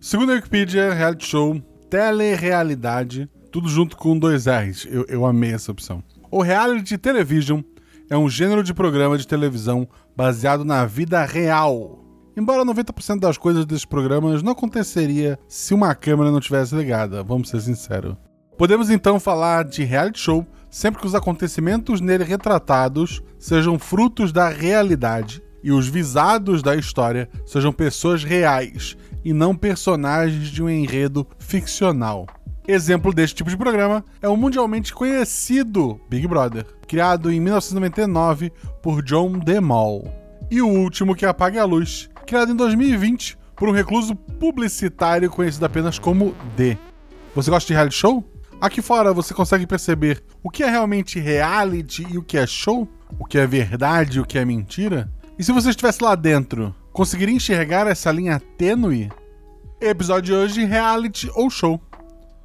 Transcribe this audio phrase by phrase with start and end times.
[0.00, 4.88] Segundo a Wikipedia, reality show, telerealidade, tudo junto com dois R's.
[4.90, 6.02] Eu, eu amei essa opção.
[6.30, 7.60] O reality television
[8.08, 9.86] é um gênero de programa de televisão
[10.16, 12.02] baseado na vida real.
[12.34, 17.50] Embora 90% das coisas desses programas não aconteceria se uma câmera não tivesse ligada, vamos
[17.50, 18.16] ser sinceros.
[18.56, 24.48] Podemos então falar de reality show sempre que os acontecimentos nele retratados sejam frutos da
[24.48, 31.26] realidade e os visados da história sejam pessoas reais e não personagens de um enredo
[31.38, 32.26] ficcional.
[32.66, 38.52] Exemplo deste tipo de programa é o mundialmente conhecido Big Brother, criado em 1999
[38.82, 40.12] por John DeMol.
[40.50, 45.66] E o último que apague a luz, criado em 2020 por um recluso publicitário conhecido
[45.66, 46.78] apenas como D.
[47.34, 48.24] Você gosta de reality show?
[48.60, 52.88] Aqui fora você consegue perceber o que é realmente reality e o que é show?
[53.18, 55.10] O que é verdade e o que é mentira?
[55.38, 59.10] E se você estivesse lá dentro, conseguiria enxergar essa linha tênue?
[59.80, 61.80] Episódio de hoje: reality ou show?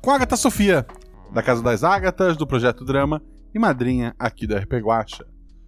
[0.02, 0.86] Com a Agatha Sofia,
[1.34, 3.22] da Casa das Ágatas, do Projeto Drama
[3.54, 5.26] e madrinha aqui do RP Guacha.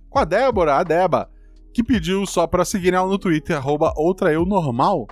[0.09, 1.29] Com a Débora, a Deba,
[1.73, 3.59] que pediu só para seguir ela no Twitter,
[3.95, 5.07] outraeunormal.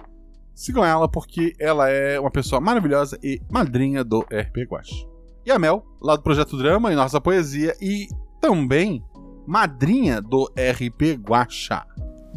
[0.53, 5.59] Sigam ela porque ela é uma pessoa maravilhosa e madrinha do RP Guacha e a
[5.59, 8.07] Mel, lá do Projeto Drama e Nossa Poesia, e
[8.41, 9.03] também
[9.45, 11.85] madrinha do RP Guacha.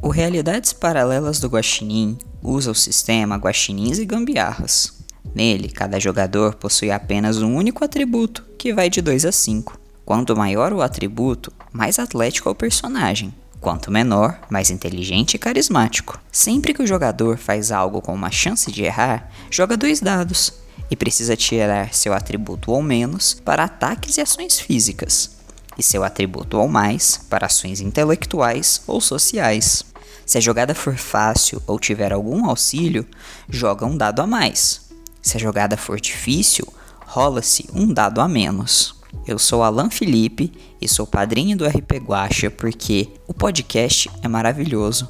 [0.00, 4.92] O Realidades Paralelas do Guaxinim usa o sistema Guaxinins e Gambiarras.
[5.34, 9.78] Nele, cada jogador possui apenas um único atributo, que vai de 2 a 5.
[10.04, 13.34] Quanto maior o atributo, mais atlético é o personagem.
[13.60, 16.18] Quanto menor, mais inteligente e carismático.
[16.30, 20.52] Sempre que o jogador faz algo com uma chance de errar, joga dois dados
[20.88, 25.37] e precisa tirar seu atributo ou menos para ataques e ações físicas,
[25.78, 29.84] e seu atributo ou mais para ações intelectuais ou sociais.
[30.26, 33.06] Se a jogada for fácil ou tiver algum auxílio,
[33.48, 34.90] joga um dado a mais.
[35.22, 36.66] Se a jogada for difícil,
[37.06, 38.94] rola-se um dado a menos.
[39.26, 45.08] Eu sou Alan Felipe e sou padrinho do RP Guacha porque o podcast é maravilhoso,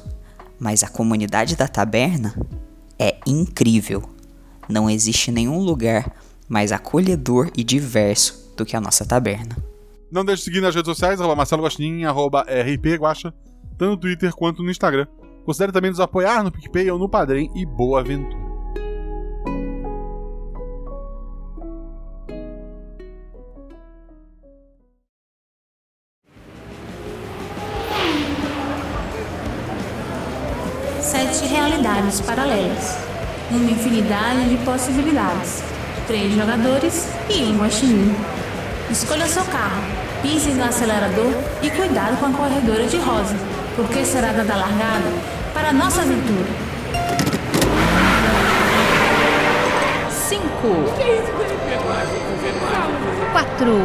[0.59, 2.33] mas a comunidade da taberna
[2.97, 4.09] é incrível.
[4.69, 6.13] Não existe nenhum lugar
[6.47, 9.57] mais acolhedor e diverso do que a nossa taberna.
[10.11, 13.33] Não deixe de seguir nas redes sociais, arroba Marcelo Guaxinim, arroba rpguacha,
[13.77, 15.07] tanto no Twitter quanto no Instagram.
[15.45, 18.37] Considere também nos apoiar no PicPay ou no Padrim e boa aventura.
[31.01, 33.09] Sete realidades paralelas
[33.51, 35.63] uma infinidade de possibilidades.
[36.07, 38.15] Três jogadores e um guaxinim.
[38.89, 39.83] Escolha seu carro,
[40.21, 43.35] pise no acelerador e cuidado com a corredora de rosa,
[43.75, 45.09] porque será dada largada
[45.53, 46.49] para a nossa aventura.
[50.09, 50.85] Cinco.
[53.31, 53.79] Quatro.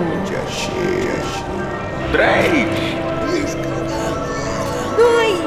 [2.13, 3.57] Três.
[4.97, 5.39] Dois.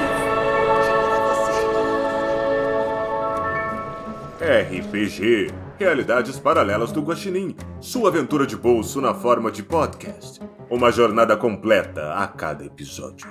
[4.40, 10.42] RPG Realidades Paralelas do Guaxinim Sua aventura de bolso na forma de podcast.
[10.70, 13.28] Uma jornada completa a cada episódio.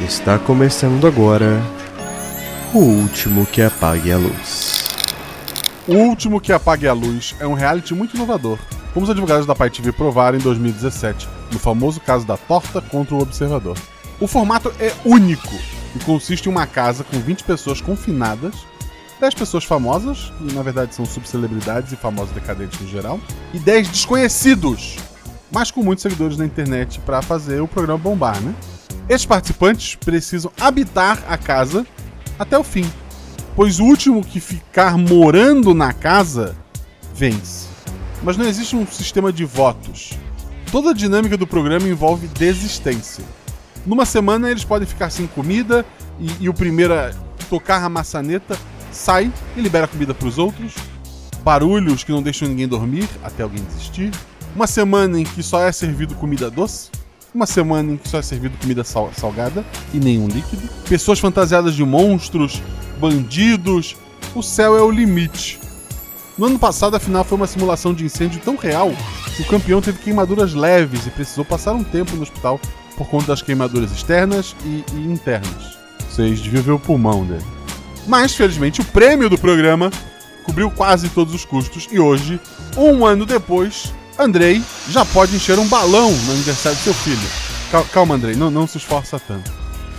[0.00, 1.60] Está começando agora
[2.74, 4.76] o último que apague a luz.
[5.88, 8.58] O Último que Apague a Luz é um reality muito inovador,
[8.96, 13.14] como os advogados da Pai TV provaram em 2017, no famoso caso da torta contra
[13.14, 13.76] o observador.
[14.18, 15.54] O formato é único
[15.94, 18.54] e consiste em uma casa com 20 pessoas confinadas,
[19.20, 23.20] 10 pessoas famosas, e na verdade são subcelebridades e famosos decadentes no geral,
[23.52, 24.96] e 10 desconhecidos,
[25.52, 28.54] mas com muitos seguidores na internet para fazer o programa bombar, né?
[29.10, 31.86] Esses participantes precisam habitar a casa
[32.38, 32.90] até o fim,
[33.54, 36.56] pois o último que ficar morando na casa
[37.14, 37.65] vence.
[38.22, 40.12] Mas não existe um sistema de votos.
[40.70, 43.24] Toda a dinâmica do programa envolve desistência.
[43.86, 45.86] Numa semana eles podem ficar sem comida
[46.18, 47.12] e, e o primeiro a
[47.48, 48.58] tocar a maçaneta
[48.90, 50.74] sai e libera comida para os outros.
[51.42, 54.10] Barulhos que não deixam ninguém dormir até alguém desistir.
[54.54, 56.90] Uma semana em que só é servido comida doce.
[57.32, 60.66] Uma semana em que só é servido comida sal salgada e nenhum líquido.
[60.88, 62.62] Pessoas fantasiadas de monstros,
[62.98, 63.94] bandidos.
[64.34, 65.60] O céu é o limite.
[66.38, 68.92] No ano passado, a final foi uma simulação de incêndio tão real
[69.34, 72.60] que o campeão teve queimaduras leves e precisou passar um tempo no hospital
[72.96, 75.78] por conta das queimaduras externas e, e internas.
[76.10, 77.44] Vocês deviam ver o pulmão dele.
[78.06, 79.90] Mas, felizmente, o prêmio do programa
[80.44, 82.38] cobriu quase todos os custos e hoje,
[82.76, 87.28] um ano depois, Andrei já pode encher um balão no aniversário do seu filho.
[87.70, 89.50] Cal- Calma, Andrei, não, não se esforça tanto.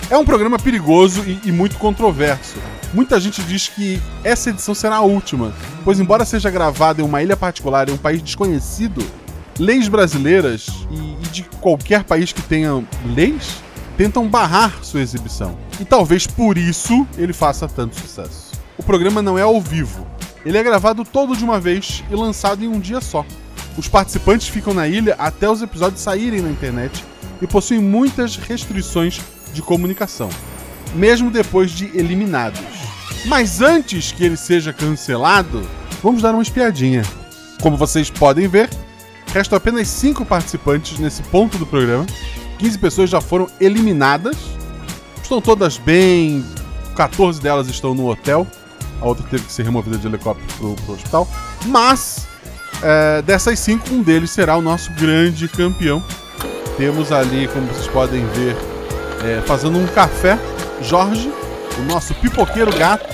[0.10, 2.56] É um programa perigoso e, e muito controverso.
[2.94, 5.54] Muita gente diz que essa edição será a última,
[5.84, 9.06] pois, embora seja gravada em uma ilha particular em um país desconhecido,
[9.60, 13.62] leis brasileiras e, e de qualquer país que tenha leis
[13.98, 15.58] tentam barrar sua exibição.
[15.80, 18.52] E talvez por isso ele faça tanto sucesso.
[18.78, 20.08] O programa não é ao vivo,
[20.46, 23.26] ele é gravado todo de uma vez e lançado em um dia só.
[23.78, 27.04] Os participantes ficam na ilha até os episódios saírem na internet
[27.42, 29.20] e possuem muitas restrições
[29.54, 30.30] de comunicação,
[30.94, 32.60] mesmo depois de eliminados.
[33.26, 35.62] Mas antes que ele seja cancelado,
[36.02, 37.04] vamos dar uma espiadinha.
[37.62, 38.70] Como vocês podem ver,
[39.34, 42.06] restam apenas 5 participantes nesse ponto do programa.
[42.60, 44.38] 15 pessoas já foram eliminadas.
[45.22, 46.46] Estão todas bem,
[46.96, 48.48] 14 delas estão no hotel.
[49.02, 51.28] A outra teve que ser removida de helicóptero pro, pro hospital.
[51.66, 52.28] Mas,
[52.82, 56.04] é, dessas 5, um deles será o nosso grande campeão.
[56.78, 58.56] Temos ali, como vocês podem ver,
[59.24, 60.40] é, fazendo um café,
[60.82, 61.32] Jorge,
[61.78, 63.08] o nosso pipoqueiro gato.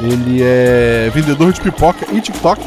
[0.00, 2.60] Ele é vendedor de pipoca e TikTok.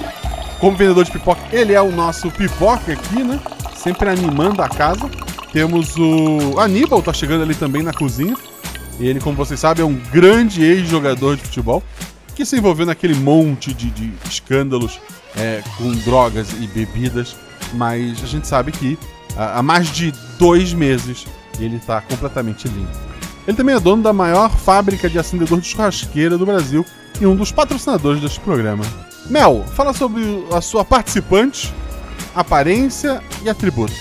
[0.59, 3.39] Como vendedor de pipoca, ele é o nosso pipoca aqui, né?
[3.75, 5.09] Sempre animando a casa.
[5.51, 8.35] Temos o Aníbal, tá chegando ali também na cozinha.
[8.99, 11.83] Ele, como vocês sabem, é um grande ex-jogador de futebol
[12.35, 14.99] que se envolveu naquele monte de, de escândalos
[15.35, 17.35] é, com drogas e bebidas.
[17.73, 18.97] Mas a gente sabe que
[19.37, 21.25] há mais de dois meses
[21.59, 23.14] ele tá completamente limpo.
[23.47, 26.85] Ele também é dono da maior fábrica de acendedor de churrasqueira do Brasil
[27.19, 28.83] e um dos patrocinadores deste programa.
[29.29, 31.73] Mel, fala sobre a sua participante,
[32.35, 33.97] aparência e atributos.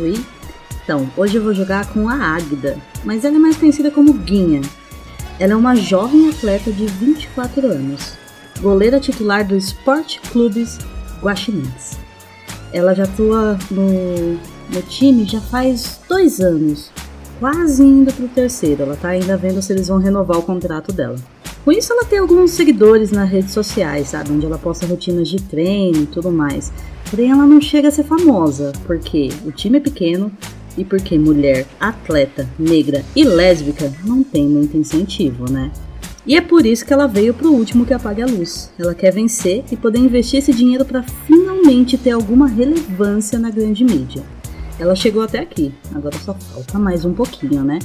[0.00, 0.24] Oi.
[0.82, 4.62] Então, hoje eu vou jogar com a Águida, mas ela é mais conhecida como Guinha.
[5.38, 8.14] Ela é uma jovem atleta de 24 anos,
[8.60, 10.78] goleira titular do Sport Clubes
[11.22, 11.98] Guaxinins.
[12.72, 16.90] Ela já atua no, no time já faz dois anos,
[17.40, 18.82] quase indo pro terceiro.
[18.82, 21.16] Ela tá ainda vendo se eles vão renovar o contrato dela.
[21.64, 24.32] Com isso, ela tem alguns seguidores nas redes sociais, sabe?
[24.32, 26.70] Onde ela posta rotinas de treino e tudo mais.
[27.10, 30.30] Porém, ela não chega a ser famosa, porque o time é pequeno
[30.76, 35.70] e porque mulher, atleta, negra e lésbica não tem muito incentivo, né?
[36.26, 38.70] E é por isso que ela veio pro último que apague a luz.
[38.78, 43.84] Ela quer vencer e poder investir esse dinheiro para finalmente ter alguma relevância na grande
[43.84, 44.22] mídia.
[44.80, 47.78] Ela chegou até aqui, agora só falta mais um pouquinho, né?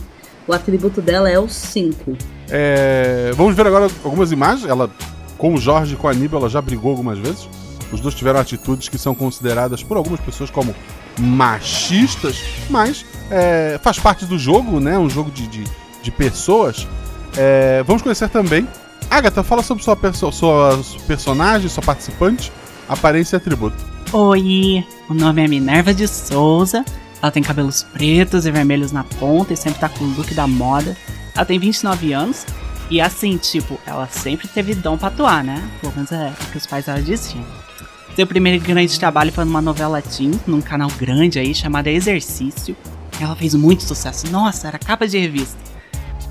[0.47, 2.17] O atributo dela é o 5.
[2.49, 4.69] É, vamos ver agora algumas imagens.
[4.69, 4.89] Ela,
[5.37, 7.49] com o Jorge e com a Aníbal, ela já brigou algumas vezes.
[7.91, 10.73] Os dois tiveram atitudes que são consideradas por algumas pessoas como
[11.19, 14.97] machistas, mas é, faz parte do jogo, né?
[14.97, 15.63] Um jogo de, de,
[16.01, 16.87] de pessoas.
[17.35, 18.65] É, vamos conhecer também.
[19.09, 22.53] Agatha, fala sobre sua, perso sua personagem, sua participante,
[22.87, 23.94] aparência e atributo.
[24.13, 26.85] Oi, o nome é Minerva de Souza.
[27.21, 30.47] Ela tem cabelos pretos e vermelhos na ponta e sempre tá com o look da
[30.47, 30.95] moda.
[31.35, 32.45] Ela tem 29 anos
[32.89, 35.61] e assim, tipo, ela sempre teve dom pra atuar, né?
[35.81, 37.43] Pelo menos é o que os pais dela diziam.
[38.15, 42.75] Seu primeiro grande trabalho foi numa novela teen, num canal grande aí chamado Exercício.
[43.19, 44.31] Ela fez muito sucesso.
[44.31, 45.57] Nossa, era capa de revista.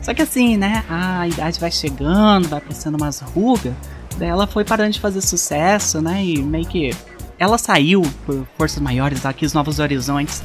[0.00, 0.84] Só que assim, né?
[0.88, 3.74] A idade vai chegando, vai aparecendo umas rugas.
[4.16, 6.24] Daí ela foi parando de fazer sucesso, né?
[6.24, 6.94] E meio que.
[7.38, 10.42] Ela saiu por forças maiores aqui, os Novos Horizontes.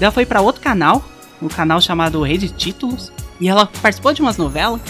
[0.00, 1.04] Ela foi pra outro canal,
[1.40, 3.12] um canal chamado Rede Títulos.
[3.40, 4.80] E ela participou de umas novelas.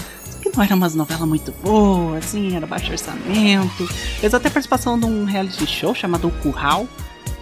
[0.41, 3.87] Que não era umas novelas muito boas, assim, era baixo orçamento.
[4.19, 6.85] Fez até participação de um reality show chamado O Curral.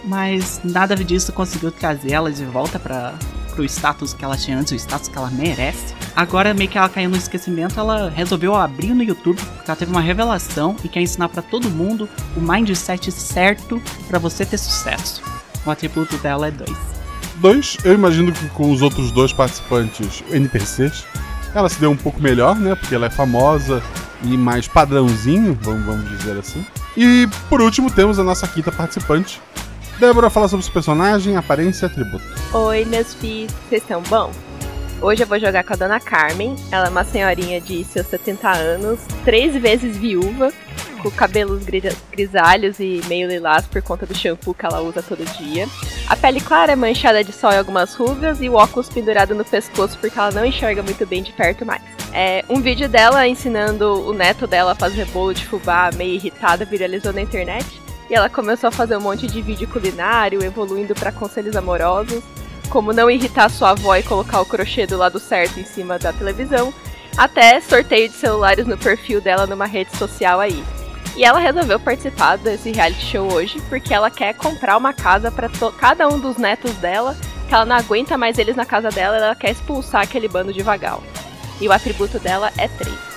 [0.04, 3.14] Mas nada disso conseguiu trazer ela de volta para
[3.52, 5.94] pro status que ela tinha antes, o status que ela merece.
[6.16, 9.92] Agora, meio que ela caiu no esquecimento, ela resolveu abrir no YouTube, porque ela teve
[9.92, 15.22] uma revelação e quer ensinar para todo mundo o mindset certo para você ter sucesso.
[15.66, 16.70] O atributo dela é 2.
[17.36, 21.06] Dois, eu imagino que com os outros dois participantes NPCs,
[21.54, 22.76] ela se deu um pouco melhor, né?
[22.76, 23.82] Porque ela é famosa
[24.24, 26.66] e mais padrãozinho, vamos, vamos dizer assim.
[26.96, 29.42] E por último, temos a nossa quinta participante.
[30.02, 32.24] Débora fala sobre os personagem, aparência e atributo.
[32.52, 34.32] Oi, meus filhos, vocês estão bom?
[35.00, 36.56] Hoje eu vou jogar com a dona Carmen.
[36.72, 40.52] Ela é uma senhorinha de seus 70 anos, três vezes viúva,
[41.04, 45.24] com cabelos gri- grisalhos e meio lilás por conta do shampoo que ela usa todo
[45.38, 45.68] dia.
[46.08, 49.46] A pele clara é manchada de sol e algumas rugas e o óculos pendurado no
[49.46, 51.84] pescoço porque ela não enxerga muito bem de perto mais.
[52.12, 56.66] É, um vídeo dela ensinando o neto dela a fazer bolo de fubá meio irritada
[56.66, 57.80] viralizou na internet.
[58.12, 62.22] E ela começou a fazer um monte de vídeo culinário, evoluindo para conselhos amorosos,
[62.70, 66.12] como não irritar sua avó e colocar o crochê do lado certo em cima da
[66.12, 66.74] televisão,
[67.16, 70.62] até sorteio de celulares no perfil dela numa rede social aí.
[71.16, 75.50] E ela resolveu participar desse reality show hoje porque ela quer comprar uma casa para
[75.80, 77.16] cada um dos netos dela,
[77.48, 80.62] que ela não aguenta mais eles na casa dela, ela quer expulsar aquele bando de
[80.62, 81.02] vagal.
[81.62, 83.11] E o atributo dela é 3.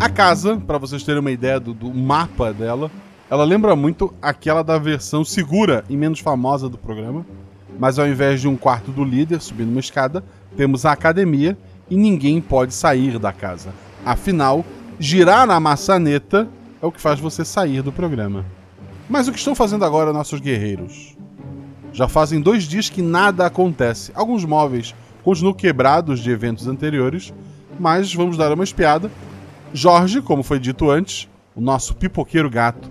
[0.00, 2.90] A casa, para vocês terem uma ideia do, do, mapa dela,
[3.28, 7.26] ela lembra muito aquela da versão segura e menos famosa do programa.
[7.78, 10.24] Mas ao invés de um quarto do líder subindo uma escada,
[10.56, 11.56] temos a academia
[11.90, 13.74] e ninguém pode sair da casa.
[14.02, 14.64] Afinal,
[14.98, 16.48] girar na maçaneta
[16.80, 18.46] é o que faz você sair do programa.
[19.06, 21.14] Mas o que estão fazendo agora nossos guerreiros?
[21.92, 24.12] Já fazem dois dias que nada acontece.
[24.14, 27.34] Alguns móveis continuam quebrados de eventos anteriores,
[27.78, 29.10] mas vamos dar uma espiada
[29.72, 32.90] Jorge, como foi dito antes, o nosso pipoqueiro gato,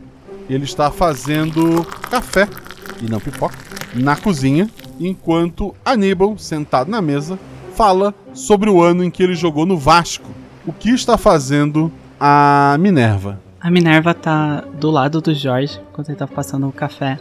[0.50, 2.48] ele está fazendo café
[3.02, 3.58] e não pipoca
[3.94, 4.70] na cozinha,
[5.00, 7.40] enquanto Aníbal, sentado na mesa,
[7.76, 10.30] fala sobre o ano em que ele jogou no Vasco.
[10.66, 13.40] O que está fazendo a Minerva?
[13.60, 17.18] A Minerva tá do lado do Jorge quando ele tá passando o café.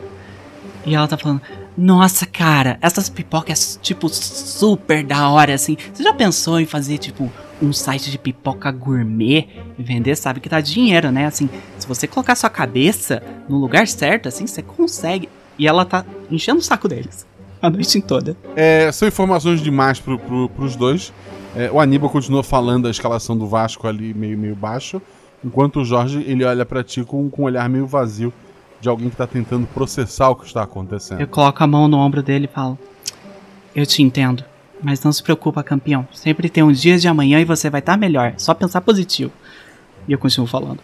[0.85, 1.41] E ela tá falando:
[1.79, 5.77] Nossa, cara, essas pipocas, tipo, super da hora, assim.
[5.95, 7.31] Você já pensou em fazer, tipo,
[7.63, 9.47] um site de pipoca gourmet
[9.79, 11.27] e vender, sabe que dá dinheiro, né?
[11.27, 15.29] Assim, se você colocar sua cabeça no lugar certo, assim, você consegue.
[15.57, 17.25] E ela tá enchendo o saco deles
[17.63, 18.37] a noite toda.
[18.57, 21.13] É, são informações demais pro, pro, pros dois.
[21.55, 25.01] É, o Aníbal continua falando a escalação do Vasco ali meio, meio baixo,
[25.45, 28.33] enquanto o Jorge ele olha para ti com, com um olhar meio vazio
[28.81, 31.21] de alguém que tá tentando processar o que está acontecendo.
[31.21, 32.79] Eu coloco a mão no ombro dele e falo:
[33.75, 34.45] Eu te entendo.
[34.83, 36.07] Mas não se preocupa, campeão.
[36.13, 38.35] Sempre tem um dia de amanhã e você vai estar tá melhor.
[38.37, 39.33] Só pensar positivo.
[40.07, 40.79] E eu continuo falando.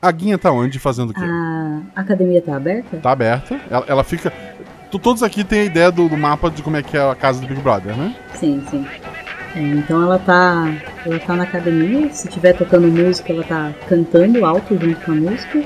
[0.00, 0.78] A Guinha tá onde?
[0.78, 1.20] Fazendo o quê?
[1.20, 2.96] A academia tá aberta?
[2.98, 3.60] Tá aberta.
[3.70, 4.32] Ela, ela fica.
[4.90, 7.40] Todos aqui têm a ideia do, do, mapa de como é que é a casa
[7.40, 8.16] do Big Brother, né?
[8.34, 8.86] Sim, sim.
[9.54, 10.72] É, então ela tá.
[11.04, 12.12] Ela tá na academia.
[12.12, 15.62] Se tiver tocando música, ela tá cantando alto junto com a música.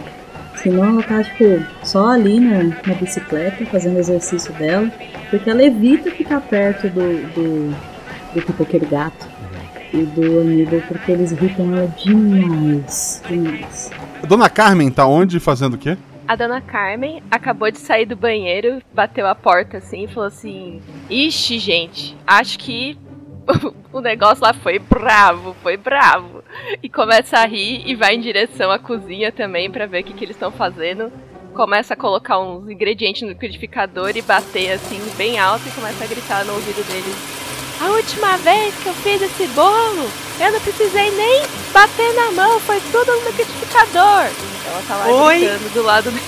[0.63, 1.45] Senão ela tá, tipo,
[1.83, 4.91] só ali na, na bicicleta, fazendo exercício dela.
[5.29, 7.77] Porque ela evita ficar perto do, do,
[8.35, 9.27] do pipoqueiro gato
[9.93, 13.23] e do Aníbal, porque eles irritam ela demais.
[13.29, 13.91] Demais.
[14.27, 15.99] Dona Carmen tá onde fazendo o quê?
[16.27, 20.81] A dona Carmen acabou de sair do banheiro, bateu a porta assim e falou assim:
[21.11, 22.97] Ixi, gente, acho que
[23.93, 26.43] o negócio lá foi bravo, foi bravo.
[26.83, 30.15] E começa a rir e vai em direção à cozinha também para ver o que,
[30.15, 31.13] que eles estão fazendo.
[31.55, 36.07] Começa a colocar uns ingredientes no liquidificador e bater assim bem alto e começa a
[36.07, 37.43] gritar no ouvido deles.
[37.81, 40.09] A última vez que eu fiz esse bolo,
[40.41, 44.31] eu não precisei nem bater na mão, foi tudo no liquidificador.
[44.67, 45.41] Ela tá lá Oi?
[45.41, 46.21] gritando do lado do...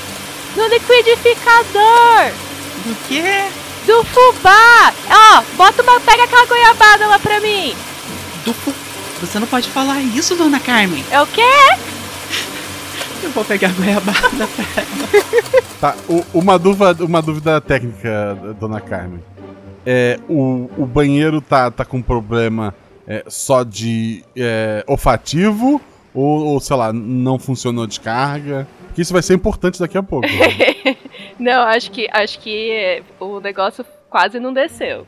[0.57, 2.33] no liquidificador.
[2.85, 3.49] Do quê?
[3.87, 4.93] Do fubá!
[5.11, 6.01] Ó, bota uma.
[6.01, 7.75] Pega aquela goiabada lá pra mim!
[8.45, 8.73] Do fu...
[9.21, 11.05] Você não pode falar isso, dona Carmen!
[11.11, 11.43] É o quê?
[13.23, 14.49] Eu vou pegar a goiabada
[15.81, 19.23] Tá, o, uma, dúvida, uma dúvida técnica, dona Carmen.
[19.85, 22.75] É, o, o banheiro tá, tá com problema
[23.07, 25.81] é, só de é, olfativo
[26.15, 28.67] ou, ou, sei lá, não funcionou descarga?
[28.87, 30.29] Porque isso vai ser importante daqui a pouco.
[31.39, 35.07] não, acho que acho que o negócio quase não desceu.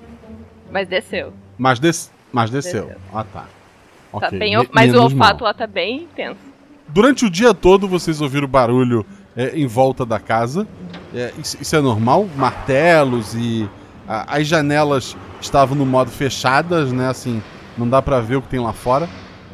[0.71, 1.33] Mas desceu.
[1.57, 2.87] Mas, des mas desceu.
[2.87, 3.01] desceu.
[3.13, 3.41] Ah, tá.
[3.41, 4.39] tá okay.
[4.39, 5.49] bem, mas o olfato mal.
[5.49, 6.41] lá tá bem intenso.
[6.89, 9.07] Durante o dia todo vocês ouviram barulho
[9.37, 10.67] é, em volta da casa.
[11.15, 12.27] É, isso, isso, é normal?
[12.37, 13.69] Martelos e.
[14.09, 17.09] A, as janelas estavam no modo fechadas, né?
[17.09, 17.43] Assim,
[17.77, 19.09] não dá para ver o que tem lá fora.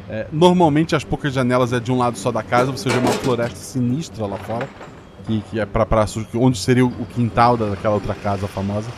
[0.09, 3.11] É, normalmente as poucas janelas é de um lado só da casa, você vê uma
[3.11, 4.67] floresta sinistra lá fora,
[5.25, 8.89] que, que é para onde seria o quintal daquela outra casa famosa,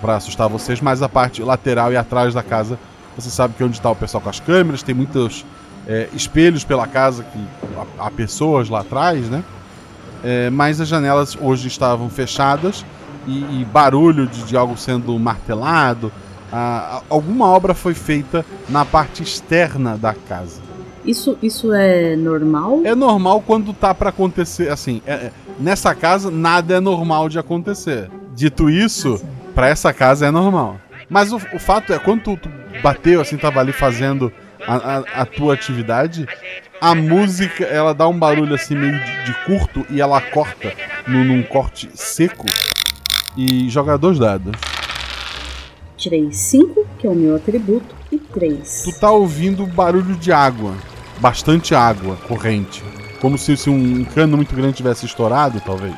[0.00, 2.78] para assustar vocês, mas a parte lateral e atrás da casa,
[3.16, 5.46] você sabe que é onde está o pessoal com as câmeras, tem muitos
[5.86, 7.38] é, espelhos pela casa, que
[7.98, 9.42] há, pessoas lá atrás, né?
[10.22, 12.84] É, mas as janelas hoje estavam fechadas
[13.26, 16.12] e, e barulho de, de algo sendo martelado,
[16.52, 20.60] ah, alguma obra foi feita na parte externa da casa.
[21.04, 22.80] Isso, isso é normal?
[22.84, 24.70] É normal quando tá para acontecer.
[24.70, 28.10] Assim, é, é, nessa casa nada é normal de acontecer.
[28.34, 29.20] Dito isso,
[29.54, 30.80] para essa casa é normal.
[31.08, 32.48] Mas o, o fato é, quando tu, tu,
[32.82, 34.32] bateu, assim, tava ali fazendo
[34.66, 36.26] a, a, a, tua atividade,
[36.80, 40.72] a música ela dá um barulho assim meio de, de curto e ela corta
[41.06, 42.46] num, num corte seco
[43.36, 44.52] e joga dois dados.
[45.96, 48.82] Tirei 5, que é o meu atributo, e 3.
[48.84, 50.74] Tu tá ouvindo barulho de água.
[51.18, 52.82] Bastante água corrente.
[53.20, 55.94] Como se, se um cano muito grande tivesse estourado, talvez.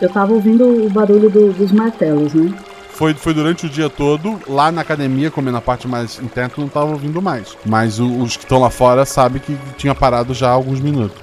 [0.00, 2.52] Eu tava ouvindo o barulho do- dos martelos, né?
[2.90, 6.50] Foi, foi durante o dia todo, lá na academia, como é na parte mais interna,
[6.54, 7.56] tu não tava ouvindo mais.
[7.64, 11.16] Mas o- os que estão lá fora sabem que tinha parado já há alguns minutos.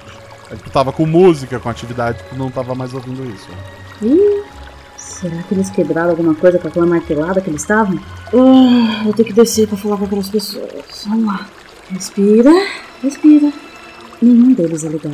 [0.51, 3.47] É que tu tava com música, com atividade, tu não tava mais ouvindo isso.
[4.01, 4.41] Ih,
[4.97, 7.99] será que eles quebraram alguma coisa com aquela martelada que eles estavam?
[8.33, 10.71] Ah, eu tenho que descer pra falar com aquelas pessoas.
[11.05, 11.45] Vamos lá.
[11.91, 12.51] Respira,
[13.03, 13.51] respira.
[14.21, 15.13] Nenhum deles é legal.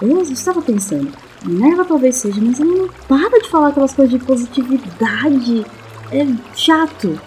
[0.00, 1.12] Eu estava pensando,
[1.44, 5.66] Minerva talvez seja, mas ela não para de falar aquelas coisas de positividade.
[6.10, 6.26] É
[6.56, 7.20] chato.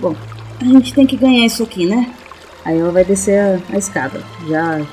[0.00, 0.16] Bom,
[0.60, 2.12] a gente tem que ganhar isso aqui, né?
[2.64, 4.84] Aí ela vai descer a, a escada, já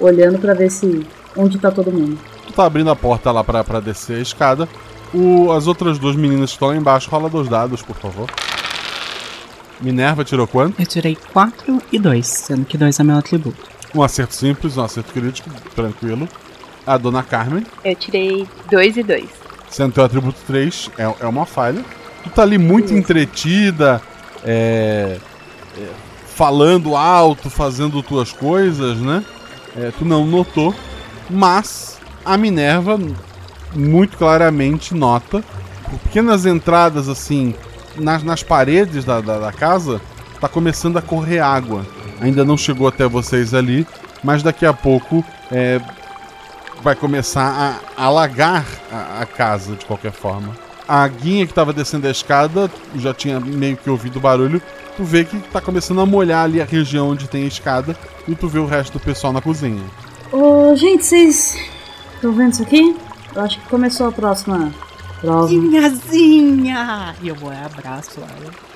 [0.00, 1.06] olhando pra ver se
[1.36, 2.18] onde tá todo mundo.
[2.46, 4.68] Tu tá abrindo a porta lá pra, pra descer a escada.
[5.12, 8.30] O, as outras duas meninas que estão lá embaixo, rola dois dados, por favor.
[9.80, 10.80] Minerva tirou quanto?
[10.80, 13.77] Eu tirei 4 e 2, sendo que 2 é meu atributo.
[13.94, 16.28] Um acerto simples, um acerto crítico, tranquilo.
[16.86, 19.28] A dona Carmen, Eu tirei dois e dois.
[19.68, 21.84] sendo teu atributo 3, é, é uma falha.
[22.24, 24.00] Tu tá ali muito entretida,
[24.42, 25.18] é,
[25.76, 25.86] é,
[26.34, 29.22] falando alto, fazendo tuas coisas, né?
[29.76, 30.74] É, tu não notou,
[31.28, 32.98] mas a Minerva
[33.74, 35.44] muito claramente nota,
[35.90, 37.54] por pequenas entradas assim,
[37.96, 40.00] nas, nas paredes da, da, da casa,
[40.40, 41.84] tá começando a correr água.
[42.20, 43.86] Ainda não chegou até vocês ali,
[44.22, 45.80] mas daqui a pouco é,
[46.82, 50.56] vai começar a alagar a, a casa de qualquer forma.
[50.86, 54.60] A guinha que estava descendo a escada já tinha meio que ouvido o barulho.
[54.96, 57.96] Tu vê que tá começando a molhar ali a região onde tem a escada
[58.26, 59.82] e tu vê o resto do pessoal na cozinha.
[60.32, 61.56] Ô, gente, vocês
[62.14, 62.96] estão vendo isso aqui?
[63.34, 64.72] Eu acho que começou a próxima
[65.20, 65.52] prova.
[65.52, 67.14] Minhazinha!
[67.22, 68.67] E eu vou abraço ela.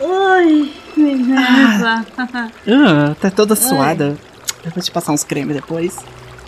[0.00, 2.04] Oi, Minerva.
[2.18, 4.16] Ah, tá toda suada.
[4.64, 5.96] Eu vou te passar uns cremes depois.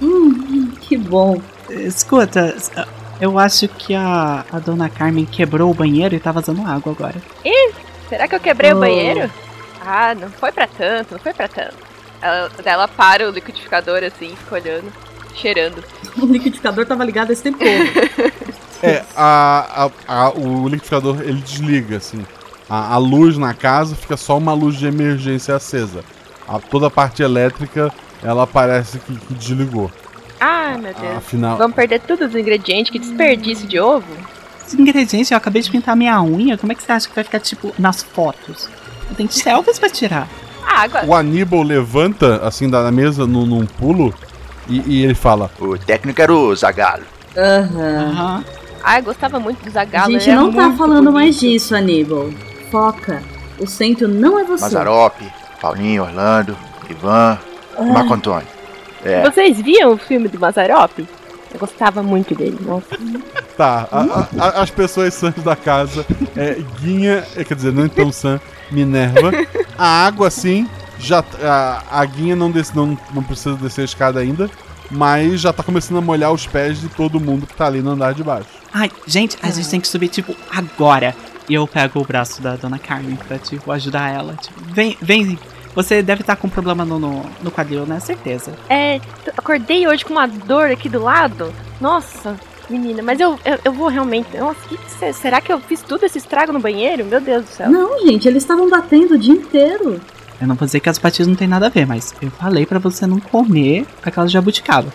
[0.01, 1.41] hum, que bom.
[1.69, 2.55] Escuta,
[3.21, 7.17] eu acho que a, a dona Carmen quebrou o banheiro e tá vazando água agora.
[7.45, 7.73] Ih,
[8.09, 8.77] será que eu quebrei Oh.
[8.77, 9.31] o banheiro?
[9.85, 11.75] Ah, não foi pra tanto, não foi pra tanto.
[12.21, 14.93] Ela, daí ela para o liquidificador assim, fica olhando,
[15.35, 15.83] cheirando.
[16.19, 18.41] O liquidificador tava ligado esse tempo todo.
[18.83, 22.25] É, a, a- a- o liquidificador ele desliga, assim.
[22.71, 26.05] A, a luz na casa fica só uma luz de emergência acesa.
[26.47, 29.91] A, toda a parte elétrica, ela parece que, que desligou.
[30.39, 31.17] Ah, meu Deus.
[31.17, 34.07] Afinal, Vamos perder todos os ingredientes, que desperdício de ovo.
[34.67, 36.57] Os ingredientes, eu acabei de pintar minha unha.
[36.57, 38.69] Como é que você acha que vai ficar, tipo, nas fotos?
[39.17, 40.29] Tem selfies pra tirar.
[40.65, 41.07] Ah, agora.
[41.07, 44.15] o Aníbal levanta, assim, da mesa, num, num pulo,
[44.69, 47.03] e, e ele fala: O técnico era o Zagalo.
[47.37, 48.13] Aham.
[48.13, 48.45] Aham.
[48.83, 50.23] Ah, eu gostava muito dos A agalos.
[50.23, 52.31] gente não tá falando mais disso, Aníbal.
[52.71, 53.23] Foca.
[53.59, 54.63] O centro não é você.
[54.65, 55.15] Mazarop,
[55.61, 56.57] Paulinho, Orlando,
[56.89, 57.39] Ivan,
[57.77, 57.83] Ah.
[57.83, 58.47] Marco Antônio.
[59.05, 60.99] É, Vocês viam o filme do Mazarop?
[61.53, 62.87] Eu gostava muito dele, nossa.
[63.57, 66.07] Tá, a- a- as pessoas sãs da casa,
[66.37, 69.31] é, Guinha, é, quer dizer, não tão sã, Minerva.
[69.77, 74.21] A água, sim, já, a, a Guinha não, desce, não, não precisa descer a escada
[74.21, 74.49] ainda,
[74.91, 77.91] mas já tá começando a molhar os pés de todo mundo que tá ali no
[77.91, 78.47] andar de baixo.
[78.73, 81.15] Ai, gente, a gente tem que subir, tipo, agora.
[81.51, 84.37] E eu pego o braço da dona Carmen pra, tipo, ajudar ela.
[84.37, 85.37] Tipo, vem, vem.
[85.75, 87.99] Você deve estar com problema no, no, no quadril, né?
[87.99, 88.53] Certeza.
[88.69, 89.01] É,
[89.37, 91.53] acordei hoje com uma dor aqui do lado.
[91.81, 92.37] Nossa,
[92.69, 94.37] menina, mas eu, eu, eu vou realmente.
[94.37, 97.05] Nossa, que que será que eu fiz tudo esse estrago no banheiro?
[97.05, 97.69] Meu Deus do céu.
[97.69, 100.01] Não, gente, eles estavam batendo o dia inteiro.
[100.41, 102.65] Eu não vou dizer que as batidas não tem nada a ver, mas eu falei
[102.65, 104.95] pra você não comer aquela jabuticaba.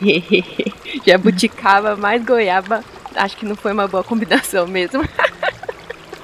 [1.06, 2.82] Jabuticaba mais goiaba.
[3.14, 5.06] Acho que não foi uma boa combinação mesmo.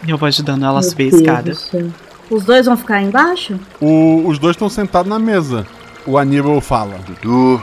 [0.06, 1.50] E eu vou ajudando ela a Meu subir a Deus escada.
[1.50, 1.86] do céu.
[2.30, 3.58] Os dois vão ficar embaixo?
[3.80, 5.66] O- os dois estão sentados na mesa.
[6.06, 7.62] O Aníbal fala: Dudu,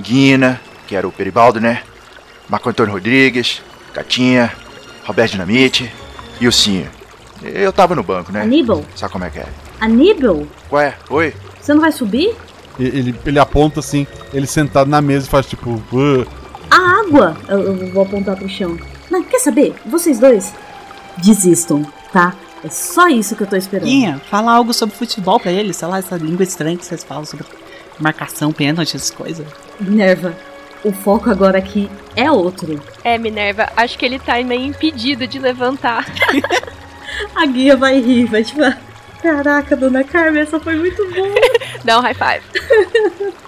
[0.00, 1.82] Guina, que era o Peribaldo, né?
[2.48, 3.60] Marco Antônio Rodrigues,
[3.92, 4.52] Catinha,
[5.04, 5.90] Roberto Dinamite
[6.40, 6.88] e o Cinho.
[7.42, 8.42] Eu tava no banco, né?
[8.42, 8.84] Aníbal?
[8.94, 9.46] Sabe como é que é?
[9.80, 10.46] Aníbal?
[10.72, 11.34] Ué, oi?
[11.60, 12.34] Você não vai subir?
[12.78, 15.82] e- ele, ele aponta assim, ele sentado na mesa e faz tipo.
[15.92, 16.26] "Ah".
[16.70, 17.36] A água!
[17.48, 18.76] Eu, eu vou apontar pro chão.
[19.10, 19.74] Não, quer saber?
[19.86, 20.52] Vocês dois
[21.18, 22.34] desistam, tá?
[22.64, 23.86] É só isso que eu tô esperando.
[23.86, 27.24] Guinha, fala algo sobre futebol pra ele, sei lá, essa língua estranha que vocês falam
[27.24, 27.46] sobre
[27.98, 29.46] marcação, pênalti, essas coisas.
[29.78, 30.36] Minerva,
[30.84, 32.82] o foco agora aqui é outro.
[33.04, 36.06] É, Minerva, acho que ele tá meio impedido de levantar.
[37.34, 38.60] A guia vai rir, vai tipo.
[39.22, 41.34] Caraca, dona Carmen, essa foi muito boa.
[41.84, 43.36] Dá um high five.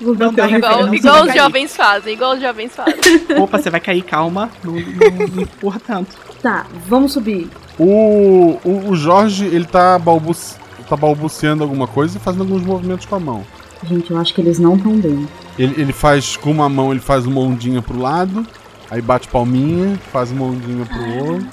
[0.00, 1.38] Vou Não bater Igual, não, igual vai os cair.
[1.38, 2.94] jovens fazem, igual os jovens fazem.
[3.40, 4.50] Opa, você vai cair, calma.
[4.62, 6.16] Não, não, não empurra tanto.
[6.42, 7.48] Tá, vamos subir.
[7.78, 10.56] O, o, o Jorge, ele tá, balbuci,
[10.88, 13.44] tá balbuciando alguma coisa e fazendo alguns movimentos com a mão.
[13.84, 15.28] Gente, eu acho que eles não estão bem.
[15.58, 18.46] Ele, ele faz com uma mão, ele faz uma ondinha pro lado,
[18.90, 21.46] aí bate palminha, faz uma ondinha pro outro.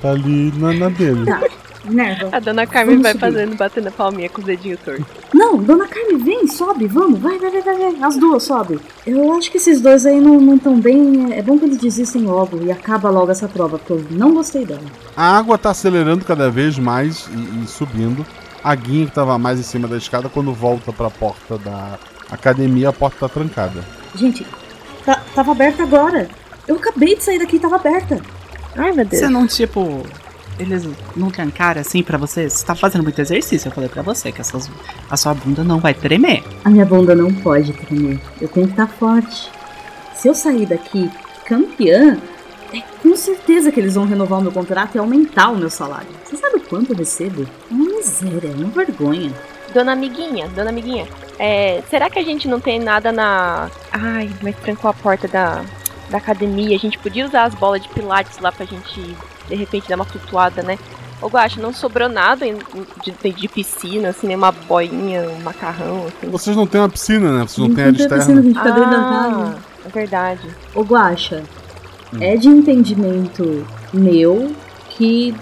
[0.00, 1.24] Tá ali na, na dele.
[1.26, 1.40] Tá,
[1.84, 2.28] Minerva.
[2.32, 3.20] A dona Carmen Vamos vai subir.
[3.24, 5.04] fazendo, batendo a palminha com os dedinhos tortos.
[5.34, 7.96] Não, dona Carmen, vem, sobe, vamos, vai, vai, vai, vai, vai.
[8.02, 8.78] As duas, sobe.
[9.06, 11.32] Eu acho que esses dois aí não não tão bem.
[11.32, 14.64] É bom que eles desistem logo e acaba logo essa prova, porque eu não gostei
[14.64, 14.82] dela.
[15.16, 18.24] A água tá acelerando cada vez mais e, e subindo.
[18.62, 21.98] A guinha que tava mais em cima da escada, quando volta pra porta da
[22.30, 23.84] academia, a porta tá trancada.
[24.14, 24.46] Gente,
[25.04, 26.28] tá- tava aberta agora.
[26.68, 28.20] Eu acabei de sair daqui e tava aberta.
[28.76, 29.20] Ai, meu Deus.
[29.20, 30.06] Você não, tipo.
[30.62, 32.48] Eles não trancaram assim pra você?
[32.48, 34.70] Você tá fazendo muito exercício, eu falei pra você que essas,
[35.10, 36.42] a sua bunda não vai tremer.
[36.64, 38.20] A minha bunda não pode tremer.
[38.40, 39.50] Eu tenho que estar forte.
[40.14, 41.10] Se eu sair daqui
[41.44, 42.16] campeã,
[42.72, 46.08] é com certeza que eles vão renovar o meu contrato e aumentar o meu salário.
[46.24, 47.42] Você sabe o quanto eu recebo?
[47.42, 49.32] É uma miséria, é uma vergonha.
[49.74, 53.70] Dona Amiguinha, Dona Amiguinha, é, será que a gente não tem nada na.
[53.90, 55.64] Ai, mas trancou a porta da,
[56.10, 56.76] da academia.
[56.76, 59.16] A gente podia usar as bolas de pilates lá pra gente,
[59.52, 60.78] de repente, dar uma flutuada, né?
[61.20, 62.44] Ô, Guaxa, não sobrou nada
[63.04, 66.28] de, de piscina, assim, nem uma boinha, um macarrão, assim.
[66.30, 67.42] Vocês não têm uma piscina, né?
[67.46, 68.24] Vocês não Não têm área tem externa.
[68.24, 69.58] piscina, a gente fica dentro da Ah, casa.
[69.84, 70.48] é verdade.
[70.74, 71.42] Ô Guaxa,
[72.12, 72.18] Hum.
[72.20, 74.52] é de entendimento meu
[74.90, 75.34] que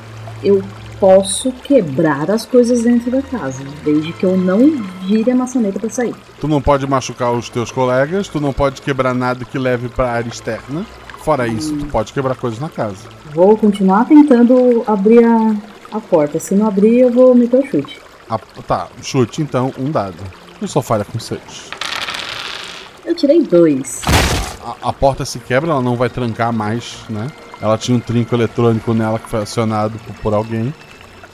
[0.42, 0.62] eu
[1.00, 4.58] posso quebrar as coisas dentro da casa, desde que eu não
[5.06, 6.14] vire a maçaneta pra sair.
[6.38, 10.10] Tu não pode machucar os teus colegas, tu não pode quebrar nada que leve pra
[10.10, 10.84] área externa.
[11.24, 13.08] Fora isso, tu pode quebrar coisas na casa.
[13.32, 15.54] Vou continuar tentando abrir a,
[15.92, 16.38] a porta.
[16.40, 18.00] Se não abrir, eu vou meter o chute.
[18.28, 20.16] A- tá, chute então, um dado.
[20.60, 21.70] E só falha com seis.
[23.04, 24.02] Eu tirei dois.
[24.64, 27.28] A, a porta se quebra, ela não vai trancar mais, né?
[27.60, 30.72] Ela tinha um trinco eletrônico nela que foi acionado por, por alguém.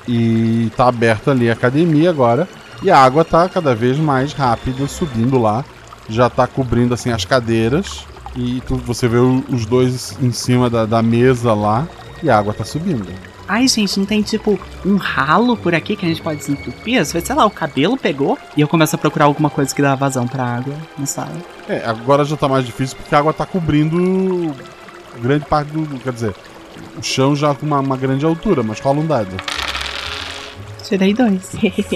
[0.08, 2.48] E tá aberta ali a academia agora.
[2.82, 5.64] E a água tá cada vez mais rápida, subindo lá.
[6.08, 8.04] Já tá cobrindo assim as cadeiras.
[8.36, 11.88] E tu, você vê os dois em cima da, da mesa lá.
[12.22, 13.06] E a água tá subindo.
[13.48, 17.00] Ai, gente, não tem tipo um ralo por aqui que a gente pode desentupir?
[17.00, 19.80] Às vezes, sei lá, o cabelo pegou e eu começo a procurar alguma coisa que
[19.80, 21.36] dá vazão pra água na sala.
[21.68, 24.52] É, agora já tá mais difícil porque a água tá cobrindo
[25.20, 25.98] grande parte do.
[26.00, 26.34] Quer dizer,
[26.98, 29.36] o chão já com uma, uma grande altura, mas rola um dado.
[30.82, 31.50] Tirei dois.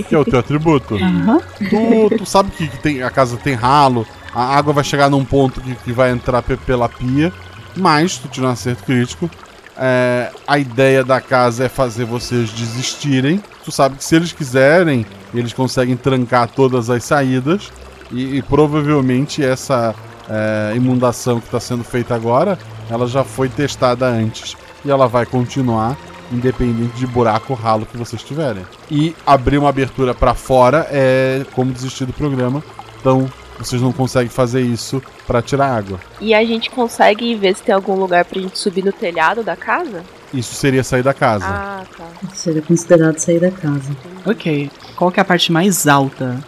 [0.09, 0.95] Que é o teu atributo.
[1.03, 1.41] Aham.
[1.59, 5.25] Tu, tu sabe que, que tem, a casa tem ralo, a água vai chegar num
[5.25, 7.33] ponto que, que vai entrar pe- pela pia,
[7.77, 9.31] mas tu tira um acerto crítico.
[9.77, 13.43] é, a ideia da casa é fazer vocês desistirem.
[13.65, 17.71] Tu sabe que se eles quiserem, eles conseguem trancar todas as saídas.
[18.13, 19.95] E, e provavelmente essa
[20.29, 22.59] é, inundação que está sendo feita agora,
[22.91, 24.57] ela já foi testada antes.
[24.85, 25.97] E ela vai continuar,
[26.31, 28.65] independente de buraco ou ralo que vocês tiverem.
[28.91, 32.63] E abrir uma abertura para fora é como desistir do programa.
[33.01, 36.01] Então vocês não conseguem fazer isso para tirar água.
[36.21, 39.55] E a gente consegue ver se tem algum lugar pra gente subir no telhado da
[39.55, 40.03] casa?
[40.33, 41.45] Isso seria sair da casa.
[41.47, 42.07] Ah, tá.
[42.35, 43.91] Seria considerado sair da casa.
[44.25, 44.71] Ok.
[44.97, 46.39] Qual que é a parte mais alta?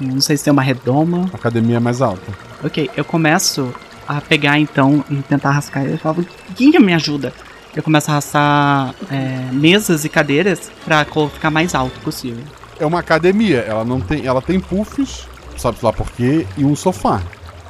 [0.00, 1.28] Não sei se tem uma redoma.
[1.32, 2.32] A academia é mais alta.
[2.62, 3.74] Ok, eu começo
[4.06, 5.84] a pegar então e tentar rascar.
[5.84, 6.24] Eu falo,
[6.56, 7.32] Guinha, me ajuda.
[7.74, 12.44] Eu começo a arrastar é, mesas e cadeiras pra ficar mais alto possível.
[12.78, 16.74] É uma academia, ela não tem, ela tem puffs, sabe lá por quê, e um
[16.76, 17.20] sofá.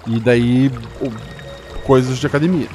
[0.06, 1.12] E daí o-
[1.84, 2.68] coisas de academia.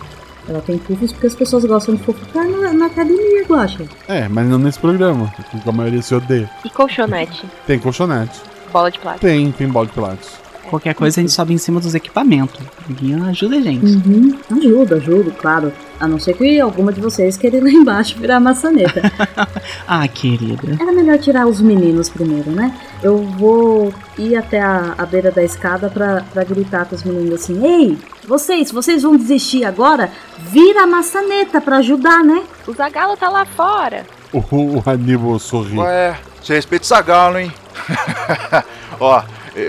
[0.48, 3.84] Ela tem puffs porque as pessoas gostam de fofocar na, na academia, Guaxa.
[4.08, 6.50] É, mas não nesse programa, porque a maioria se odeia.
[6.64, 7.44] E colchonete?
[7.66, 8.40] Tem colchonete.
[8.72, 9.26] Bola de plástico?
[9.28, 10.40] Tem, tem bola de pilates.
[10.70, 12.60] Qualquer coisa a gente sobe em cima dos equipamentos.
[12.90, 13.86] Guinha ajuda a gente.
[13.86, 14.38] Uhum.
[14.52, 15.74] Ajuda, ajuda, claro.
[16.00, 19.02] A não ser que alguma de vocês queira ir lá embaixo virar maçaneta.
[19.90, 20.78] Ah, querida.
[20.80, 22.74] Era melhor tirar os meninos primeiro, né?
[23.02, 27.42] Eu vou ir até a, a beira da escada pra, pra gritar com os meninos
[27.42, 30.12] assim: Ei, vocês, vocês vão desistir agora?
[30.40, 32.44] Vira a maçaneta pra ajudar, né?
[32.68, 34.06] O Zagalo tá lá fora.
[34.34, 35.78] O, o Aníbal sorri.
[35.78, 37.52] Ué, você respeita o Zagalo, hein?
[39.00, 39.24] Ó,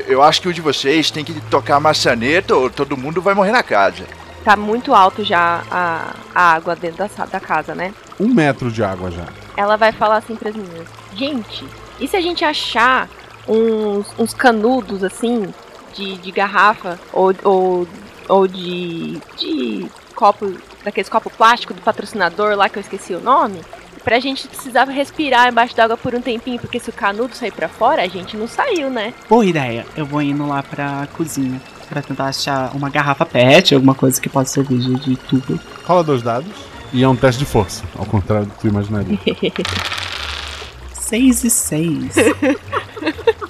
[0.08, 3.34] eu- acho que um de vocês tem que tocar a maçaneta ou todo mundo vai
[3.34, 4.04] morrer na casa.
[4.44, 7.92] Tá muito alto já a, a água dentro da, da casa, né?
[8.18, 9.26] Um metro de água já.
[9.56, 11.64] Ela vai falar assim pras meninas: Gente,
[12.00, 13.08] e se a gente achar
[13.46, 15.52] uns, uns canudos assim,
[15.94, 17.88] de, de garrafa ou, ou,
[18.28, 23.60] ou de, de copo, daqueles copo plástico do patrocinador lá que eu esqueci o nome?
[24.02, 27.68] Pra gente precisar respirar embaixo d'água por um tempinho, porque se o canudo sair pra
[27.68, 29.12] fora, a gente não saiu, né?
[29.28, 29.86] Boa ideia.
[29.96, 34.28] Eu vou indo lá pra cozinha pra tentar achar uma garrafa PET, alguma coisa que
[34.28, 35.58] possa servir de, de tubo.
[35.84, 36.52] Rola dois dados.
[36.92, 39.18] E é um teste de força, ao contrário do que tu imaginaria.
[41.08, 42.14] 6 e 6.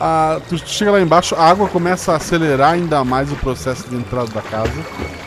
[0.00, 3.96] a- tu chega lá embaixo, a água começa a acelerar ainda mais o processo de
[3.96, 4.72] entrada da casa.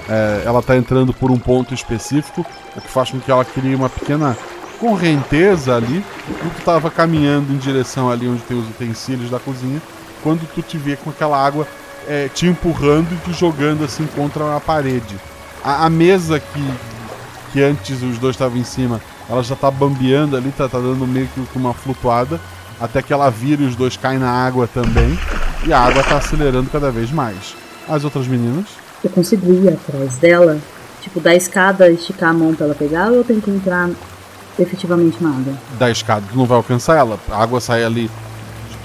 [0.07, 3.75] É, ela tá entrando por um ponto específico, o que faz com que ela crie
[3.75, 4.35] uma pequena
[4.79, 6.03] correnteza ali.
[6.29, 9.81] E tu tava caminhando em direção ali onde tem os utensílios da cozinha,
[10.23, 11.67] quando tu te vê com aquela água
[12.07, 15.15] é, te empurrando e te jogando assim contra a parede.
[15.63, 16.73] A, a mesa que,
[17.51, 21.05] que antes os dois estavam em cima, ela já tá bambeando ali, tá, tá dando
[21.05, 22.39] meio que uma flutuada,
[22.79, 25.17] até que ela vira e os dois caem na água também,
[25.65, 27.55] e a água tá acelerando cada vez mais.
[27.87, 28.65] As outras meninas?
[29.03, 30.57] Eu consigo ir atrás dela?
[31.01, 33.89] Tipo, da escada, esticar a mão pra ela pegar ou eu tenho que entrar
[34.57, 35.53] efetivamente na água?
[35.77, 37.17] da escada, tu não vai alcançar ela.
[37.29, 38.09] A água sai ali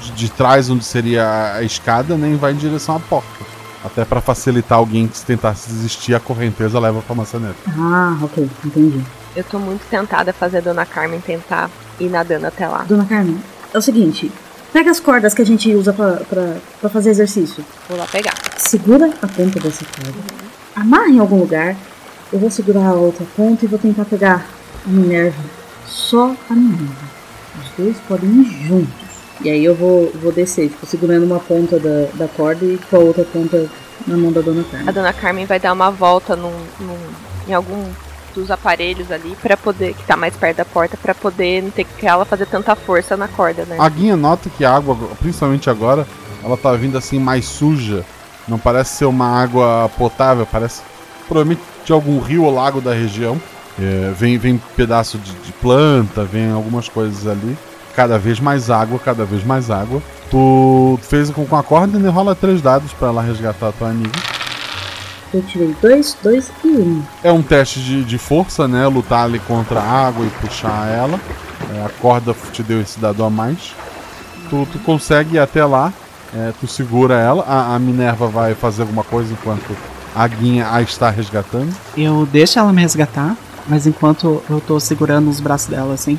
[0.02, 3.44] de, de trás onde seria a- a escada, nem vai em direção à porta.
[3.84, 7.56] Até pra facilitar alguém que se tentasse desistir, a correnteza leva pra maçaneta.
[7.76, 9.00] Ah, ok, entendi.
[9.36, 11.68] Eu tô muito tentada a fazer a Dona Carmen tentar
[12.00, 12.84] ir nadando até lá.
[12.88, 13.36] Dona Carmen,
[13.74, 14.32] é o seguinte:
[14.72, 17.62] pega as cordas que a gente usa pra fazer exercício.
[17.88, 18.34] Vou lá pegar.
[18.56, 20.18] Segura a ponta dessa corda.
[20.76, 21.76] Amarra em algum lugar.
[22.32, 24.46] Eu vou segurar a outra ponta e vou tentar pegar
[24.86, 25.42] a Minerva.
[25.86, 27.14] Só a Minerva.
[27.62, 29.04] Os dois podem ir juntos.
[29.42, 32.96] E aí eu vou, vou descer, tipo, segurando uma ponta da, da corda e com
[32.96, 33.68] a outra ponta
[34.06, 34.94] na mão da Dona A Carmen.
[34.94, 37.12] Dona Carmen vai dar uma volta num, num-
[37.48, 37.84] em algum
[38.34, 41.84] dos aparelhos ali para poder que tá mais perto da porta pra poder não ter
[41.84, 43.76] que ela fazer tanta força na corda, né?
[43.78, 46.06] A guinha nota que a água, principalmente agora,
[46.42, 48.04] ela tá vindo assim mais suja.
[48.46, 50.82] Não parece ser uma água potável, parece
[51.26, 53.40] provavelmente de algum rio ou lago da região.
[53.78, 57.56] É, vem, vem pedaço de, de planta, vem algumas coisas ali.
[57.94, 60.02] Cada vez mais água, cada vez mais água.
[60.30, 64.12] Tu fez com, a corda e rola três dados pra ela resgatar a tua amiga.
[65.34, 67.02] Eu tirei dois, dois e um.
[67.24, 68.86] É um teste de, de força, né?
[68.86, 71.18] Lutar ali contra a água e puxar ela.
[71.74, 73.74] É, a corda te deu esse dado a mais.
[74.48, 75.92] Tu, tu consegue ir até lá,
[76.32, 77.42] é, tu segura ela.
[77.48, 79.76] A, a Minerva vai fazer alguma coisa enquanto
[80.14, 81.74] a guinha a está resgatando.
[81.96, 86.16] Eu deixo ela me resgatar, mas enquanto eu tô segurando os braços dela assim,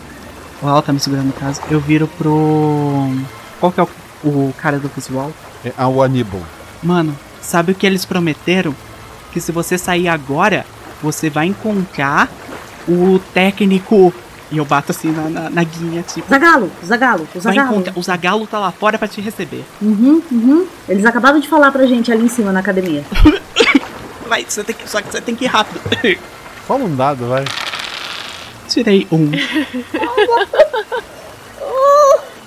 [0.61, 3.09] ou ela tá me segurando no caso, eu viro pro.
[3.61, 3.87] Qual que é o,
[4.27, 5.31] o cara do visual?
[5.63, 6.41] É a o Aníbal.
[6.83, 8.75] Mano, sabe o que eles prometeram?
[9.35, 10.65] Que se você sair agora,
[11.03, 12.29] você vai encontrar
[12.87, 14.13] o técnico.
[14.49, 16.29] E eu bato assim na, na, na guinha, tipo.
[16.29, 17.73] Zagalo, Zagalo, o Vai Zagalo.
[17.73, 17.93] encontrar.
[17.97, 19.65] O Zagalo tá lá fora pra te receber.
[19.81, 20.65] Uhum, uhum.
[20.87, 23.03] Eles acabaram de falar pra gente ali em cima na academia.
[24.25, 24.89] Vai, você tem que.
[24.89, 25.81] Só que você tem que ir rápido.
[26.65, 27.43] Fala um dado, vai.
[28.69, 29.29] Tirei um.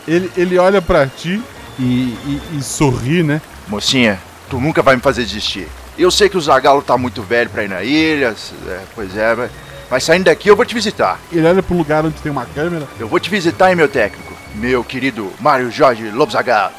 [0.08, 1.38] Ele, ele olha pra ti
[1.78, 3.42] e, e, e sorri, né?
[3.68, 5.68] Mocinha, tu nunca vai me fazer desistir.
[5.98, 8.34] Eu sei que o Zagalo tá muito velho pra ir na ilha,
[8.68, 9.50] é, pois é, mas,
[9.90, 11.18] mas saindo daqui eu vou te visitar.
[11.32, 12.86] Ele olha pro lugar onde tem uma câmera.
[13.00, 16.72] Eu vou te visitar, hein, meu técnico, meu querido Mário Jorge Lobo Zagalo.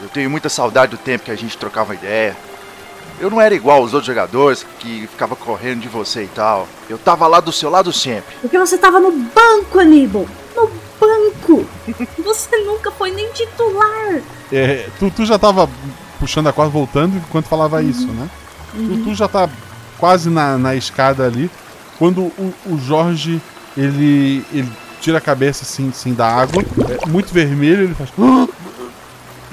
[0.00, 2.36] Eu tenho muita saudade do tempo que a gente trocava ideia.
[3.20, 6.68] Eu não era igual aos outros jogadores que ficava correndo de você e tal.
[6.88, 8.34] Eu tava lá do seu lado sempre.
[8.40, 10.26] Porque você tava no banco, Aníbal.
[10.54, 10.70] No
[11.00, 11.66] banco.
[12.22, 14.20] Você nunca foi nem titular.
[14.52, 15.68] É, tu, tu já tava
[16.20, 18.28] puxando a corda, voltando enquanto falava isso, né?
[18.72, 19.48] Tu, tu já tá
[19.98, 21.50] quase na, na escada ali.
[21.98, 23.40] Quando o, o Jorge
[23.76, 24.68] ele, ele
[25.00, 28.10] tira a cabeça assim, assim da água, é muito vermelho, ele faz.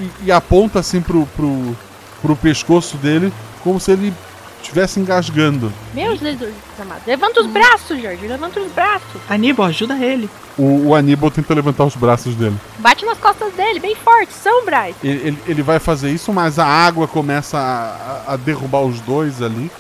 [0.02, 1.76] E, e aponta assim pro, pro,
[2.22, 4.14] pro pescoço dele, como se ele
[4.62, 5.72] estivesse engasgando.
[5.94, 7.02] Meu Jesus amado.
[7.08, 8.28] Levanta os braços, Jorge.
[8.28, 9.22] Levanta os braços.
[9.30, 10.30] Aníbal, ajuda ele.
[10.58, 12.56] O, o Aníbal tenta levantar os braços dele.
[12.80, 14.34] Bate nas costas dele, bem forte.
[14.34, 14.96] São, Braz.
[15.04, 19.00] Ele, ele, ele vai fazer isso, mas a água começa a, a- a derrubar os
[19.02, 19.72] dois ali.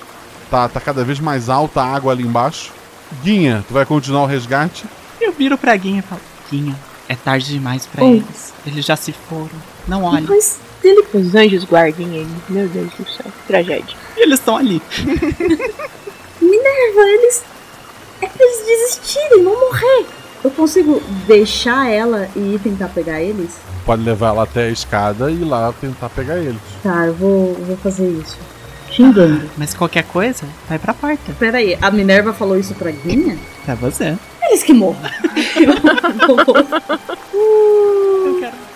[0.49, 2.71] Tá, tá cada vez mais alta a água ali embaixo.
[3.23, 4.85] Guinha, tu vai continuar o resgate?
[5.19, 6.75] Eu viro pra Guinha e falo: Guinha,
[7.07, 8.11] é tarde demais pra Oi.
[8.17, 8.53] eles.
[8.65, 9.49] Eles já se foram.
[9.87, 10.25] Não olhem.
[10.27, 11.05] Mas dele.
[11.13, 12.29] Os anjos guardem ele.
[12.49, 13.25] Meu Deus do céu.
[13.41, 13.95] Que tragédia.
[14.17, 14.81] Eles estão ali.
[16.41, 17.43] Minerva, eles.
[18.21, 20.05] É pra eles desistirem, não morrer.
[20.43, 23.57] Eu consigo deixar ela e ir tentar pegar eles?
[23.85, 26.59] Pode levar ela até a escada e ir lá tentar pegar eles.
[26.83, 28.37] Tá, eu vou, eu vou fazer isso.
[28.91, 29.49] Xingando.
[29.57, 31.31] Mas qualquer coisa, vai pra porta.
[31.37, 33.37] Pera aí, a Minerva falou isso pra Guinha?
[33.65, 34.17] Pra você.
[34.43, 34.97] Eles que morram.
[35.59, 36.55] Eu vou-
[37.33, 38.08] Uh.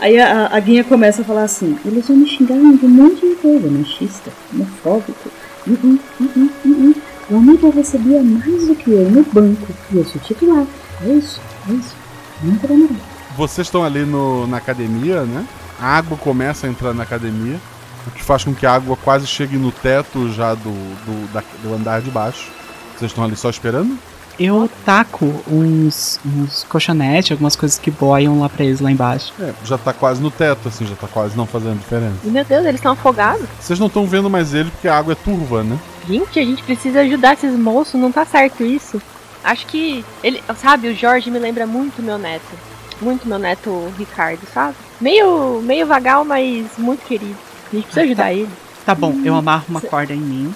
[0.03, 3.21] Aí a, a Guinha começa a falar assim: eles vão me xingar de um monte
[3.25, 5.29] de coisa, machista, homofóbico.
[5.65, 6.93] Hum, hum, hum.
[7.29, 9.65] O Aníbal recebia mais do que eu no banco.
[9.93, 10.65] E eu sou titular.
[11.05, 11.39] É isso,
[11.69, 11.95] é isso.
[12.43, 12.99] Nunca vai mudar.
[13.37, 15.45] Vocês estão ali no, na academia, né?
[15.79, 17.57] A água começa a entrar na academia,
[18.05, 21.43] o que faz com que a água quase chegue no teto já do, do, da-
[21.63, 22.51] do andar de baixo.
[22.97, 23.97] Vocês estão ali só esperando?
[24.39, 29.33] Eu taco uns, uns colchonetes, algumas coisas que boiam lá pra eles lá embaixo.
[29.39, 32.17] É, já tá quase no teto, assim, já tá quase não fazendo diferença.
[32.23, 33.47] Meu Deus, eles estão afogados.
[33.59, 35.77] Vocês não estão vendo mais eles porque a água é turva, né?
[36.07, 39.01] Gente, a gente precisa ajudar esses moços, não tá certo isso.
[39.43, 42.57] Acho que ele, sabe, o Jorge me lembra muito meu neto.
[43.01, 44.75] Muito meu neto Ricardo, sabe?
[44.99, 47.35] Meio, meio vagal, mas muito querido.
[47.71, 48.49] A gente precisa ajudar ele.
[48.85, 50.55] Tá bom, eu amarro uma corda em mim.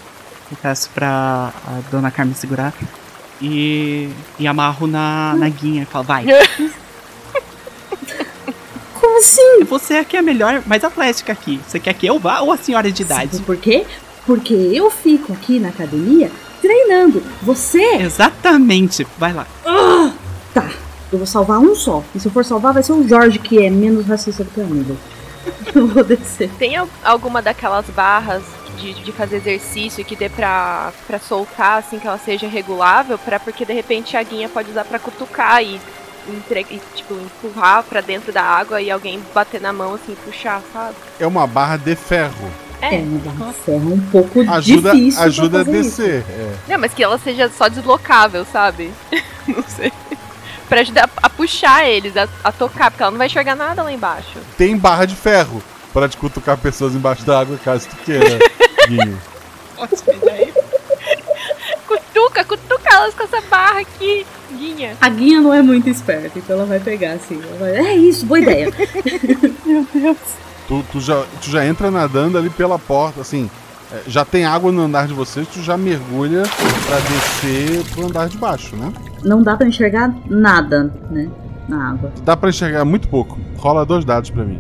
[0.49, 2.73] Eu peço pra a dona Carmen segurar.
[3.41, 5.86] E, e amarro na, na guinha.
[5.86, 6.26] Falo, vai.
[9.00, 9.63] Como assim?
[9.65, 11.60] Você é que é a melhor, mais atlética aqui.
[11.67, 13.34] Você quer que eu vá ou a senhora de idade?
[13.34, 13.86] Sabe por quê?
[14.26, 17.21] Porque eu fico aqui na academia treinando.
[17.43, 17.82] Você.
[17.97, 19.06] Exatamente.
[19.17, 19.45] Vai lá.
[19.65, 20.12] Ah,
[20.54, 20.69] tá.
[21.12, 22.04] Eu vou salvar um só.
[22.13, 24.60] E se eu for salvar, vai ser o Jorge, que é menos racista do que
[24.60, 24.97] a Aníbal.
[25.73, 26.50] Eu vou descer.
[26.60, 28.43] Tem al- alguma daquelas barras
[28.77, 33.39] de, de fazer exercício que dê pra, pra soltar, assim, que ela seja regulável, pra,
[33.39, 35.79] porque de repente a guinha pode usar pra cutucar e,
[36.29, 40.15] entre, e, tipo, empurrar pra dentro da água e alguém bater na mão, assim, e
[40.15, 40.95] puxar, sabe?
[41.19, 42.51] É uma barra de ferro.
[42.81, 45.23] É, uma barra de ferro um pouco Ajuda, difícil.
[45.23, 46.23] ajuda a descer.
[46.29, 46.53] É.
[46.69, 48.91] Não, mas que ela seja só deslocável, sabe?
[49.47, 49.91] não sei.
[50.69, 53.91] Pra ajudar a puxar eles, a, a tocar, porque ela não vai enxergar nada lá
[53.91, 54.37] embaixo.
[54.57, 55.63] Tem barra de ferro
[55.93, 58.37] para te cutucar pessoas embaixo da água, caso tu queira,
[58.88, 59.17] Guinho.
[61.88, 64.95] Cutuca, cutuca elas com essa barra aqui, guinha.
[65.00, 67.39] A guinha não é muito esperta, então ela vai pegar assim.
[67.60, 68.71] vai- É isso, boa ideia.
[69.65, 70.17] Meu Deus.
[70.67, 73.50] Tu, tu já, tu já entra nadando ali pela porta, assim.
[73.93, 76.43] é, Já tem água no andar de vocês, tu já mergulha
[76.88, 78.91] pra descer pro andar de baixo, né?
[79.23, 81.30] Não dá pra enxergar nada, né?
[81.69, 82.12] Na água.
[82.23, 83.38] Dá pra enxergar muito pouco.
[83.58, 84.60] Rola dois dados pra mim.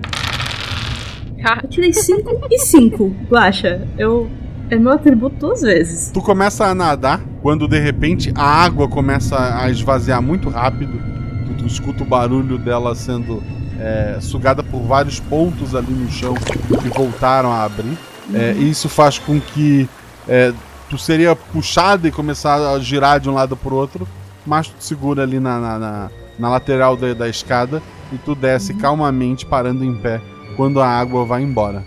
[1.37, 3.87] Eu tirei 5 e 5, Guaxa.
[3.97, 4.29] Eu.
[4.69, 6.11] É meu atributo duas vezes.
[6.13, 10.99] Tu começa a nadar quando de repente a água começa a esvaziar muito rápido.
[11.45, 13.41] Tu, tu escuta o barulho dela sendo
[13.79, 16.33] é, sugada por vários pontos ali no chão
[16.81, 17.97] que voltaram a abrir.
[18.33, 19.87] É, e isso faz com que
[20.27, 20.51] é,
[20.89, 24.05] tu seria puxado e começar a girar de um lado pro outro,
[24.45, 28.35] mas tu te segura ali na, na, na- na lateral da, da escada e tu
[28.35, 30.19] desce calmamente, parando em pé,
[30.57, 31.85] quando a água vai embora.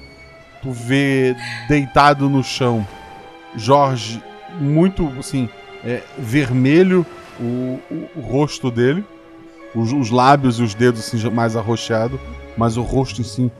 [0.62, 1.36] Tu vê
[1.68, 2.86] deitado no chão
[3.56, 4.22] Jorge,
[4.60, 5.48] muito assim,
[5.84, 7.04] é, vermelho
[7.40, 9.04] o, o- o rosto dele,
[9.74, 12.18] os, os lábios e os dedos assim, mais arroxeado,
[12.56, 13.50] mas o rosto em si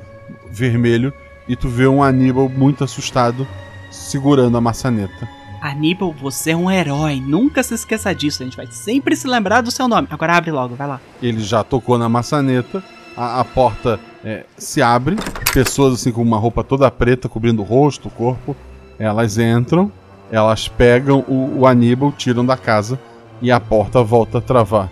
[0.51, 1.13] vermelho,
[1.49, 3.47] e tu vê um Aníbal muito assustado
[3.91, 5.29] segurando a maçaneta.
[5.61, 7.21] Aníbal, você é um herói.
[7.21, 8.43] Nunca se esqueça disso.
[8.43, 10.07] A gente vai sempre se lembrar do seu nome.
[10.11, 11.01] Agora abre logo, vai lá.
[11.21, 12.83] Ele já tocou na maçaneta,
[13.21, 15.17] a, a porta é, se abre,
[15.53, 18.57] pessoas assim com uma roupa toda preta cobrindo o rosto, o corpo,
[18.99, 19.93] elas entram,
[20.33, 22.99] elas pegam o, o Aníbal, tiram da casa
[23.43, 24.91] e a porta volta a travar.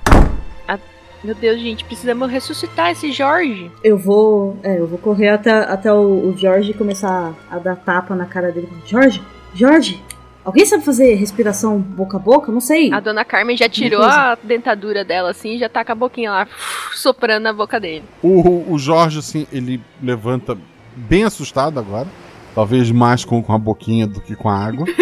[1.24, 3.72] Meu Deus, gente, precisamos ressuscitar esse Jorge.
[3.82, 4.56] Eu vou.
[4.62, 8.52] É, eu vou correr até, até o, o Jorge começar a dar tapa na cara
[8.52, 8.68] dele.
[8.86, 9.20] Jorge!
[9.52, 10.00] Jorge!
[10.48, 12.50] Alguém sabe fazer respiração boca a boca?
[12.50, 12.90] Não sei.
[12.90, 16.30] A dona Carmen já tirou a dentadura dela assim e já tá com a boquinha
[16.30, 16.48] lá
[16.96, 18.02] soprando na boca dele.
[18.22, 20.56] O, o Jorge, assim, ele levanta
[20.96, 22.08] bem assustado agora.
[22.54, 24.86] Talvez mais com, com a boquinha do que com a água.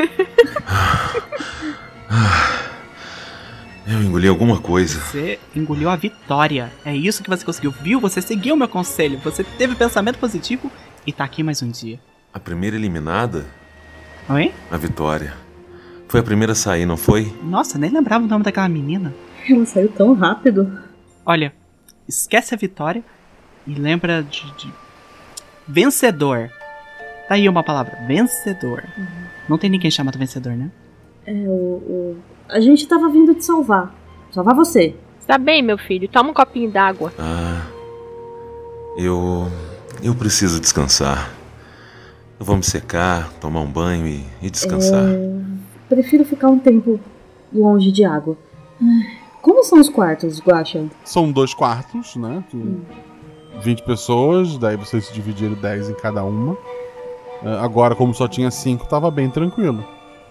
[3.86, 4.98] Eu engoli alguma coisa.
[4.98, 6.72] Você engoliu a vitória.
[6.84, 7.70] É isso que você conseguiu.
[7.70, 8.00] Viu?
[8.00, 9.20] Você seguiu o meu conselho.
[9.20, 10.72] Você teve pensamento positivo
[11.06, 12.00] e tá aqui mais um dia.
[12.34, 13.46] A primeira eliminada,
[14.28, 14.52] Oi?
[14.70, 15.34] a Vitória.
[16.08, 17.32] Foi a primeira a sair, não foi?
[17.42, 19.12] Nossa, nem lembrava o nome daquela menina.
[19.48, 20.78] Ela saiu tão rápido.
[21.24, 21.52] Olha,
[22.08, 23.02] esquece a vitória
[23.66, 24.72] e lembra de, de
[25.66, 26.50] vencedor.
[27.28, 28.84] Tá aí uma palavra, vencedor.
[29.48, 30.70] Não tem ninguém chamado vencedor, né?
[31.26, 32.16] É, o, o-
[32.48, 33.92] A gente tava vindo te salvar.
[34.30, 34.94] Salvar você.
[35.26, 37.12] Tá bem, meu filho, toma um copinho d'água.
[37.18, 37.66] Ah.
[38.96, 39.50] Eu.
[40.02, 41.30] Eu preciso descansar.
[42.38, 45.04] Eu vou me secar, tomar um banho e, e descansar.
[45.08, 45.36] É,
[45.88, 47.00] Prefiro ficar um tempo
[47.52, 48.36] longe de água.
[49.40, 50.84] Como são os quartos, Guaxa?
[51.04, 52.42] São dois quartos, né?
[52.50, 52.80] Tu-
[53.62, 56.58] 20 pessoas, daí vocês se dividiram 10 em cada uma.
[57.42, 59.82] É, Agora, como só tinha 5, tava bem tranquilo.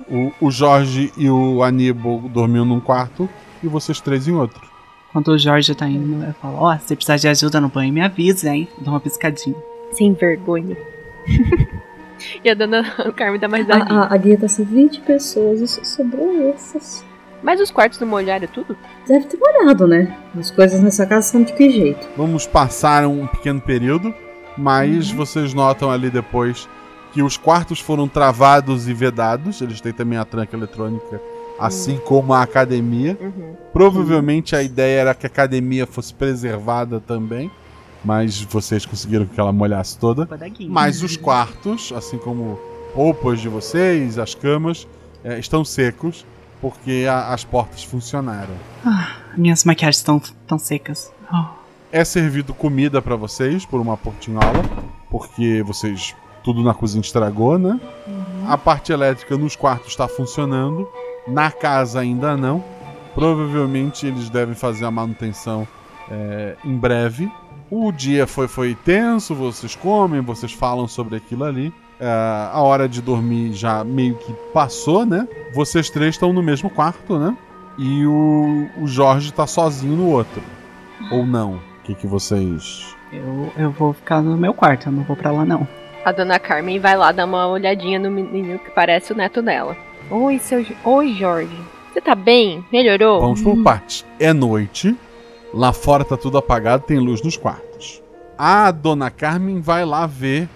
[0.07, 3.27] O, o Jorge e o Aníbal dormiam num quarto
[3.63, 4.61] e vocês três em outro.
[5.11, 8.01] Quando o Jorge tá indo, eu falo, ó, se precisar de ajuda no banho, me
[8.01, 8.67] avisa, hein?
[8.79, 9.55] Dá uma piscadinha.
[9.93, 10.77] Sem vergonha.
[12.43, 12.83] e a dona
[13.15, 13.99] Carmen dá mais A, risadinha.
[13.99, 17.03] a, a guia tá assim, 20 pessoas e só sobrou essas.
[17.43, 18.75] Mas os quartos não molharam tudo?
[19.07, 20.17] Deve ter molhado, né?
[20.37, 22.07] As coisas nessa casa são de que jeito?
[22.17, 24.13] Vamos passar um pequeno período,
[24.57, 26.67] mas vocês notam ali depois
[27.13, 29.61] que os quartos foram travados e vedados.
[29.61, 31.21] Eles têm também a tranca eletrônica
[31.59, 33.17] assim como a academia.
[33.19, 33.55] Uhum.
[33.73, 37.51] Provavelmente a ideia era que a academia fosse preservada também,
[38.05, 40.27] mas vocês conseguiram que ela molhasse toda.
[40.69, 42.59] Mas os quartos, assim como
[42.93, 44.87] roupas de vocês, as camas,
[45.23, 46.25] eh, estão secos
[46.61, 48.53] porque a- as portas funcionaram.
[48.85, 51.11] Ah, minhas maquiagens estão tão secas.
[51.33, 51.43] Oh,
[51.91, 54.63] É servido comida pra vocês por uma portinhola,
[55.09, 57.79] porque vocês tudo na cozinha estragou, né?
[58.47, 60.87] A parte elétrica nos quartos está funcionando,
[61.27, 62.63] na casa ainda não.
[63.15, 65.67] Provavelmente eles devem fazer a manutenção
[66.11, 67.31] é, em breve.
[67.69, 71.73] O dia foi, foi tenso, vocês comem, vocês falam sobre aquilo ali.
[71.99, 72.05] É,
[72.51, 75.27] a hora de dormir já meio que passou, né?
[75.53, 77.35] Vocês três estão no mesmo quarto, né?
[77.77, 80.41] E o, o Jorge tá sozinho no outro.
[81.11, 81.55] Ou não?
[81.55, 82.95] O que, que vocês.
[83.11, 85.67] eu, eu vou ficar no meu quarto, eu não vou pra lá não.
[86.03, 89.75] A dona Carmen vai lá dar uma olhadinha no menino que parece o neto dela.
[90.09, 90.63] Oi, seu.
[90.83, 91.57] Oi, Jorge.
[91.91, 92.63] Você tá bem?
[92.71, 93.21] Melhorou?
[93.21, 94.05] Vamos por partes.
[94.19, 94.95] É noite,
[95.55, 98.03] lá fora tá tudo apagado, tem luz nos quartos.
[98.37, 100.49] A dona Carmen vai lá ver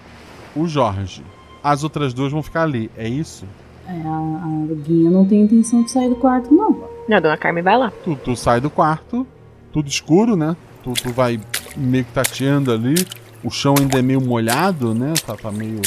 [0.54, 1.24] o Jorge.
[1.64, 3.46] As outras duas vão ficar ali, é isso?
[3.88, 6.84] É, a, a Guinha não tem intenção de sair do quarto, não.
[7.08, 7.90] Não, a dona Carmen vai lá.
[8.04, 9.26] Tu, tu sai do quarto,
[9.72, 10.54] tudo escuro, né?
[10.84, 11.40] Tu, tu vai
[11.74, 12.94] meio que tateando ali.
[13.42, 15.14] O chão ainda é meio molhado, né?
[15.26, 15.80] Tá, tá meio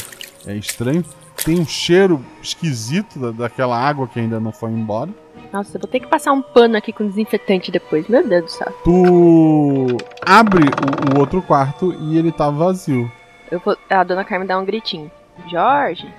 [0.48, 1.06] é, estranho.
[1.46, 5.12] Tem um cheiro esquisito da, daquela água que ainda não foi embora.
[5.54, 8.08] Nossa, eu vou ter que passar um pano aqui com desinfetante depois.
[8.08, 8.74] Meu Deus do céu.
[8.84, 13.10] Tu abre o, o outro quarto e ele tá vazio.
[13.52, 13.78] Eu vou...
[13.88, 15.12] A dona Carmen dá um gritinho.
[15.48, 16.12] Jorge?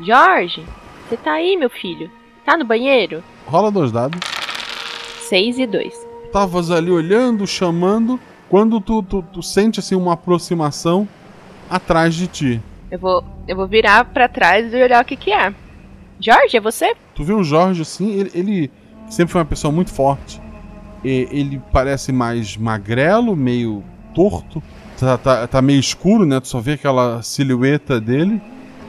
[0.00, 0.66] Jorge?
[1.08, 2.10] Você tá aí, meu filho?
[2.44, 3.22] Tá no banheiro?
[3.46, 4.18] Rola dois dados.
[5.20, 5.94] Seis e dois.
[6.32, 8.18] Tavas ali olhando, chamando.
[8.48, 11.08] Quando tu, tu, tu sente assim uma aproximação
[11.70, 12.60] atrás de ti.
[12.90, 15.54] Eu vou, eu vou virar pra trás e olhar o que que é.
[16.18, 16.92] Jorge, é você?
[17.14, 18.79] Tu vê o Jorge assim, ele, ele
[19.10, 20.40] sempre foi uma pessoa muito forte.
[21.04, 23.82] E ele parece mais magrelo, meio
[24.14, 24.62] torto.
[24.98, 26.40] Tá, tá, tá meio escuro, né?
[26.40, 28.40] Tu só vê aquela silhueta dele.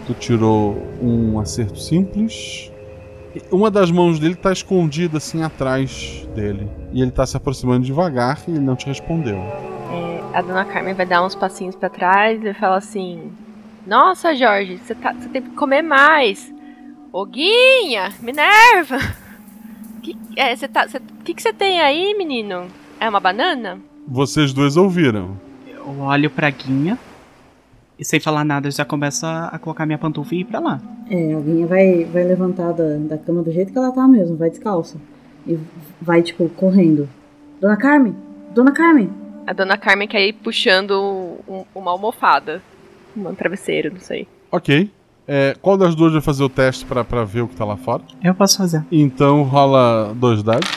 [0.05, 2.71] Tu tirou um acerto simples.
[3.49, 6.69] Uma das mãos dele tá escondida assim atrás dele.
[6.91, 9.37] E ele tá se aproximando devagar e ele não te respondeu.
[9.37, 13.31] É, a dona Carmen vai dar uns passinhos pra trás e fala assim:
[13.87, 16.53] Nossa, Jorge, você tá, que comer mais.
[17.13, 18.97] Ô Guinha, Minerva!
[20.01, 22.67] Que, é, você tá, o que, que você tem aí, menino?
[22.99, 23.79] É uma banana?
[24.07, 25.37] Vocês dois ouviram.
[25.67, 26.97] Eu olho pra Guinha
[27.97, 30.59] e sem falar nada eu já começo a, a colocar minha pantufa e ir pra
[30.59, 30.81] lá.
[31.09, 34.35] É, a Guinha vai, vai levantar da, da cama do jeito que ela tá mesmo,
[34.37, 34.97] vai descalça.
[35.47, 35.57] E
[36.01, 37.07] vai, tipo, correndo.
[37.59, 38.15] Dona Carmen!
[38.53, 39.09] Dona Carmen!
[39.47, 40.91] A dona Carmen quer ir puxando
[41.47, 42.61] um- uma almofada.
[43.17, 44.27] Um travesseiro, não sei.
[44.51, 44.89] Ok.
[45.27, 47.77] É, qual das duas vai fazer o teste pra, pra ver o que tá lá
[47.77, 48.01] fora?
[48.23, 48.83] Eu posso fazer.
[48.91, 50.67] Então rola dois dados.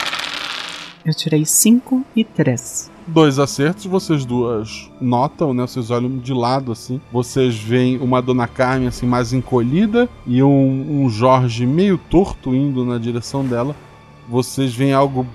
[1.05, 2.91] Eu tirei 5 e 3.
[3.07, 5.61] Dois acertos, vocês duas notam, né?
[5.67, 6.99] Vocês olham de lado assim.
[7.11, 12.83] Vocês veem uma Dona Carmen assim mais encolhida e um, um Jorge meio torto indo
[12.83, 13.75] na direção dela.
[14.27, 15.27] Vocês veem algo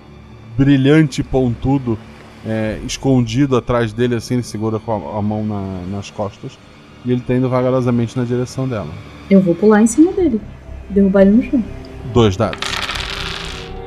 [0.58, 1.96] brilhante e pontudo
[2.44, 6.58] é, escondido atrás dele, assim, ele segura com a, a mão na- nas costas.
[7.04, 8.90] E ele tá indo vagarosamente na direção dela.
[9.30, 10.40] Eu vou pular em cima dele.
[10.88, 11.64] Derrubar ele no chão.
[12.12, 12.60] Dois dados.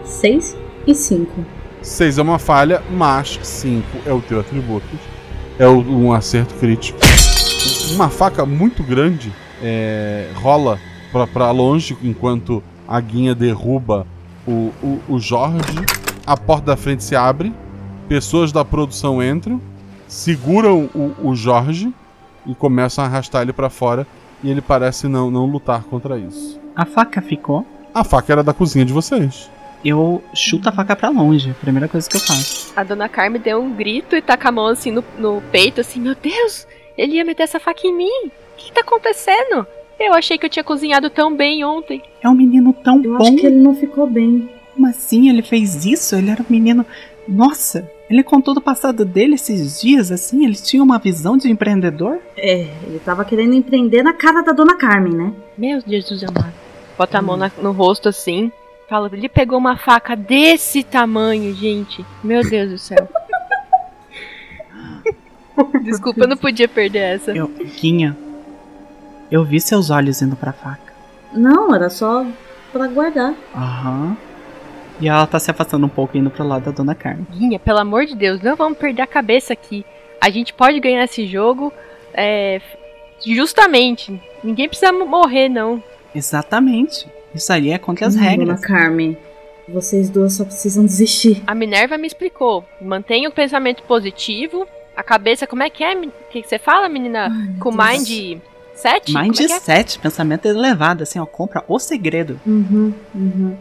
[0.05, 0.57] Seis
[0.88, 1.43] e cinco.
[1.82, 4.88] 6 é uma falha, mas 5 é o teu atributo.
[5.59, 6.97] É um acerto crítico.
[7.91, 10.80] Uma faca muito grande é, rola
[11.11, 14.07] pra, pra longe enquanto a guinha derruba
[14.47, 15.86] o, o, o Jorge.
[16.26, 17.53] A porta da frente se abre,
[18.07, 19.61] pessoas da produção entram,
[20.07, 21.93] seguram o, o Jorge
[22.45, 24.05] e começam a arrastar ele pra fora.
[24.43, 26.59] E ele parece não, não lutar contra isso.
[26.75, 27.65] A faca ficou.
[27.93, 29.49] A faca era da cozinha de vocês.
[29.85, 31.53] Eu chuto a faca pra longe.
[31.61, 32.73] Primeira coisa que eu faço.
[32.75, 35.99] A dona Carmen deu um grito e com a mão assim no, no peito, assim,
[35.99, 36.67] meu Deus,
[36.97, 38.27] ele ia meter essa faca em mim.
[38.27, 39.65] O que, que tá acontecendo?
[39.99, 42.01] Eu achei que eu tinha cozinhado tão bem ontem.
[42.21, 43.23] É um menino tão Eu bom.
[43.23, 44.49] acho que ele não ficou bem.
[44.73, 46.15] Como assim ele fez isso?
[46.15, 46.85] Ele era um menino.
[47.28, 50.43] Nossa, ele contou do passado dele esses dias, assim?
[50.45, 52.19] Ele tinha uma visão de empreendedor?
[52.38, 55.34] É, ele tava querendo empreender na cara da Dona Carmen, né?
[55.57, 56.53] Meu Jesus amado.
[56.97, 58.51] Bota a mão na- no rosto assim.
[58.89, 62.05] Fala, ele pegou uma faca desse tamanho, gente.
[62.24, 63.07] Meu Deus do céu.
[65.84, 67.32] Desculpa, eu não podia perder essa.
[67.32, 68.17] Eu, Guinha,
[69.32, 70.93] eu vi seus olhos indo pra faca.
[71.32, 72.26] Não, era só
[72.71, 73.34] pra guardar.
[73.55, 74.17] Aham.
[75.01, 77.25] E ela tá se afastando um pouco indo pro lado da Dona Carmen.
[77.31, 79.85] Guinha, pelo amor de Deus, não vamos perder a cabeça aqui.
[80.21, 81.73] A gente pode ganhar esse jogo
[82.13, 82.61] é,
[83.25, 84.21] justamente.
[84.43, 85.83] Ninguém precisa morrer, não.
[86.13, 87.07] Exatamente.
[87.33, 88.47] Isso aí é contra as Hum, regras.
[88.47, 89.17] Dona Carmen,
[89.67, 91.41] Vocês duas só precisam desistir.
[91.47, 92.63] A Minerva me explicou.
[92.81, 94.67] Mantenha o pensamento positivo.
[94.95, 95.95] A cabeça, como é que é?
[95.95, 97.29] O que você fala, menina?
[97.59, 98.39] Com mind
[98.75, 99.13] 7?
[99.13, 99.59] Mind como é que é?
[99.59, 102.39] 7, pensamento elevado, assim, ó, compra o segredo.
[102.45, 103.57] Uhum, uhum.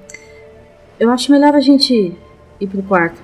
[1.03, 2.17] Eu acho melhor a gente
[2.61, 3.21] ir pro quarto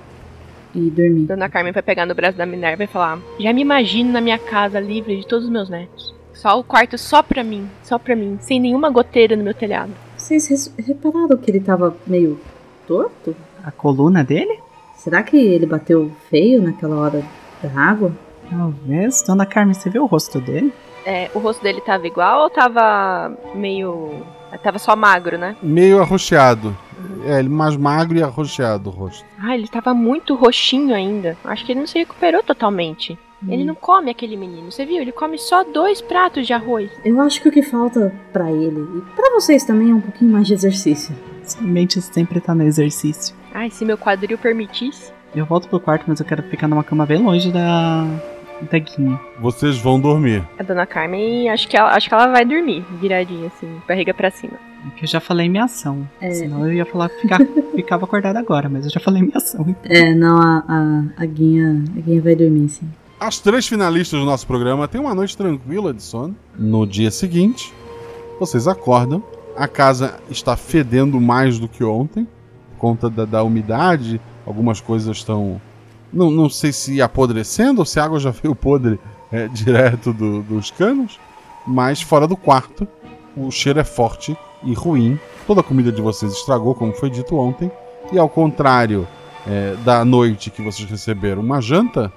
[0.74, 1.26] e dormir.
[1.26, 4.37] Dona Carmen vai pegar no braço da Minerva e falar: Já me imagino na minha
[4.37, 6.12] casa livre de todos os meus netos.
[6.35, 9.93] Só o quarto só pra mim, só pra mim, sem nenhuma goteira no meu telhado.
[10.16, 12.41] Vocês repararam que ele tava meio
[12.85, 13.37] torto?
[13.62, 14.59] A coluna dele?
[14.97, 17.22] Será que ele bateu feio naquela hora
[17.62, 18.11] da água?
[18.51, 19.22] Talvez.
[19.22, 20.72] Dona Carmen, você viu o rosto dele?
[21.07, 24.20] É, o rosto dele tava igual ou tava meio.
[24.62, 25.57] Tava só magro, né?
[25.62, 26.76] Meio arroxeado.
[27.24, 29.24] É, ele mais magro e arroxeado o rosto.
[29.38, 31.36] Ah, ele tava muito roxinho ainda.
[31.44, 33.18] Acho que ele não se recuperou totalmente.
[33.46, 35.01] Ele não come aquele menino, você viu?
[35.01, 36.90] Ele come só dois pratos de arroz.
[37.05, 40.32] Eu acho que o que falta pra ele e pra vocês também é um pouquinho
[40.32, 41.14] mais de exercício.
[41.44, 43.36] Sua mente sempre tá no exercício.
[43.55, 45.12] Ai, se meu quadril permitisse.
[45.34, 48.05] Eu volto pro quarto, mas eu quero ficar numa cama bem longe da.
[48.70, 49.20] Da Guinha.
[49.40, 50.46] Vocês vão dormir.
[50.59, 54.30] A dona Carmen, acho que ela, acho que ela vai dormir, viradinha assim, barriga pra
[54.30, 54.54] cima.
[54.86, 56.09] É que eu já falei minha ação.
[56.20, 56.30] É.
[56.30, 57.38] Senão eu ia falar que ficar,
[57.74, 59.74] ficava acordada agora, mas eu já falei minha ação.
[59.84, 62.88] É, não, a, a, a, Guinha, a Guinha vai dormir, sim.
[63.20, 66.36] As três finalistas do nosso programa têm uma noite tranquila de sono.
[66.56, 67.74] No dia seguinte,
[68.38, 69.22] vocês acordam.
[69.56, 72.28] A casa está fedendo mais do que ontem,
[72.70, 74.20] por conta da, da umidade.
[74.46, 75.61] Algumas coisas estão.
[76.12, 78.98] Não, não sei se apodrecendo ou se a água já veio podre
[79.30, 81.18] é, direto do- dos canos.
[81.66, 82.88] Mas fora do quarto,
[83.36, 85.18] o cheiro é forte e ruim.
[85.46, 87.70] Toda a comida de vocês estragou, como foi dito ontem.
[88.12, 89.06] E ao contrário
[89.46, 92.11] é, da noite que vocês receberam uma janta,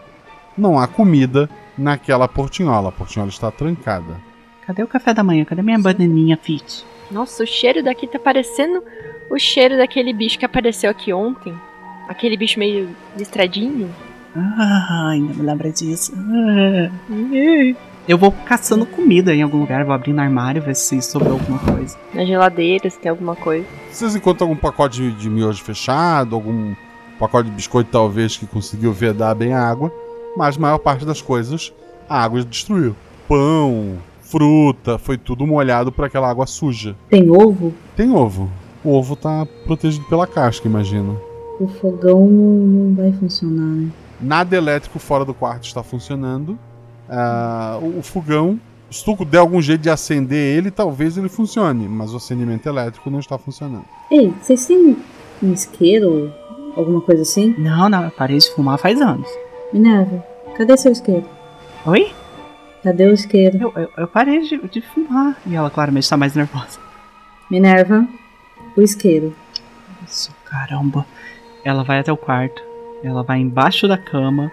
[0.58, 2.90] não há comida naquela portinhola.
[2.90, 4.20] A portinhola está trancada.
[4.66, 5.44] Cadê o café da manhã?
[5.44, 6.86] Cadê minha bananinha fit?
[7.10, 8.82] Nossa, o cheiro daqui tá parecendo
[9.30, 11.54] o cheiro daquele bicho que apareceu aqui ontem.
[12.08, 13.90] Aquele bicho meio listradinho.
[14.36, 16.14] Ah, ainda me lembra disso.
[16.16, 16.90] Ah.
[18.08, 21.60] Eu vou caçando comida em algum lugar, vou abrir no armário, ver se sobrou alguma
[21.60, 21.98] coisa.
[22.14, 23.66] Na geladeira, se tem alguma coisa.
[23.92, 26.74] Vocês encontram algum pacote de, de miojo fechado, algum
[27.20, 29.94] pacote de biscoito talvez que conseguiu vedar bem a água,
[30.36, 31.72] mas a maior parte das coisas
[32.10, 32.96] a água destruiu.
[33.28, 36.96] Pão, fruta, foi tudo molhado por aquela água suja.
[37.10, 37.74] Tem ovo?
[37.96, 38.50] Tem ovo.
[38.84, 41.22] O ovo tá protegido pela casca, imagino.
[41.62, 43.92] O fogão não, não vai funcionar, né?
[44.20, 46.58] Nada elétrico fora do quarto está funcionando.
[47.08, 48.60] Ah, o, o fogão,
[48.90, 53.12] se tu der algum jeito de acender ele, talvez ele funcione, mas o acendimento elétrico
[53.12, 53.86] não está funcionando.
[54.10, 54.98] Ei, vocês têm
[55.44, 56.34] um isqueiro?
[56.76, 57.54] Alguma coisa assim?
[57.60, 59.28] Não, não, eu parei de fumar faz anos.
[59.72, 60.26] Minerva,
[60.58, 61.26] cadê seu isqueiro?
[61.86, 62.12] Oi?
[62.82, 63.58] Cadê o isqueiro?
[63.62, 65.40] Eu, eu, eu parei de, de fumar.
[65.46, 66.80] E ela claramente tá mais nervosa.
[67.52, 68.08] Minerva,
[68.76, 69.36] o isqueiro.
[70.08, 71.06] Isso, caramba.
[71.64, 72.62] Ela vai até o quarto.
[73.04, 74.52] Ela vai embaixo da cama.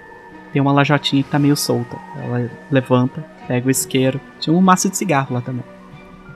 [0.53, 1.97] Tem uma lajotinha que tá meio solta.
[2.25, 4.21] Ela levanta, pega o isqueiro.
[4.41, 5.65] Tinha um maço de cigarro lá também.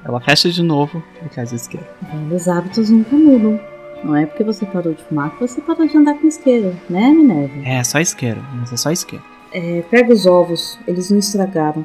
[0.05, 1.87] Ela fecha de novo e traz o isqueiro.
[2.03, 3.59] Velhos hábitos nunca mudam.
[4.05, 7.11] Não é porque você parou de fumar que você parou de andar com isqueiro, né,
[7.11, 7.55] Minerva?
[7.65, 9.25] É, só isqueiro, mas é só isqueiro.
[9.53, 11.85] É, pega os ovos, eles não estragaram.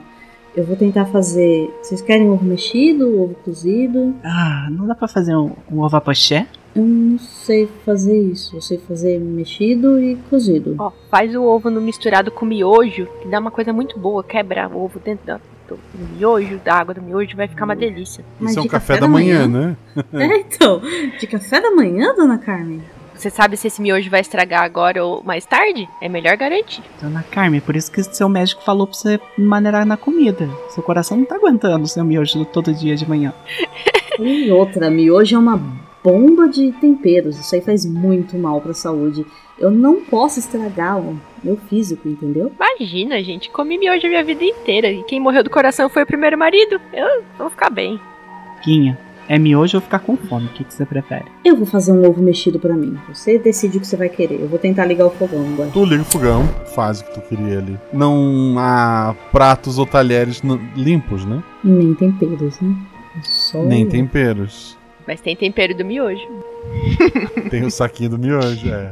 [0.56, 1.72] Eu vou tentar fazer.
[1.84, 4.16] Vocês querem ovo mexido, ovo cozido?
[4.24, 6.48] Ah, não dá pra fazer um, um ovo à poché?
[6.78, 8.56] Eu não sei fazer isso.
[8.56, 10.76] Eu sei fazer mexido e cozido.
[10.78, 14.24] Ó, faz o ovo no misturado com miojo, que dá uma coisa muito boa.
[14.24, 17.76] Quebra o ovo dentro da, do, do miojo, da água do miojo, vai ficar uma
[17.76, 18.24] delícia.
[18.40, 19.76] Mas Isso é um de café, da manhã, né?
[20.14, 20.80] É, então.
[21.20, 22.82] De café da manhã, dona Carmen?
[23.16, 25.90] Você sabe se esse miojo vai estragar agora ou mais tarde?
[26.00, 26.84] É melhor garantir.
[27.02, 30.48] Dona Carmen, por isso que seu médico falou pra você maneirar na comida.
[30.70, 33.34] Seu coração não tá aguentando seu miojo todo dia de manhã.
[34.20, 35.62] E outra, miojo é uma
[36.08, 37.38] bomba de temperos.
[37.38, 39.26] Isso aí faz muito mal pra saúde.
[39.60, 42.50] Eu não posso estragar o meu físico, entendeu?
[42.56, 44.90] Imagina, gente, comi miojo a minha vida inteira.
[44.90, 46.80] E quem morreu do coração foi o primeiro marido.
[46.94, 48.00] Eu vou ficar bem.
[48.64, 48.98] Guinha,
[49.28, 50.46] é miojo ou ficar com fome?
[50.46, 51.26] O que, que você prefere?
[51.44, 52.98] Eu vou fazer um ovo mexido pra mim.
[53.10, 54.40] Você decide o que você vai querer.
[54.40, 55.72] Eu vou tentar ligar o fogão agora.
[55.72, 57.78] Tu liga o fogão, faz o que tu queria ali.
[57.92, 60.42] Não há pratos ou talheres
[60.74, 61.44] limpos, né?
[61.62, 62.74] Nem temperos, né?
[63.18, 64.77] É Só Nem temperos.
[65.08, 66.28] Mas tem tempero do miojo.
[67.50, 68.90] Tem o saquinho do miojo, é.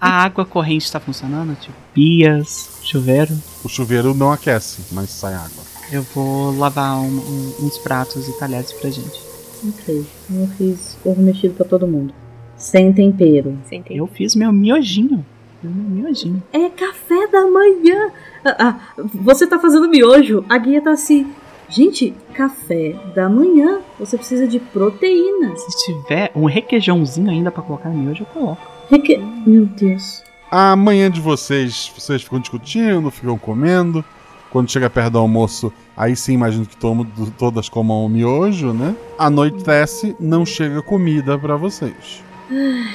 [0.00, 1.54] A água corrente tá funcionando?
[1.60, 3.34] Tipo, pias, chuveiro?
[3.62, 5.62] O chuveiro não aquece, mas sai água.
[5.92, 9.20] Eu vou lavar um- um- uns pratos e talheres pra gente.
[9.68, 10.04] Ok.
[10.32, 12.14] Eu fiz ovo mexido pra todo mundo.
[12.56, 13.58] Sem tempero.
[13.68, 14.00] Sem tempero.
[14.00, 15.24] Eu fiz meu miojinho.
[15.62, 16.42] Meu miojinho.
[16.52, 18.10] É café da manhã.
[18.44, 18.80] Ah, ah,
[19.14, 20.44] você tá fazendo miojo.
[20.48, 21.26] A guia tá se
[21.68, 23.80] Gente, café da manhã.
[23.98, 25.56] Você precisa de proteína.
[25.56, 28.62] Se tiver um requeijãozinho ainda pra colocar no miojo, eu coloco.
[28.90, 29.16] Reque...
[29.46, 30.22] Meu Deus.
[30.50, 34.04] A manhã de vocês, vocês ficam discutindo, ficam comendo.
[34.50, 37.04] Quando chega perto do almoço, aí sim imagino que todo,
[37.36, 38.94] todas comam miojo, né?
[39.18, 42.22] Anoitece, não chega comida pra vocês.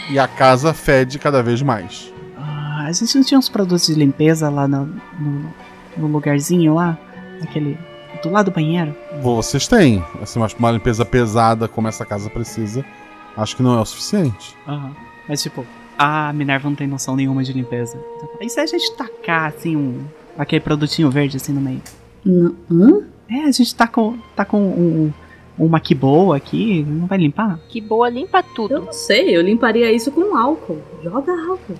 [0.09, 2.13] E a casa fede cada vez mais.
[2.37, 4.85] Ah, a gente não tinha uns produtos de limpeza lá no,
[5.19, 5.53] no,
[5.97, 6.97] no lugarzinho lá?
[7.41, 7.77] Aquele.
[8.21, 8.95] Do lado do banheiro?
[9.21, 10.03] Vocês têm.
[10.21, 12.85] Assim, mas uma limpeza pesada como essa casa precisa,
[13.37, 14.55] acho que não é o suficiente.
[14.67, 14.95] Aham.
[15.27, 15.65] Mas tipo,
[15.97, 17.99] a Minerva não tem noção nenhuma de limpeza.
[18.41, 20.05] E se a gente tacar assim um.
[20.37, 21.81] aquele produtinho verde assim no meio?
[22.25, 22.55] Não.
[22.71, 23.01] Hã?
[23.29, 24.17] É, a gente tá com.
[24.35, 25.13] tá com um,
[25.57, 27.59] uma que boa aqui, não vai limpar?
[27.67, 28.75] Que boa, limpa tudo.
[28.75, 30.81] Eu não sei, eu limparia isso com álcool.
[31.03, 31.75] Joga álcool.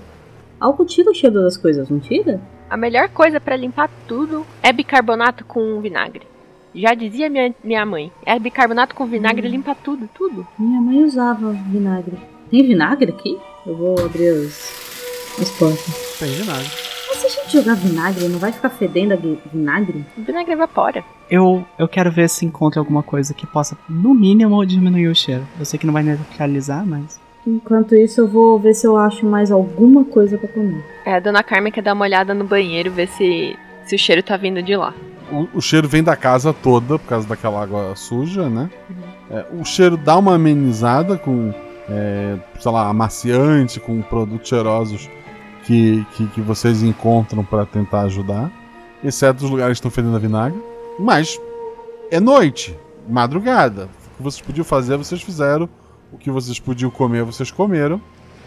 [0.60, 2.42] Álcool tira o cheiro das coisas, não tira?
[2.70, 6.28] A melhor coisa pra limpar tudo é bicarbonato com vinagre.
[6.76, 10.46] Já dizia minha, minha mãe, é bicarbonato com vinagre limpa tudo, tudo.
[10.58, 12.18] Minha mãe usava vinagre.
[12.52, 13.40] Tem vinagre aqui?
[13.66, 16.18] Eu vou abrir as, as portas.
[16.20, 16.70] Tem vinagre.
[17.08, 20.06] Mas se a gente jogar vinagre, não vai ficar fedendo a vinagre?
[20.18, 21.04] O vinagre evapora.
[21.32, 25.48] Eu, eu quero ver se encontra alguma coisa que possa, no mínimo, diminuir o cheiro.
[25.58, 27.20] Eu sei que não vai neutralizar, mas.
[27.46, 30.84] Enquanto isso, eu vou ver se eu acho mais alguma coisa pra comer.
[31.06, 34.22] É, a dona Carmen quer dar uma olhada no banheiro, ver se, se o cheiro
[34.22, 34.94] tá vindo de lá.
[35.32, 38.70] O, o cheiro vem da casa toda, por causa daquela água suja, né?
[39.30, 41.54] É, o cheiro dá uma amenizada com,
[41.90, 45.10] é, sei lá, amaciante, com produtos cheirosos
[45.64, 48.52] que, que, que vocês encontram pra tentar ajudar.
[49.04, 50.60] Exceto os lugares que estão fedendo a vinagre.
[51.00, 51.40] Mas
[52.12, 52.78] é noite,
[53.08, 53.86] madrugada.
[53.86, 55.70] O que vocês podiam fazer, vocês fizeram.
[56.12, 58.02] O que vocês podiam comer, vocês comeram.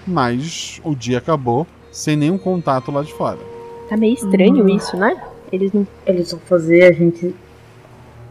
[0.07, 3.39] Mas o dia acabou sem nenhum contato lá de fora.
[3.89, 4.69] Tá meio estranho Hum.
[4.77, 5.21] isso, né?
[5.53, 5.87] Eles não.
[6.07, 7.35] Eles vão fazer a gente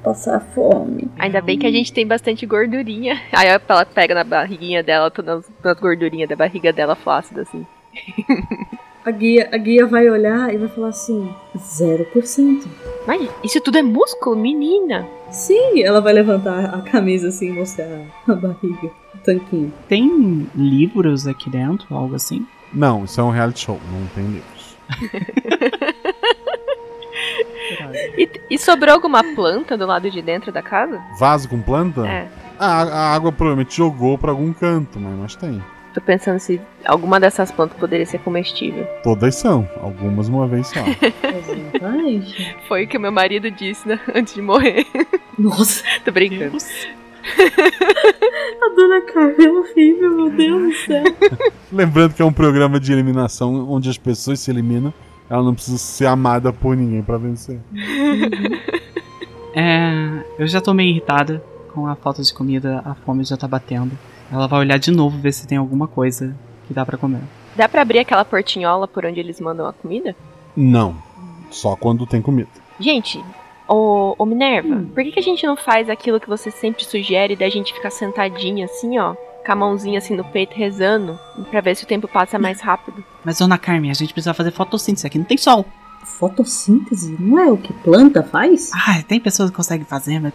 [0.03, 1.07] passar fome.
[1.19, 3.21] Ainda bem que a gente tem bastante gordurinha.
[3.31, 7.65] Aí ela pega na barriguinha dela, todas as gordurinhas da barriga dela flácida, assim.
[9.03, 12.63] A guia, a guia vai olhar e vai falar assim: 0%.
[13.07, 15.07] Mas isso tudo é músculo, menina.
[15.31, 17.87] Sim, ela vai levantar a camisa assim e mostrar
[18.27, 19.73] a barriga, o tanquinho.
[19.87, 22.45] Tem livros aqui dentro, algo assim?
[22.71, 24.77] Não, isso é um reality show, não tem livros.
[28.17, 31.01] E, e sobrou alguma planta do lado de dentro da casa?
[31.19, 32.05] Vaso com planta?
[32.07, 32.27] É.
[32.59, 35.63] A, a água provavelmente jogou pra algum canto, mas, mas tem.
[35.93, 38.85] Tô pensando se alguma dessas plantas poderia ser comestível.
[39.03, 40.79] Todas são, algumas uma vez só.
[40.79, 42.55] Exatamente.
[42.67, 43.99] Foi o que o meu marido disse, né?
[44.15, 44.85] Antes de morrer.
[45.37, 46.57] Nossa, Tô brincando.
[48.61, 51.03] a dona Carmen é horrível, meu Deus do céu.
[51.71, 54.93] Lembrando que é um programa de eliminação onde as pessoas se eliminam,
[55.29, 57.59] ela não precisa ser amada por ninguém pra vencer.
[59.53, 60.23] É.
[60.39, 63.97] Eu já tô meio irritada com a falta de comida, a fome já tá batendo.
[64.31, 66.33] Ela vai olhar de novo ver se tem alguma coisa
[66.67, 67.21] que dá pra comer.
[67.55, 70.15] Dá pra abrir aquela portinhola por onde eles mandam a comida?
[70.55, 70.95] Não,
[71.49, 72.49] só quando tem comida.
[72.79, 73.21] Gente,
[73.67, 77.35] ô, ô Minerva, por que, que a gente não faz aquilo que você sempre sugere
[77.35, 79.15] da gente ficar sentadinha assim, ó?
[79.45, 81.19] Com a mãozinha assim no peito rezando,
[81.49, 83.03] pra ver se o tempo passa mais rápido.
[83.25, 85.65] Mas, dona Carmen, a gente precisa fazer fotossíntese aqui, não tem sol.
[86.05, 87.17] Fotossíntese?
[87.19, 88.71] Não é o que planta faz?
[88.73, 90.31] Ah, tem pessoas que conseguem fazer, mas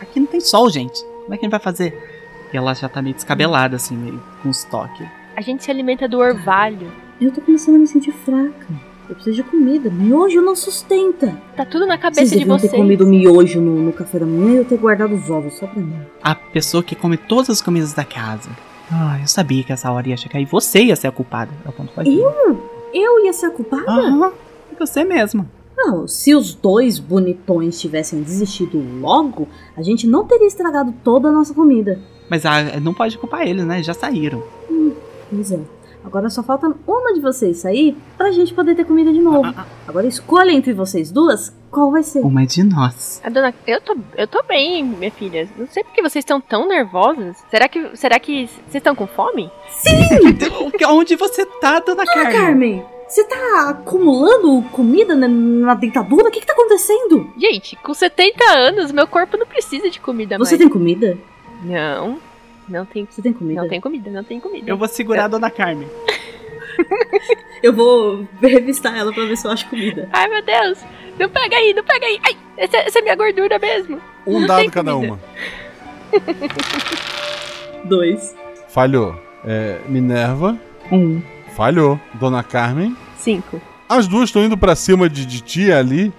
[0.00, 1.02] aqui não tem sol, gente.
[1.22, 2.19] Como é que a gente vai fazer?
[2.52, 5.04] E ela já tá meio descabelada, assim, meio com estoque.
[5.36, 6.90] A gente se alimenta do orvalho.
[7.20, 8.66] Eu tô começando a me sentir fraca.
[9.08, 9.90] Eu preciso de comida.
[9.90, 11.36] Miojo não sustenta.
[11.56, 12.80] Tá tudo na Vocês cabeça de deviam ter vocês.
[12.80, 15.80] comido miojo no, no café da manhã e eu ter guardado os ovos só pra
[15.82, 15.94] mim.
[16.22, 18.50] A pessoa que come todas as comidas da casa.
[18.90, 21.50] Ah, eu sabia que essa hora ia chegar e você ia ser a culpada.
[21.64, 22.62] É o ponto Eu?
[22.92, 23.90] Eu ia ser a culpada?
[23.90, 24.32] Aham,
[24.78, 25.46] você mesma.
[25.76, 31.32] Não, se os dois bonitões tivessem desistido logo, a gente não teria estragado toda a
[31.32, 31.98] nossa comida.
[32.30, 33.82] Mas ah, não pode culpar eles, né?
[33.82, 34.42] Já saíram.
[35.30, 35.58] Pois é.
[36.02, 39.54] Agora só falta uma de vocês sair pra gente poder ter comida de Ah, novo.
[39.86, 42.20] Agora escolha entre vocês duas qual vai ser.
[42.20, 43.20] Uma de nós.
[43.22, 45.46] A dona, eu tô, eu tô bem, minha filha.
[45.58, 47.36] Não sei por que vocês estão tão nervosas.
[47.50, 49.50] Será que, será que vocês estão com fome?
[50.88, 52.32] Onde você tá, dona Dona Carmen?
[52.32, 56.28] Carmen, você tá acumulando comida na, na dentadura?
[56.28, 57.30] O que que tá acontecendo?
[57.36, 60.58] Gente, com 70 anos, meu corpo não precisa de comida Você mais.
[60.60, 61.18] tem comida?
[61.62, 62.18] Não,
[62.68, 63.60] não tem, Você tem comida?
[63.62, 64.70] não tem comida, não tem comida.
[64.70, 65.88] Eu vou segurar a dona Carmen.
[67.62, 70.08] Eu vou revistar ela pra ver se eu acho comida.
[70.12, 70.78] Ai, meu Deus.
[71.18, 72.18] Não pega aí, não pega aí.
[72.24, 74.00] Ai, essa, essa é minha gordura mesmo.
[74.26, 75.12] Um Não dado cada comida.
[75.12, 75.20] uma.
[77.84, 78.34] Dois.
[78.68, 79.14] Falhou.
[79.44, 80.58] É, Minerva,
[80.90, 81.20] Um.
[81.54, 82.00] falhou.
[82.14, 82.96] Dona Carmen.
[83.18, 83.60] Cinco.
[83.88, 86.10] As duas estão indo pra cima de, de tia ali.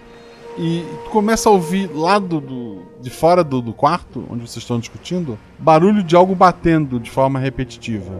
[0.57, 4.57] E tu começa a ouvir lá do, do- de fora do, do quarto, onde vocês
[4.57, 8.11] estão discutindo, barulho de algo batendo de forma repetitiva.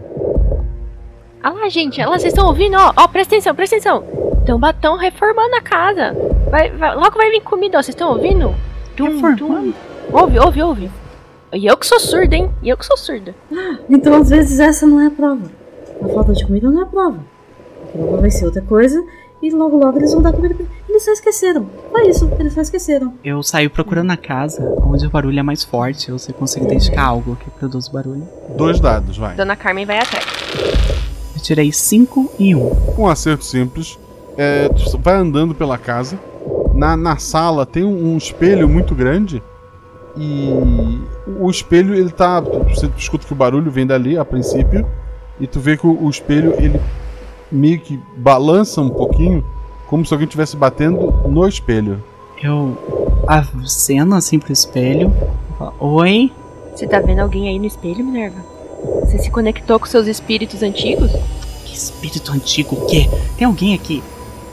[1.42, 2.76] Ah lá, gente, olha lá, vocês estão ouvindo?
[2.76, 4.04] Ó, ó, presta atenção, presta atenção.
[4.40, 6.14] Estão batão reformando a casa.
[6.50, 8.54] Vai, vai- logo vai vir comida, ó, vocês estão ouvindo?
[8.96, 9.72] Tum, tum.
[10.12, 10.90] Ouve, ouve, ouve.
[11.52, 12.50] E eu que sou surda, hein?
[12.62, 13.34] E eu que sou surda.
[13.90, 15.50] Então, às vezes, essa não é a prova.
[16.02, 17.18] A falta de comida não é a prova.
[17.84, 19.02] A prova vai ser outra coisa
[19.42, 21.66] e logo, logo eles vão dar comida pra Eles só esqueceram.
[21.90, 23.14] Foi isso, eles só esqueceram.
[23.24, 27.06] Eu saio procurando a casa onde o barulho é mais forte, ou você consegue identificar
[27.06, 28.26] algo que produz barulho.
[28.56, 29.34] Dois dados, vai.
[29.34, 30.24] Dona Carmen vai atrás.
[31.34, 32.58] Eu tirei 5 e 1.
[32.58, 33.00] Um.
[33.00, 33.98] Um acerto simples.
[34.36, 36.16] É, tu vai andando pela casa.
[36.72, 39.42] Na, na sala tem um, um espelho muito grande.
[40.16, 41.00] E
[41.40, 42.40] o espelho, ele tá.
[42.40, 44.86] Você escuta que o barulho vem dali a princípio.
[45.40, 46.80] E tu vê que o, o espelho, ele
[47.52, 49.44] meio que balança um pouquinho.
[49.86, 52.02] Como se alguém estivesse batendo no espelho.
[52.42, 52.76] Eu
[53.28, 55.12] aceno assim pro espelho.
[55.58, 56.32] falo, Oi?
[56.74, 58.40] Você tá vendo alguém aí no espelho, Minerva?
[59.04, 61.12] Você se conectou com seus espíritos antigos?
[61.64, 63.08] Que espírito antigo o quê?
[63.36, 64.02] Tem alguém aqui?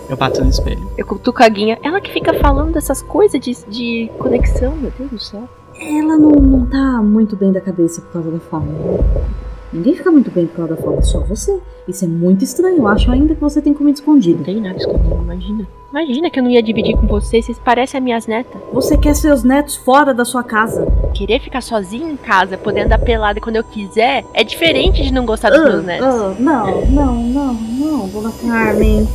[0.10, 0.91] Eu bato no espelho.
[0.97, 1.80] Eu cutuco a Guinha.
[1.84, 5.47] Ela que fica falando dessas coisas de, de conexão, meu Deus do céu.
[5.80, 8.68] Ela não, não tá muito bem da cabeça por causa da forma.
[8.68, 9.24] né?
[9.72, 11.59] Ninguém fica muito bem por causa da forma, só você.
[11.88, 12.78] Isso é muito estranho.
[12.78, 14.38] Eu acho ainda que você tem comida escondida.
[14.38, 15.67] Não tem nada escondido, imagina.
[15.91, 18.61] Imagina que eu não ia dividir com vocês, vocês parecem as minhas netas.
[18.72, 20.86] Você quer seus netos fora da sua casa.
[21.15, 25.26] Querer ficar sozinho em casa, poder andar pelada quando eu quiser, é diferente de não
[25.26, 26.07] gostar dos Ah, meus netos.
[26.07, 29.07] ah, não, não, não, não, dona Carmen.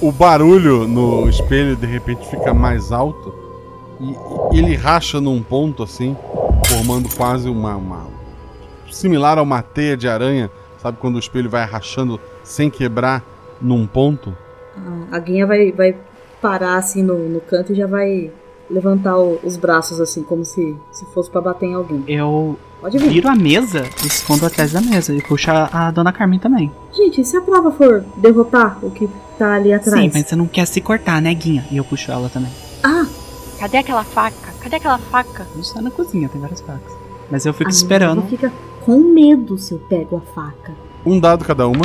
[0.00, 3.32] O barulho no espelho de repente fica mais alto
[4.00, 6.16] e, e ele racha num ponto assim,
[6.66, 8.11] formando quase uma, uma-
[8.92, 13.22] similar a uma teia de aranha, sabe quando o espelho vai rachando sem quebrar
[13.60, 14.36] num ponto?
[15.10, 15.96] A Guinha vai, vai
[16.40, 18.30] parar assim no, no canto e já vai
[18.70, 22.02] levantar o- os braços assim, como se, se fosse pra bater em alguém.
[22.08, 23.10] Eu Pode vir.
[23.10, 26.72] viro a mesa e escondo atrás da mesa e puxo a, a dona Carmen também.
[26.92, 30.00] Gente, se a prova for derrotar o que tá ali atrás.
[30.00, 31.64] Sim, mas você não quer se cortar, né, Guinha?
[31.70, 32.50] E eu puxo ela também.
[32.82, 33.06] Ah,
[33.60, 34.52] Cadê aquela faca?
[34.60, 35.46] Cadê aquela faca?
[35.52, 36.92] A gente tá na cozinha, tem várias facas.
[37.30, 38.22] Mas eu fico a esperando.
[38.24, 38.52] Minerva fica
[38.84, 40.72] com medo se eu pego a faca.
[41.04, 41.84] Um dado cada uma.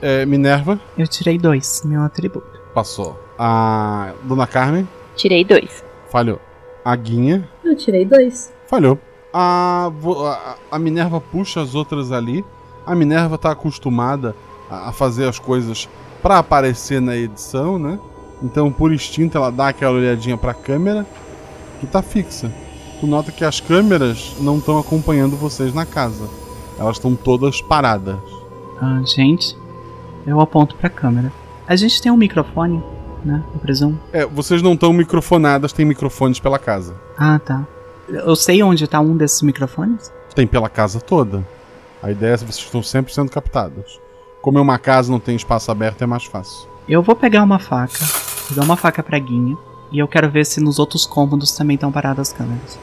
[0.00, 2.60] É, Minerva Eu tirei dois, meu atributo.
[2.74, 3.18] passou.
[3.38, 5.84] A Dona Carmen Tirei dois.
[6.10, 6.40] falhou.
[6.84, 8.52] A Guinha Eu tirei dois.
[8.66, 8.98] Falhou.
[9.32, 9.90] A,
[10.26, 12.44] a, a Minerva puxa as outras ali.
[12.84, 14.34] A Minerva tá acostumada
[14.70, 15.88] a, a fazer as coisas
[16.20, 17.98] pra aparecer na edição, né?
[18.42, 21.06] Então, por instinto, ela dá aquela olhadinha pra câmera
[21.80, 22.52] que tá fixa.
[23.02, 26.30] Tu nota que as câmeras não estão acompanhando vocês na casa.
[26.78, 28.14] Elas estão todas paradas.
[28.80, 29.56] Ah, gente,
[30.24, 31.32] eu aponto pra câmera.
[31.66, 32.80] A gente tem um microfone,
[33.24, 33.42] né?
[33.52, 33.98] Eu presumo.
[34.12, 36.94] É, vocês não estão microfonadas, tem microfones pela casa.
[37.18, 37.66] Ah, tá.
[38.08, 40.12] Eu sei onde tá um desses microfones?
[40.32, 41.44] Tem pela casa toda.
[42.00, 43.98] A ideia é que vocês estão sempre sendo captados.
[44.40, 46.68] Como é uma casa, não tem espaço aberto, é mais fácil.
[46.88, 47.98] Eu vou pegar uma faca,
[48.48, 49.56] vou dar uma faca pra Guinha,
[49.92, 52.78] e eu quero ver se nos outros cômodos também estão paradas as câmeras.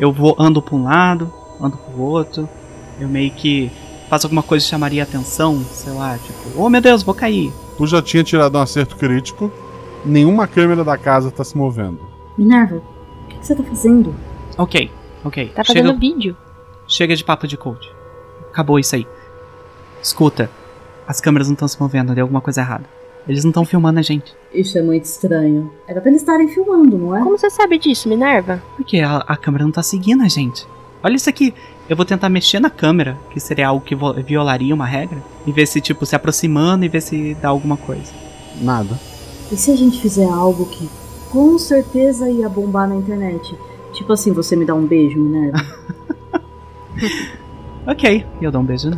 [0.00, 2.48] Eu vou ando pra um lado, ando pro outro,
[2.98, 3.70] eu meio que
[4.08, 7.52] faço alguma coisa que chamaria atenção, sei lá, tipo, oh meu Deus, vou cair.
[7.76, 9.52] Tu já tinha tirado um acerto crítico,
[10.04, 12.00] nenhuma câmera da casa tá se movendo.
[12.38, 14.14] Minerva, o que, que você tá fazendo?
[14.56, 14.90] Ok,
[15.24, 15.48] ok.
[15.54, 16.36] Tá fazendo chega, vídeo.
[16.88, 17.90] chega de papo de coach.
[18.50, 19.06] Acabou isso aí.
[20.02, 20.50] Escuta,
[21.06, 22.84] as câmeras não estão se movendo, deu alguma coisa errada.
[23.28, 24.34] Eles não estão filmando a gente.
[24.52, 25.72] Isso é muito estranho.
[25.86, 27.22] Era pra eles estarem filmando, não é?
[27.22, 28.62] Como você sabe disso, Minerva?
[28.76, 30.66] Porque a, a câmera não tá seguindo a gente.
[31.02, 31.52] Olha isso aqui.
[31.88, 35.66] Eu vou tentar mexer na câmera, que seria algo que violaria uma regra, e ver
[35.66, 38.12] se, tipo, se aproximando e ver se dá alguma coisa.
[38.60, 38.98] Nada.
[39.52, 40.88] E se a gente fizer algo que
[41.30, 43.56] com certeza ia bombar na internet?
[43.92, 45.58] Tipo assim, você me dá um beijo, Minerva?
[47.86, 48.90] Ok, e eu dou um beijo.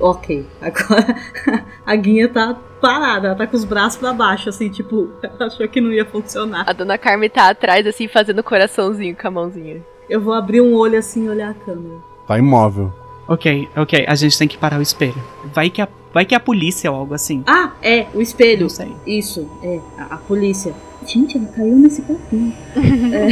[0.00, 0.46] Ok.
[0.60, 1.16] Agora
[1.84, 5.66] a Guinha tá parada, ela tá com os braços pra baixo, assim, tipo, ela achou
[5.68, 6.64] que não ia funcionar.
[6.68, 9.82] A dona Carmen tá atrás, assim, fazendo coraçãozinho com a mãozinha.
[10.08, 11.96] Eu vou abrir um olho assim e olhar a câmera.
[12.26, 12.92] Tá imóvel.
[13.26, 15.14] Ok, ok, a gente tem que parar o espelho.
[15.54, 17.42] Vai que a, vai que é a polícia ou algo assim.
[17.46, 18.62] Ah, é, o espelho.
[18.62, 18.94] Não sei.
[19.06, 20.74] Isso, é, a, a polícia.
[21.06, 22.52] Gente, ela caiu nesse papinho.
[23.14, 23.28] É,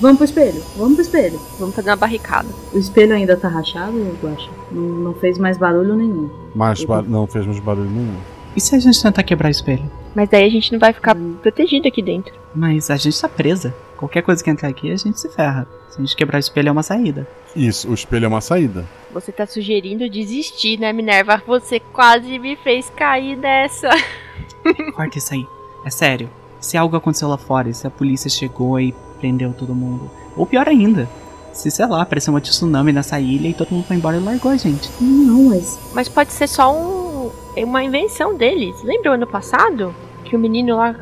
[0.00, 1.40] vamos pro espelho, vamos pro espelho.
[1.58, 2.48] Vamos fazer uma barricada.
[2.72, 4.50] O espelho ainda tá rachado, Guaxa?
[4.72, 6.28] Não, não fez mais barulho nenhum.
[6.54, 8.16] Mas ba- não fez mais barulho nenhum.
[8.56, 9.88] E se a gente tentar quebrar o espelho?
[10.14, 12.34] Mas daí a gente não vai ficar protegido aqui dentro.
[12.54, 13.74] Mas a gente tá presa.
[13.96, 15.66] Qualquer coisa que entrar aqui, a gente se ferra.
[15.90, 17.26] Se a gente quebrar o espelho, é uma saída.
[17.54, 18.84] Isso, o espelho é uma saída.
[19.12, 21.40] Você tá sugerindo desistir, né, Minerva?
[21.46, 23.88] Você quase me fez cair nessa.
[24.94, 25.46] Corta isso aí.
[25.84, 26.28] É sério.
[26.62, 30.10] Se algo aconteceu lá fora, e se a polícia chegou e prendeu todo mundo.
[30.36, 31.08] Ou pior ainda,
[31.52, 34.50] se, sei lá, apareceu um tsunami nessa ilha e todo mundo foi embora e largou
[34.50, 34.88] a gente.
[35.00, 35.78] Não, mas.
[35.92, 38.82] Mas pode ser só um, uma invenção deles.
[38.82, 39.94] Lembra o ano passado?
[40.24, 40.96] Que o menino lá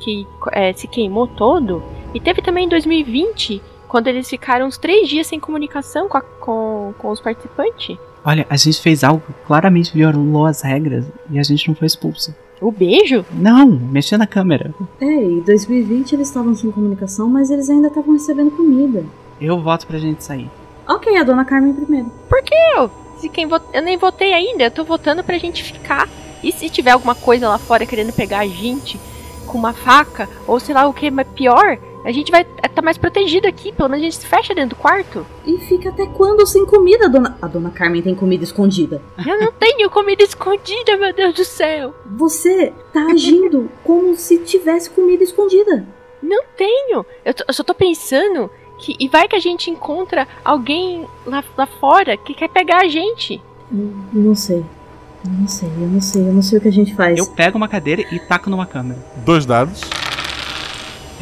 [0.00, 1.82] que é, se queimou todo?
[2.12, 6.20] E teve também em 2020, quando eles ficaram uns três dias sem comunicação com, a,
[6.20, 7.96] com, com os participantes.
[8.24, 11.86] Olha, a gente fez algo que claramente violou as regras e a gente não foi
[11.86, 12.34] expulso.
[12.60, 13.24] O beijo?
[13.32, 14.74] Não, mexer na câmera.
[15.00, 19.04] É, em 2020 eles estavam sem comunicação, mas eles ainda estavam recebendo comida.
[19.40, 20.50] Eu voto pra gente sair.
[20.88, 22.10] Ok, a dona Carmen primeiro.
[22.28, 22.90] Por que eu?
[23.18, 23.48] Se quem.
[23.72, 26.08] Eu nem votei ainda, eu tô votando pra gente ficar.
[26.42, 29.00] E se tiver alguma coisa lá fora querendo pegar a gente
[29.46, 32.44] com uma faca, ou sei lá o que, mas pior, a gente vai
[32.74, 35.26] tá mais protegido aqui, pelo menos a gente se fecha dentro do quarto.
[35.46, 37.36] E fica até quando sem comida, dona.
[37.40, 39.00] A dona Carmen tem comida escondida.
[39.26, 41.94] Eu não tenho comida escondida, meu Deus do céu.
[42.16, 45.86] Você tá agindo como se tivesse comida escondida.
[46.22, 47.04] Não tenho.
[47.24, 48.96] Eu, eu só tô pensando que.
[48.98, 53.40] E vai que a gente encontra alguém lá, lá fora que quer pegar a gente.
[53.70, 54.64] Eu não sei.
[55.24, 57.18] Eu não sei, eu não sei, eu não sei o que a gente faz.
[57.18, 59.00] Eu pego uma cadeira e taco numa câmera.
[59.24, 59.80] Dois dados.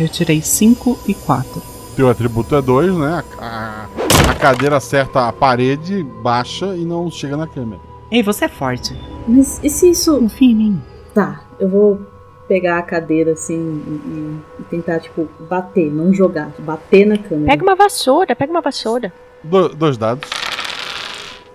[0.03, 1.62] Eu tirei 5 e 4.
[1.94, 3.22] Teu atributo é 2, né?
[3.38, 3.86] A,
[4.26, 7.80] a, a, cadeira acerta a parede, baixa e não chega na câmera.
[8.11, 8.98] Ei, você é forte.
[9.28, 10.18] Mas e se isso.
[10.18, 10.82] Confia em mim.
[11.14, 12.00] Tá, eu vou
[12.48, 17.53] pegar a cadeira assim e, e tentar, tipo, bater, não jogar, bater na câmera.
[17.53, 19.12] Pega uma vassoura, pega uma vassoura.
[19.44, 20.28] Do, dois dados.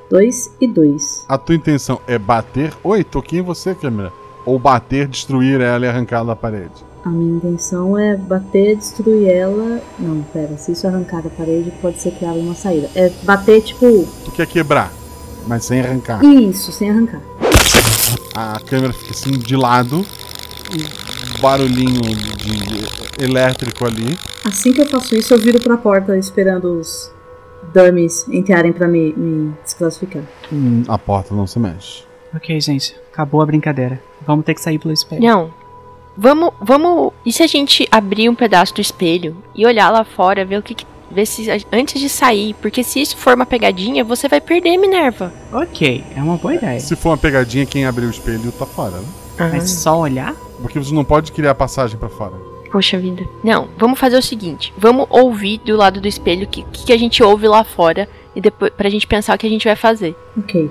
[0.09, 1.25] Dois e dois.
[1.27, 2.73] A tua intenção é bater.
[2.81, 4.13] Oi, toquei em você, câmera.
[4.45, 6.87] Ou bater, destruir ela e arrancá-la da parede.
[7.07, 9.81] A minha intenção é bater, destruir ela.
[9.97, 12.89] Não, pera, se isso arrancar da parede, pode ser criada uma saída.
[12.93, 14.05] É bater, tipo.
[14.25, 14.91] Tu quer quebrar,
[15.47, 16.21] mas sem arrancar.
[16.21, 17.21] Isso, sem arrancar.
[18.35, 24.17] A câmera fica assim de lado, um barulhinho de elétrico ali.
[24.43, 27.09] Assim que eu faço isso, eu viro pra porta esperando os
[27.73, 30.23] dummies entrarem pra me, me desclassificar.
[30.51, 32.03] Hum, a porta não se mexe.
[32.35, 33.97] Ok, gente, acabou a brincadeira.
[34.25, 35.23] Vamos ter que sair pelo espelho.
[35.23, 35.53] Não,
[36.18, 37.13] Vamos, vamos.
[37.26, 40.63] E se a gente abrir um pedaço do espelho e olhar lá fora, ver o
[40.63, 44.41] que, que ver se antes de sair, porque se isso for uma pegadinha, você vai
[44.41, 45.32] perder, Minerva.
[45.53, 46.80] Ok, é uma boa ideia.
[46.80, 49.07] Se for uma pegadinha, quem abrir o espelho tá fora, né?
[49.38, 49.49] Ah.
[49.53, 50.34] Mas só olhar?
[50.61, 52.34] Porque você não pode criar passagem para fora.
[52.72, 53.24] Poxa vida.
[53.43, 56.97] Não, vamos fazer o seguinte: vamos ouvir do lado do espelho o que, que a
[56.97, 60.15] gente ouve lá fora e depois pra gente pensar o que a gente vai fazer.
[60.38, 60.70] Ok.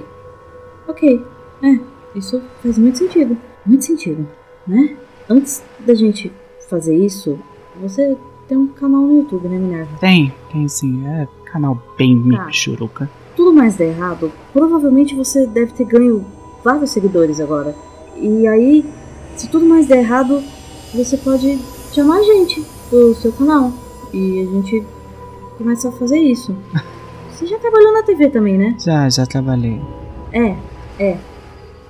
[0.88, 1.24] Ok.
[1.62, 1.78] É,
[2.14, 3.36] isso faz muito sentido.
[3.64, 4.28] Muito sentido,
[4.66, 4.96] né?
[5.28, 6.32] Antes da gente
[6.68, 7.38] fazer isso,
[7.80, 8.16] você
[8.48, 9.96] tem um canal no YouTube, né, Minerva?
[9.98, 11.06] Tem, tem sim.
[11.06, 12.46] É canal bem tá.
[12.46, 13.10] michuruca.
[13.34, 16.24] Tudo mais der errado, provavelmente você deve ter ganho
[16.64, 17.74] vários seguidores agora.
[18.16, 18.84] E aí,
[19.36, 20.42] se tudo mais der errado,
[20.94, 21.58] você pode
[21.92, 23.72] chamar a gente pro seu canal.
[24.12, 24.84] E a gente
[25.58, 26.56] começa a fazer isso.
[27.30, 28.74] Você já trabalhou na TV também, né?
[28.78, 29.78] Já, já trabalhei.
[30.32, 30.56] É,
[30.98, 31.18] é.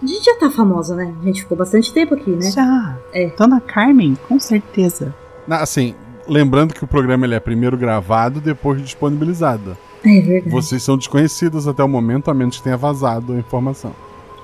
[0.02, 1.14] A gente já tá famosa, né?
[1.22, 2.50] A gente ficou bastante tempo aqui, né?
[2.50, 2.96] Já.
[3.12, 3.30] É.
[3.36, 5.14] Dona Carmen, com certeza.
[5.48, 5.94] Assim,
[6.28, 9.76] lembrando que o programa ele é primeiro gravado, depois disponibilizado.
[10.04, 10.50] É verdade.
[10.50, 13.92] Vocês são desconhecidos até o momento, a menos que tenha vazado a informação.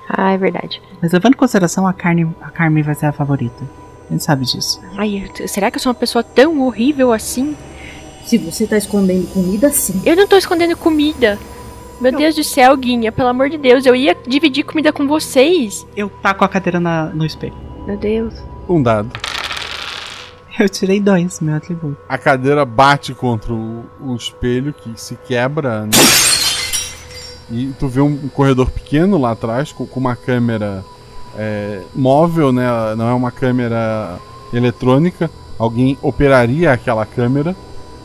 [0.09, 0.81] Ah, é verdade.
[1.01, 3.63] Mas levando em consideração, a, Carne, a Carmen vai ser a favorita.
[4.09, 4.81] A gente sabe disso.
[4.97, 7.55] Ai, será que eu sou uma pessoa tão horrível assim?
[8.25, 10.01] Se você tá escondendo comida, sim.
[10.05, 11.37] Eu não tô escondendo comida.
[12.03, 12.17] Meu eu...
[12.17, 15.87] Deus do céu, Guinha, pelo amor de Deus, eu ia dividir comida com vocês.
[15.95, 17.55] Eu taco a cadeira na, no espelho.
[17.87, 18.33] Meu Deus.
[18.67, 19.09] Um dado.
[20.59, 21.97] Eu tirei dois, meu atributo.
[22.09, 25.91] A cadeira bate contra o, o espelho que se quebra, né?
[27.49, 30.83] E tu vê um, um corredor pequeno lá atrás com, com uma câmera
[31.37, 32.67] é, móvel, né?
[32.97, 34.19] Não é uma câmera
[34.51, 35.31] eletrônica.
[35.57, 37.55] Alguém operaria aquela câmera,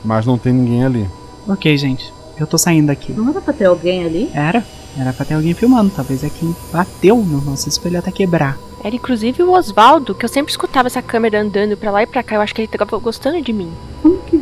[0.04, 1.08] mas não tem ninguém ali.
[1.48, 2.16] Ok, gente.
[2.38, 3.12] Eu tô saindo daqui.
[3.12, 4.30] Não era pra ter alguém ali?
[4.32, 4.64] Era.
[4.98, 5.92] Era pra ter alguém filmando.
[5.94, 8.56] Talvez é quem bateu no nosso espelho até quebrar.
[8.84, 12.22] Era inclusive o Oswaldo, que eu sempre escutava essa câmera andando pra lá e pra
[12.22, 12.36] cá.
[12.36, 13.72] Eu acho que ele tava gostando de mim.
[14.02, 14.40] Como que.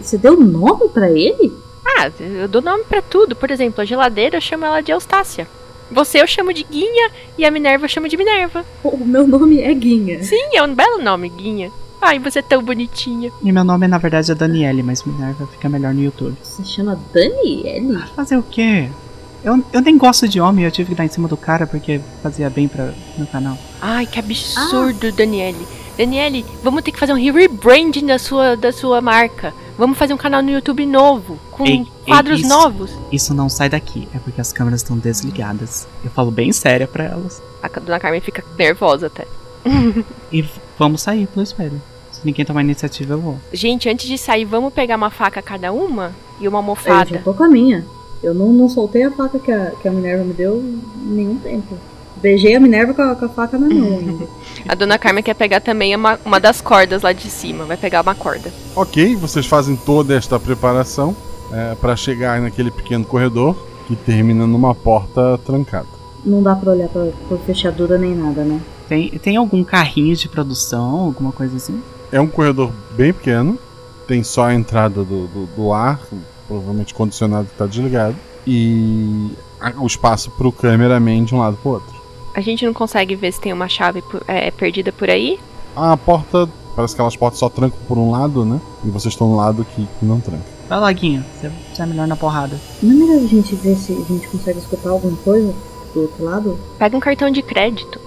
[0.00, 1.52] Você deu nome pra ele?
[1.84, 3.34] Ah, eu dou nome pra tudo.
[3.34, 5.48] Por exemplo, a geladeira eu chamo ela de Eustácia.
[5.90, 8.64] Você eu chamo de Guinha e a Minerva eu chamo de Minerva.
[8.82, 10.22] O meu nome é Guinha.
[10.22, 11.70] Sim, é um belo nome, Guinha.
[12.02, 13.30] Ai, você é tão bonitinha.
[13.40, 16.36] E meu nome, na verdade, é Daniele, mas Minerva fica melhor no YouTube.
[16.42, 17.96] Você chama Daniele?
[17.96, 18.88] Ah, fazer o quê?
[19.44, 22.00] Eu, eu nem gosto de homem, eu tive que dar em cima do cara porque
[22.20, 23.56] fazia bem para meu canal.
[23.80, 25.12] Ai, que absurdo, ah.
[25.12, 25.64] Daniele.
[25.96, 29.54] Daniele, vamos ter que fazer um rebranding da sua, da sua marca.
[29.78, 32.90] Vamos fazer um canal no YouTube novo, com ei, quadros ei, isso, novos.
[33.12, 35.86] Isso não sai daqui, é porque as câmeras estão desligadas.
[36.04, 37.40] Eu falo bem séria pra elas.
[37.62, 39.24] A dona Carmen fica nervosa até.
[40.32, 40.44] E
[40.78, 41.80] vamos sair pelo espelho.
[42.24, 43.36] Ninguém tomar iniciativa, eu vou.
[43.52, 47.20] Gente, antes de sair, vamos pegar uma faca cada uma e uma Eu já almofada.
[47.24, 47.84] tô com a minha.
[48.22, 50.80] Eu não, não soltei a faca que a, que a Minerva me deu em
[51.14, 51.76] nenhum tempo.
[52.22, 54.26] Beijei a Minerva com a, com a faca na mão ainda.
[54.68, 57.64] A dona Carmen quer pegar também uma, uma das cordas lá de cima.
[57.64, 58.52] Vai pegar uma corda.
[58.76, 61.16] Ok, vocês fazem toda esta preparação
[61.52, 63.56] é, para chegar naquele pequeno corredor
[63.88, 65.88] que termina numa porta trancada.
[66.24, 68.60] Não dá pra olhar pra, por fechadura nem nada, né?
[68.88, 71.82] Tem, tem algum carrinho de produção, alguma coisa assim?
[72.12, 73.58] É um corredor bem pequeno,
[74.06, 75.98] tem só a entrada do, do, do ar,
[76.46, 78.14] provavelmente condicionado que está desligado,
[78.46, 82.02] e a- o espaço para o cameraman de um lado para outro.
[82.34, 85.38] A gente não consegue ver se tem uma chave por- é, perdida por aí?
[85.74, 88.60] A porta, parece que aquelas portas só trancam por um lado, né?
[88.84, 90.44] E vocês estão no lado que, não tranca.
[90.68, 91.24] Vai lá, Guinho.
[91.40, 92.58] Você, você é melhor na porrada.
[92.82, 95.54] Não é melhor a gente ver se a gente consegue escutar alguma coisa
[95.94, 96.58] do outro lado?
[96.78, 97.98] Pega um cartão de crédito.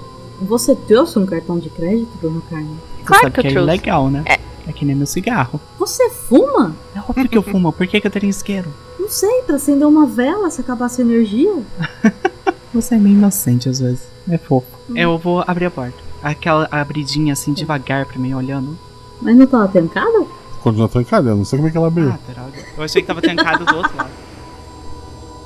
[0.42, 2.78] Você trouxe um cartão de crédito, dona Carmen?
[3.06, 3.68] Claro sabe que eu que é trouxe.
[3.68, 4.24] ilegal, né?
[4.26, 4.40] É.
[4.68, 5.60] É que nem meu cigarro.
[5.78, 6.76] Você fuma?
[6.96, 7.72] É óbvio que eu fumo.
[7.72, 8.74] Por que, que eu teria isqueiro?
[9.00, 11.54] Não sei, pra acender uma vela se acabasse a energia.
[12.74, 14.02] Você é meio inocente às vezes.
[14.28, 14.66] É fofo.
[14.96, 15.98] Eu vou abrir a porta.
[16.24, 18.76] Aquela abridinha assim, devagar pra mim, olhando.
[19.22, 20.26] Mas não tava trancada?
[20.64, 22.10] Continua trancada, eu não sei como é que ela abriu.
[22.10, 22.58] Ah, droga.
[22.76, 24.10] Eu achei que tava trancado do outro lado.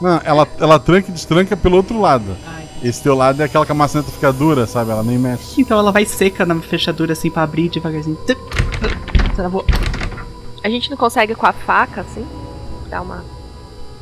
[0.01, 2.37] Não, ela, ela tranca e destranca pelo outro lado.
[2.47, 2.58] Ai.
[2.81, 4.91] Esse teu lado é aquela que a maçaneta fica dura, sabe?
[4.91, 5.59] Ela nem mexe.
[5.61, 8.17] Então ela vai seca na fechadura assim pra abrir devagarzinho.
[9.35, 9.65] Travou.
[10.63, 12.25] A gente não consegue com a faca, assim?
[12.89, 13.23] Dar uma.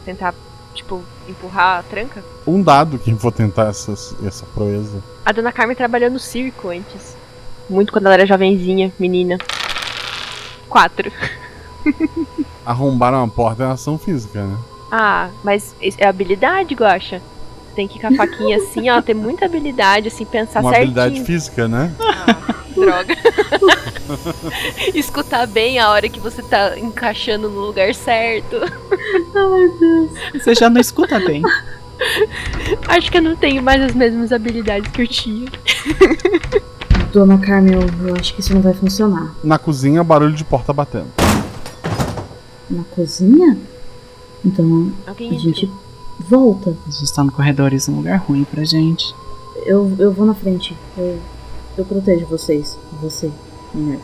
[0.05, 0.34] Tentar,
[0.73, 2.23] tipo, empurrar a tranca?
[2.45, 3.93] Um dado quem for tentar essa,
[4.25, 5.03] essa proeza.
[5.25, 7.15] A dona Carmen trabalhou no circo antes.
[7.69, 9.38] Muito quando ela era jovenzinha, menina.
[10.69, 11.11] Quatro.
[12.65, 14.57] Arrombar uma porta é uma ação física, né?
[14.91, 17.21] Ah, mas isso é habilidade, Guaxa.
[17.78, 20.99] Tem que ir com a faquinha assim, ó, ter muita habilidade, assim, pensar uma certinho.
[20.99, 21.93] habilidade física, né?
[22.73, 23.15] Droga.
[24.95, 28.55] Escutar bem a hora que você tá encaixando no lugar certo.
[30.34, 31.43] Você já não escuta bem.
[32.88, 35.47] Acho que eu não tenho mais as mesmas habilidades que eu tinha.
[37.13, 39.36] Dona Carmen, eu, eu acho que isso não vai funcionar.
[39.43, 41.11] Na cozinha, barulho de porta batendo.
[42.71, 43.55] Na cozinha?
[44.43, 45.69] Então Alguém a gente
[46.20, 46.76] volta.
[46.88, 49.13] A gente tá no corredor, isso é um lugar ruim pra gente.
[49.65, 50.76] Eu, eu vou na frente.
[50.97, 51.20] Eu,
[51.78, 52.78] eu protejo vocês.
[53.01, 53.32] Você,
[53.74, 54.03] Minerva.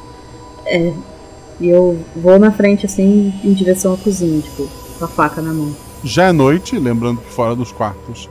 [0.66, 0.94] É.
[1.60, 5.54] E eu vou na frente, assim, em direção à cozinha, tipo, com a faca na
[5.54, 5.74] mão.
[6.04, 8.28] Já é noite, lembrando que fora dos quartos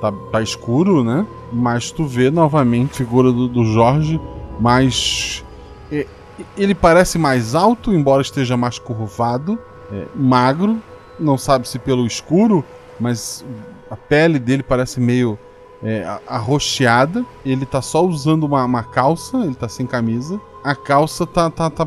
[0.00, 1.26] tá, tá escuro, né?
[1.52, 4.20] Mas tu vê novamente a figura do, do Jorge,
[4.60, 5.44] mas
[5.90, 6.06] é,
[6.56, 9.58] ele parece mais alto, embora esteja mais curvado,
[9.90, 10.78] é, magro,
[11.18, 12.64] não sabe se pelo escuro,
[12.98, 13.44] mas
[13.90, 15.38] a pele dele parece meio
[15.82, 17.24] é, arroxeada.
[17.44, 20.40] Ele tá só usando uma, uma calça, ele tá sem camisa.
[20.64, 21.86] A calça tá, tá, tá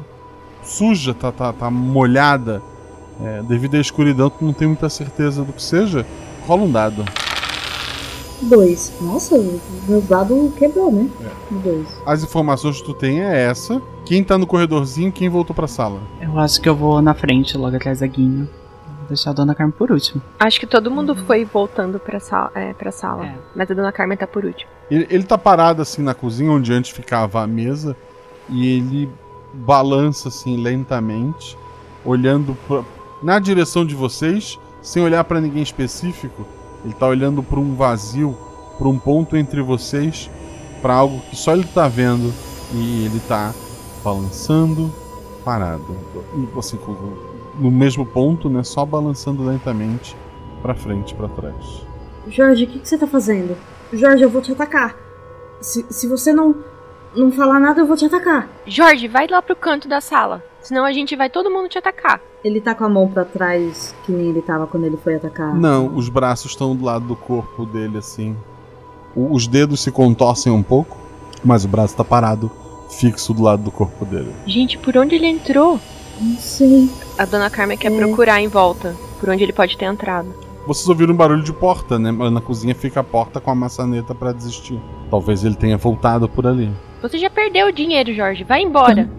[0.63, 2.61] suja, tá, tá, tá molhada.
[3.21, 6.05] É, devido à escuridão, tu não tem muita certeza do que seja.
[6.47, 7.03] Rola um dado.
[8.41, 8.93] Dois.
[9.01, 11.09] Nossa, o meu dado quebrou, né?
[11.51, 11.87] Dois.
[12.05, 13.81] As informações que tu tem é essa.
[14.05, 15.99] Quem tá no corredorzinho, quem voltou pra sala.
[16.21, 18.47] Eu acho que eu vou na frente, logo atrás da Guinho.
[19.09, 20.21] Deixar a Dona Carmen por último.
[20.39, 23.25] Acho que todo mundo foi voltando pra sala, é, pra sala.
[23.25, 23.35] É.
[23.55, 24.69] Mas a dona Carmen tá por último.
[24.89, 27.95] Ele, ele tá parado assim na cozinha, onde antes ficava a mesa,
[28.47, 29.09] e ele
[29.53, 31.57] balança assim lentamente,
[32.05, 32.83] olhando pra,
[33.21, 36.45] na direção de vocês, sem olhar pra ninguém específico.
[36.85, 38.37] Ele tá olhando pra um vazio,
[38.77, 40.29] pra um ponto entre vocês,
[40.81, 42.31] pra algo que só ele tá vendo,
[42.73, 43.53] e ele tá
[44.03, 44.93] balançando,
[45.43, 45.83] parado,
[46.37, 47.28] E, assim, com-
[47.59, 50.15] no mesmo ponto, né, só balançando lentamente
[50.61, 51.83] pra frente, pra trás.
[52.27, 53.55] Jorge, o que, que você tá fazendo?
[53.93, 54.95] Jorge, eu vou te atacar.
[55.61, 56.55] Se, se você não,
[57.15, 58.47] não falar nada, eu vou te atacar.
[58.65, 60.43] Jorge, vai lá pro canto da sala.
[60.61, 62.21] Senão a gente vai todo mundo te atacar.
[62.43, 65.55] Ele tá com a mão pra trás, que nem ele tava quando ele foi atacar.
[65.55, 68.35] Não, os braços estão do lado do corpo dele, assim.
[69.15, 70.97] O- os dedos se contorcem um pouco,
[71.43, 72.51] mas o braço tá parado,
[72.89, 74.33] fixo do lado do corpo dele.
[74.45, 75.79] Gente, por onde ele entrou?
[76.19, 76.89] Não sei.
[77.17, 77.97] A dona Carmen quer É.
[77.97, 78.95] procurar em volta.
[79.19, 80.33] Por onde ele pode ter entrado.
[80.65, 82.11] Vocês ouviram um barulho de porta, né?
[82.11, 84.79] Mas na cozinha fica a porta com a maçaneta pra desistir.
[85.09, 86.71] Talvez ele tenha voltado por ali.
[87.01, 88.43] Você já perdeu o dinheiro, Jorge.
[88.43, 89.09] Vai embora.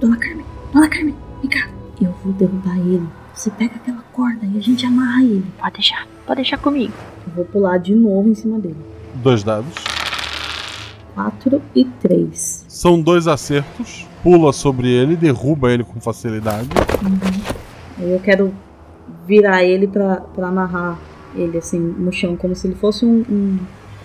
[0.00, 1.68] Dona Carmen, Dona Carmen, vem cá.
[2.00, 3.06] Eu vou derrubar ele.
[3.32, 5.46] Você pega aquela corda e a gente amarra ele.
[5.58, 6.06] Pode deixar.
[6.26, 6.92] Pode deixar comigo.
[7.26, 8.76] Eu vou pular de novo em cima dele.
[9.16, 9.72] Dois dados.
[11.14, 12.64] Quatro e três.
[12.68, 14.06] São dois acertos.
[14.26, 16.68] Pula sobre ele, derruba ele com facilidade.
[17.96, 18.52] Aí eu quero
[19.24, 20.98] virar ele pra, pra amarrar
[21.32, 23.56] ele assim no chão, como se ele fosse um, um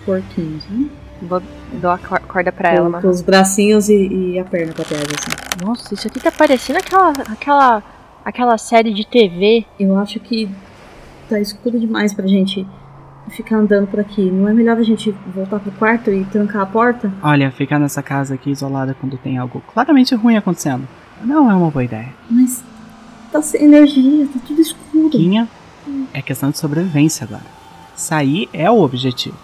[0.06, 0.90] porquinho, sabe?
[1.22, 1.42] Vou
[1.80, 3.02] dou a cor- corda pra ela, Com, mas...
[3.02, 5.64] com os bracinhos e, e a perna pra trás, assim.
[5.66, 7.82] Nossa, isso aqui tá parecendo aquela, aquela,
[8.24, 9.66] aquela série de TV.
[9.76, 10.48] Eu acho que
[11.28, 12.64] tá escuro demais pra gente
[13.28, 14.30] ficar andando por aqui.
[14.30, 17.12] Não é melhor a gente voltar pro quarto e trancar a porta?
[17.22, 20.86] Olha, ficar nessa casa aqui isolada quando tem algo claramente ruim acontecendo
[21.24, 22.08] não é uma boa ideia.
[22.28, 22.64] Mas
[23.30, 25.10] tá sem energia, tá tudo escuro.
[25.10, 25.48] Quinha,
[26.12, 27.44] é questão de sobrevivência agora.
[27.94, 29.36] Sair é o objetivo.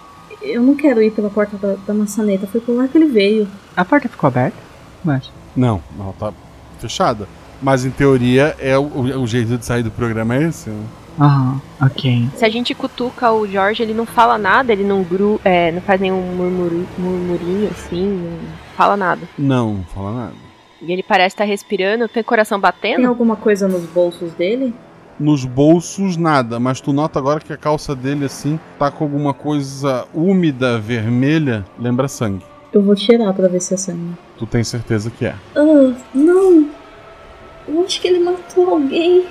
[0.42, 3.46] Eu não quero ir pela porta da, da maçaneta, foi por lá que ele veio.
[3.76, 4.56] A porta ficou aberta?
[5.04, 5.30] Mas.
[5.56, 6.32] Não, ela tá
[6.80, 7.28] fechada.
[7.62, 10.82] Mas em teoria é o, o- o jeito de sair do programa é esse, né?
[11.20, 12.28] Aham, ok.
[12.34, 15.80] Se a gente cutuca o Jorge, ele não fala nada, ele não, gru, é, não
[15.80, 18.38] faz nenhum murmuru, murmurinho assim, não
[18.76, 19.22] fala nada.
[19.36, 20.34] Não, não fala nada.
[20.80, 23.08] E ele parece estar respirando, tem coração Tem batendo?
[23.08, 24.72] alguma coisa nos bolsos dele?
[25.18, 29.34] Nos bolsos, nada, mas tu nota agora que a calça dele, assim, tá com alguma
[29.34, 32.44] coisa úmida, vermelha, lembra sangue.
[32.72, 34.12] Eu vou cheirar pra ver se é sangue.
[34.38, 35.34] Tu tem certeza que é.
[35.56, 36.68] Ah, não!
[37.66, 39.24] Eu acho que ele matou alguém.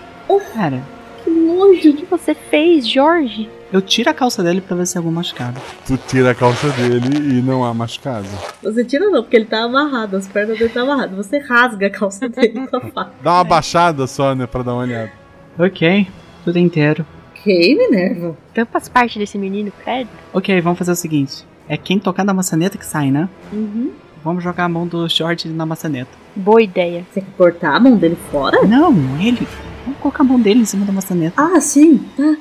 [0.54, 0.82] Cara,
[1.28, 1.90] Que nojo!
[1.90, 3.50] O que você fez, Jorge?
[3.74, 5.60] eu tiro a calça dele pra ver se é algum machucado.
[5.86, 8.26] Tu tira a calça dele e não há machucado.
[8.64, 11.18] Você tira não, porque ele tá amarrado, as pernas dele tá amarradas.
[11.18, 13.12] Você rasga a calça dele com a faca.
[13.22, 15.12] Dá uma baixada só, né, pra dar uma olhada.
[15.60, 16.08] Ok,
[16.46, 17.06] tudo inteiro.
[17.36, 18.38] Ok, Minerva.
[18.54, 20.10] Tampa as partes desse menino, credo.
[20.32, 21.46] Ok, vamos fazer o seguinte.
[21.68, 23.28] É quem tocar na maçaneta que sai, né?
[23.52, 23.92] Uhum.
[24.24, 26.10] Vamos jogar a mão do short na maçaneta.
[26.34, 27.06] Boa ideia.
[27.12, 28.62] Você quer cortar a mão dele fora?
[28.66, 29.46] Não, ele.
[29.88, 31.42] Vamos colocar a mão dele em cima da maçaneta.
[31.42, 32.36] Ah, sim, tá.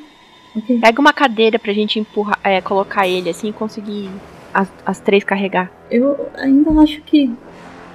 [0.56, 0.80] Ok.
[0.80, 4.10] Pega uma cadeira pra gente empurrar, é, colocar ele assim e conseguir
[4.52, 5.70] as, as três carregar.
[5.88, 7.28] Eu ainda acho que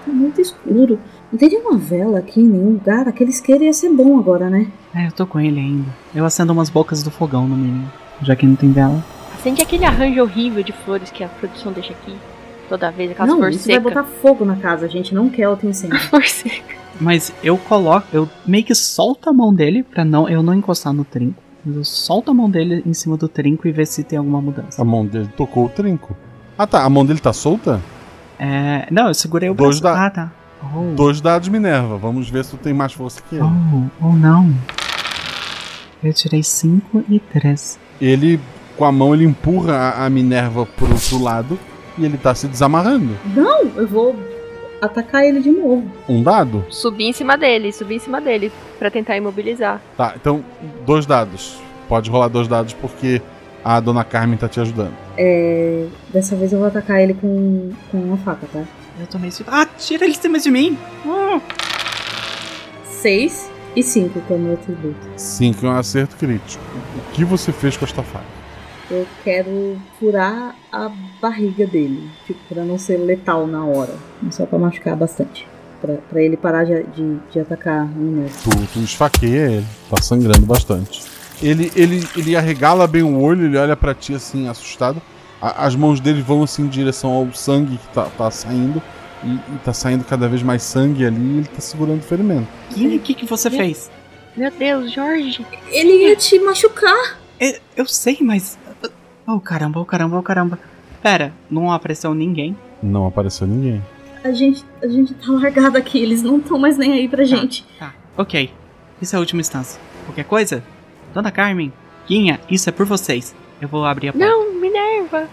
[0.06, 0.98] tá muito escuro.
[1.30, 3.10] Não tem nenhuma vela aqui em nenhum lugar.
[3.10, 4.72] Aquele isqueiro ia ser bom agora, né?
[4.96, 5.90] É, eu tô com ele ainda.
[6.16, 7.92] Eu acendo umas bocas do fogão no mínimo.
[8.22, 9.04] Já que não tem vela.
[9.36, 12.16] Acende aquele arranjo horrível de flores que a produção deixa aqui.
[12.72, 14.86] Toda vez, aquelas não, flores isso vai botar fogo na casa.
[14.86, 16.00] A gente não quer outro incêndio.
[17.02, 18.08] Mas eu coloco.
[18.14, 21.44] Eu meio que solto a mão dele pra não, eu não encostar no trinco.
[21.66, 24.40] Mas eu solto a mão dele em cima do trinco e ver se tem alguma
[24.42, 24.82] mudança.
[24.82, 26.16] A mão dele tocou o trinco.
[26.58, 27.82] Ah tá, a mão dele tá solta?
[28.40, 28.88] É.
[28.90, 29.98] Não, eu segurei o Dois braço.
[30.00, 30.32] da- Ah, tá.
[30.74, 30.96] Oh.
[30.96, 31.98] Dois dados Minerva.
[31.98, 33.44] Vamos ver se tu tem mais força que ele.
[33.44, 34.50] Oh, ou não.
[36.02, 37.78] Eu tirei 5 e 3.
[38.00, 38.40] Ele,
[38.78, 41.60] com a mão, ele empurra a, a Minerva pro, pro lado
[42.02, 43.18] e ele tá se desamarrando.
[43.36, 44.16] não, eu vou
[44.82, 45.84] atacar ele de novo.
[46.10, 46.66] Um dado?
[46.70, 49.80] Subir em cima dele, subir em cima dele pra tentar imobilizar.
[49.96, 50.44] Tá, então,
[50.86, 51.60] dois dados.
[51.88, 53.22] Pode rolar dois dados porque
[53.64, 54.94] a dona Carmen tá te ajudando.
[55.18, 58.64] É, dessa vez eu vou atacar ele com, com uma faca, tá?
[59.00, 59.44] Eu tomei esse.
[59.48, 60.78] Ah, tira ele de cima de mim!
[61.06, 61.40] Ah.
[62.86, 64.96] Seis e cinco, que é o meu atributo.
[65.16, 66.64] Cinco é um acerto crítico.
[66.98, 68.41] O que você fez com esta faca?
[68.92, 73.96] Eu quero furar a barriga dele, tipo, pra não ser letal na hora.
[74.32, 75.48] Só pra machucar bastante.
[75.80, 78.36] Pra, pra ele parar de, de, de atacar a Minerva.
[78.44, 81.02] Tu, tu esfaqueia ele, tá sangrando bastante.
[81.42, 85.02] Ele, ele, ele arregala bem o olho, ele olha pra ti assim, assustado.
[85.42, 88.82] A- as mãos dele vão assim em direção ao sangue que tá, tá saindo.
[89.24, 92.48] E, e tá saindo cada vez mais sangue ali e ele tá segurando o ferimento.
[92.76, 93.90] O que, que você fez?
[94.36, 95.46] Meu Deus, Jorge.
[95.70, 97.20] Ele ia te machucar!
[97.40, 98.58] Eu, eu sei, mas.
[99.34, 100.60] Oh caramba, oh caramba, oh caramba.
[101.02, 102.56] Pera, não apareceu ninguém.
[102.84, 103.82] Não apareceu ninguém.
[104.24, 107.66] A gente, a gente tá largado aqui, eles não estão mais nem aí pra gente.
[107.80, 108.52] Tá, ok.
[109.02, 109.80] Isso é a última instância.
[110.06, 110.64] Qualquer coisa?
[111.14, 111.72] Dona Carmen,
[112.08, 113.36] Guinha, isso é por vocês.
[113.60, 114.28] Eu vou abrir a porta.
[114.28, 115.28] Não, Minerva.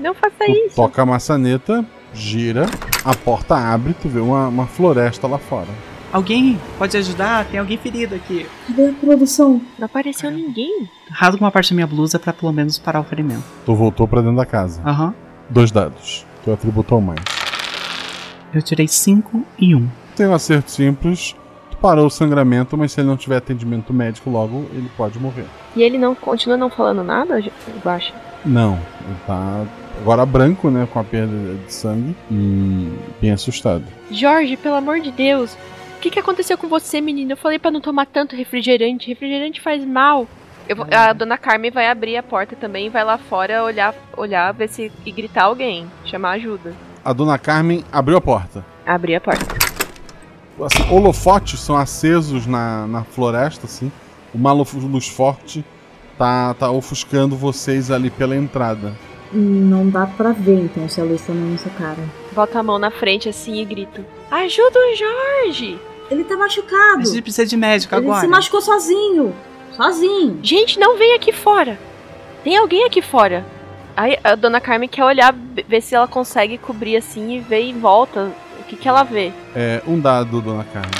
[0.00, 0.76] Não faça Tu isso.
[0.76, 2.66] toca a maçaneta, gira,
[3.04, 5.68] a porta abre, tu vê uma, uma floresta lá fora.
[6.12, 7.44] Alguém pode ajudar?
[7.46, 8.46] Tem alguém ferido aqui.
[8.66, 9.60] Cadê a produção?
[9.78, 10.88] Não apareceu ninguém.
[11.10, 13.44] Rasga uma parte da minha blusa pra pelo menos parar o ferimento.
[13.64, 14.80] Tu voltou pra dentro da casa.
[14.84, 15.14] Aham.
[15.50, 16.24] Dois dados.
[16.44, 17.20] Teu atributo ao mais.
[18.54, 19.78] Eu tirei 5 e 1.
[19.78, 19.88] Um.
[20.16, 21.34] Tem um acerto simples.
[21.70, 25.44] Tu parou o sangramento, mas se ele não tiver atendimento médico logo, ele pode morrer.
[25.74, 27.42] E ele não continua não falando nada,
[27.84, 28.14] Guaxa?
[28.44, 28.74] Não,
[29.04, 29.66] ele tá
[30.00, 30.88] agora branco, né?
[30.90, 33.84] Com a perda de sangue e bem assustado.
[34.10, 35.56] Jorge, pelo amor de Deus.
[36.06, 37.32] O que, que aconteceu com você, menino?
[37.32, 39.08] Eu falei pra não tomar tanto refrigerante.
[39.08, 40.28] Refrigerante faz mal.
[40.68, 44.68] Eu a dona Carmen vai abrir a porta também, vai lá fora olhar, olhar, ver
[44.68, 46.72] se e gritar alguém, chamar ajuda.
[47.04, 48.64] A dona Carmen abriu a porta.
[48.86, 49.44] Abrir a porta.
[50.64, 53.90] Assim, holofotes são acesos na, na floresta, assim.
[54.32, 55.64] Uma lu- luz forte
[56.16, 58.92] tá, tá ofuscando vocês ali pela entrada.
[59.32, 61.98] Não dá pra ver então se a luz tá na nossa cara.
[62.32, 65.80] Bota a mão na frente assim e grito: Ajuda o Jorge!
[66.10, 67.00] Ele tá machucado!
[67.00, 68.20] A gente precisa de médico Ele agora.
[68.20, 69.34] se machucou sozinho!
[69.76, 70.38] Sozinho!
[70.42, 71.78] Gente, não vem aqui fora!
[72.44, 73.44] Tem alguém aqui fora!
[73.96, 75.34] Aí a dona Carmen quer olhar,
[75.66, 78.30] ver se ela consegue cobrir assim e ver em volta
[78.60, 79.32] o que, que ela vê.
[79.54, 80.90] É, um dado, dona Carmen.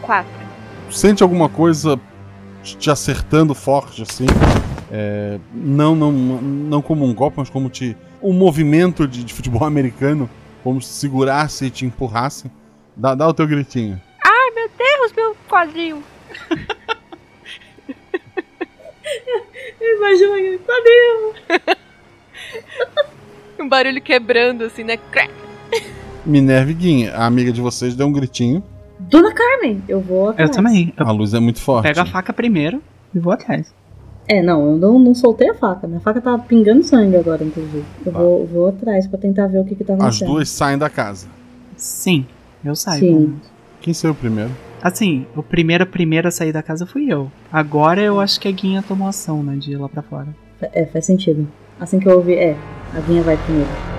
[0.00, 0.32] Quatro.
[0.90, 2.00] Sente alguma coisa
[2.62, 4.26] te acertando forte, assim?
[4.90, 7.96] É, não, não, não como um golpe, mas como te.
[8.22, 10.28] Um movimento de, de futebol americano,
[10.64, 12.50] como se segurasse e te empurrasse.
[12.98, 14.00] Dá, dá o teu gritinho.
[14.26, 16.02] Ai, meu Deus, meu quadril.
[19.80, 21.78] Imagina, quadril.
[23.60, 24.96] Um barulho quebrando assim, né?
[24.96, 25.32] Crack.
[26.24, 28.62] Minerva e Guinha, a amiga de vocês, deu um gritinho.
[29.00, 30.48] Dona Carmen, eu vou atrás.
[30.48, 30.94] Eu também.
[30.96, 31.82] Eu A luz é muito forte.
[31.82, 32.80] pego a faca primeiro
[33.12, 33.74] e vou atrás.
[34.28, 35.88] É, não, eu não, não soltei a faca.
[35.88, 37.84] Minha faca tá pingando sangue agora, inclusive.
[38.06, 40.28] Eu vou, vou atrás pra tentar ver o que que tá As acontecendo.
[40.28, 41.26] duas saem da casa.
[41.76, 42.24] Sim,
[42.64, 43.00] eu saio.
[43.00, 43.40] Sim.
[43.80, 44.50] Quem saiu primeiro?
[44.82, 47.30] Assim, o primeiro, primeiro a sair da casa fui eu.
[47.52, 49.56] Agora eu acho que a Guinha tomou ação, né?
[49.56, 50.28] De ir lá pra fora.
[50.60, 51.48] É, faz sentido.
[51.80, 52.56] Assim que eu ouvir, é,
[52.94, 53.97] a Vinha vai primeiro.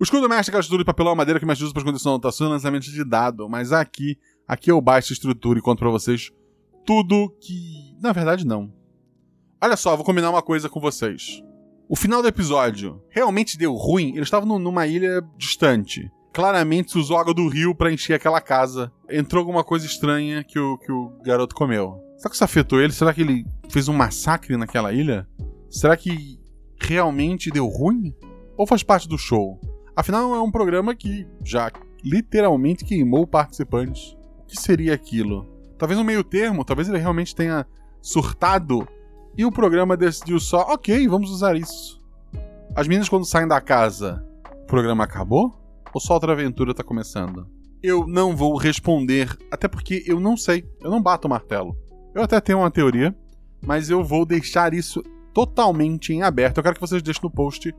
[0.00, 2.12] O escudo mestre é aquela estrutura de papelão madeira que mestre usa para esconder sua
[2.12, 3.48] anotação e lançamento de dado.
[3.48, 6.30] Mas aqui, aqui eu baixo a estrutura e conto pra vocês
[6.84, 7.96] tudo que.
[8.02, 8.72] Na verdade, não.
[9.62, 11.42] Olha só, vou combinar uma coisa com vocês.
[11.88, 14.10] O final do episódio realmente deu ruim.
[14.10, 16.10] Eles estavam nu- numa ilha distante.
[16.32, 18.92] Claramente se usou água do rio pra encher aquela casa.
[19.08, 21.94] Entrou alguma coisa estranha que o, que o garoto comeu.
[22.16, 22.92] Será que isso afetou ele?
[22.92, 25.26] Será que ele fez um massacre naquela ilha?
[25.70, 26.38] Será que
[26.80, 28.12] realmente deu ruim?
[28.56, 29.60] Ou faz parte do show?
[29.96, 31.70] Afinal, é um programa que já
[32.02, 34.16] literalmente queimou participantes.
[34.40, 35.46] O que seria aquilo?
[35.78, 37.66] Talvez um meio termo, talvez ele realmente tenha
[38.00, 38.86] surtado
[39.36, 42.00] e o programa decidiu só, ok, vamos usar isso.
[42.74, 44.24] As meninas, quando saem da casa,
[44.62, 45.54] o programa acabou?
[45.92, 47.48] Ou só outra aventura tá começando?
[47.82, 51.76] Eu não vou responder, até porque eu não sei, eu não bato o martelo.
[52.14, 53.14] Eu até tenho uma teoria,
[53.64, 55.02] mas eu vou deixar isso
[55.32, 56.58] totalmente em aberto.
[56.58, 57.74] Eu quero que vocês deixem no post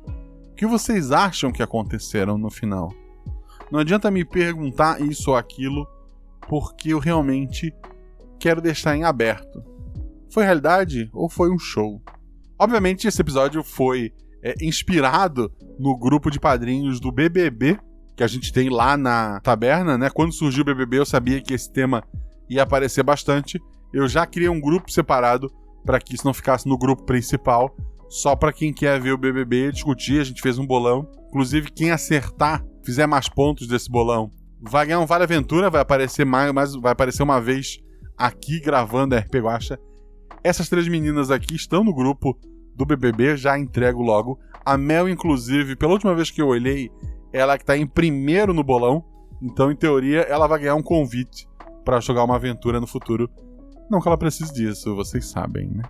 [0.55, 2.93] o que vocês acham que aconteceram no final.
[3.69, 5.85] Não adianta me perguntar isso ou aquilo,
[6.47, 7.75] porque eu realmente
[8.39, 9.61] quero deixar em aberto.
[10.31, 12.01] Foi realidade ou foi um show?
[12.57, 17.77] Obviamente, esse episódio foi é, inspirado no grupo de padrinhos do BBB
[18.15, 20.09] que a gente tem lá na taberna, né?
[20.09, 22.01] Quando surgiu o BBB, eu sabia que esse tema
[22.49, 23.61] ia aparecer bastante.
[23.91, 25.51] Eu já criei um grupo separado
[25.83, 27.75] para que isso não ficasse no grupo principal,
[28.09, 30.19] só para quem quer ver o BBB discutir.
[30.19, 31.09] A gente fez um bolão.
[31.27, 36.25] Inclusive, quem acertar, fizer mais pontos desse bolão, vai ganhar um Vale Aventura, vai aparecer
[36.25, 37.79] mais, mais vai aparecer uma vez
[38.17, 39.79] aqui gravando a RP Guacha.
[40.43, 42.37] Essas três meninas aqui estão no grupo
[42.75, 44.39] do BBB, já entrego logo.
[44.63, 46.89] A Mel, inclusive, pela última vez que eu olhei,
[47.33, 49.03] ela que tá em primeiro no bolão.
[49.41, 51.47] Então, em teoria, ela vai ganhar um convite
[51.83, 53.29] para jogar uma aventura no futuro.
[53.89, 55.83] Não que ela precise disso, vocês sabem, né?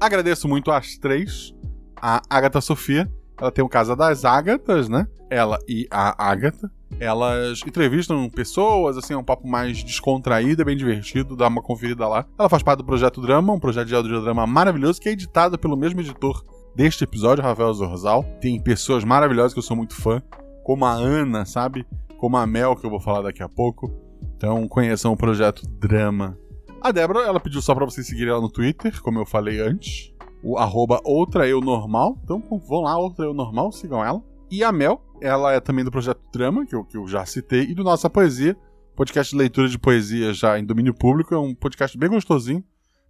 [0.00, 1.54] Agradeço muito às três.
[2.00, 3.10] A Agatha Sofia,
[3.40, 5.06] ela tem o Casa das Ágatas, né?
[5.30, 6.70] Ela e a Agatha.
[7.00, 12.06] Elas entrevistam pessoas, assim, é um papo mais descontraído, é bem divertido, dá uma conferida
[12.06, 12.24] lá.
[12.38, 15.76] Ela faz parte do Projeto Drama, um projeto de audiodrama maravilhoso que é editado pelo
[15.76, 16.44] mesmo editor
[16.74, 18.22] deste episódio, Rafael Zorzal.
[18.40, 20.22] Tem pessoas maravilhosas que eu sou muito fã,
[20.62, 21.86] como a Ana, sabe?
[22.18, 23.92] Como a Mel, que eu vou falar daqui a pouco.
[24.36, 26.38] Então conheçam o Projeto Drama.
[26.86, 30.14] A Débora, ela pediu só pra vocês seguirem ela no Twitter, como eu falei antes.
[30.40, 32.16] O arroba outra eu normal.
[32.22, 34.22] Então vão lá, outra eu normal, sigam ela.
[34.48, 37.62] E a Mel, ela é também do Projeto Drama, que eu, que eu já citei,
[37.62, 38.56] e do Nossa Poesia,
[38.94, 41.34] podcast de leitura de poesia já em domínio público.
[41.34, 42.62] É um podcast bem gostosinho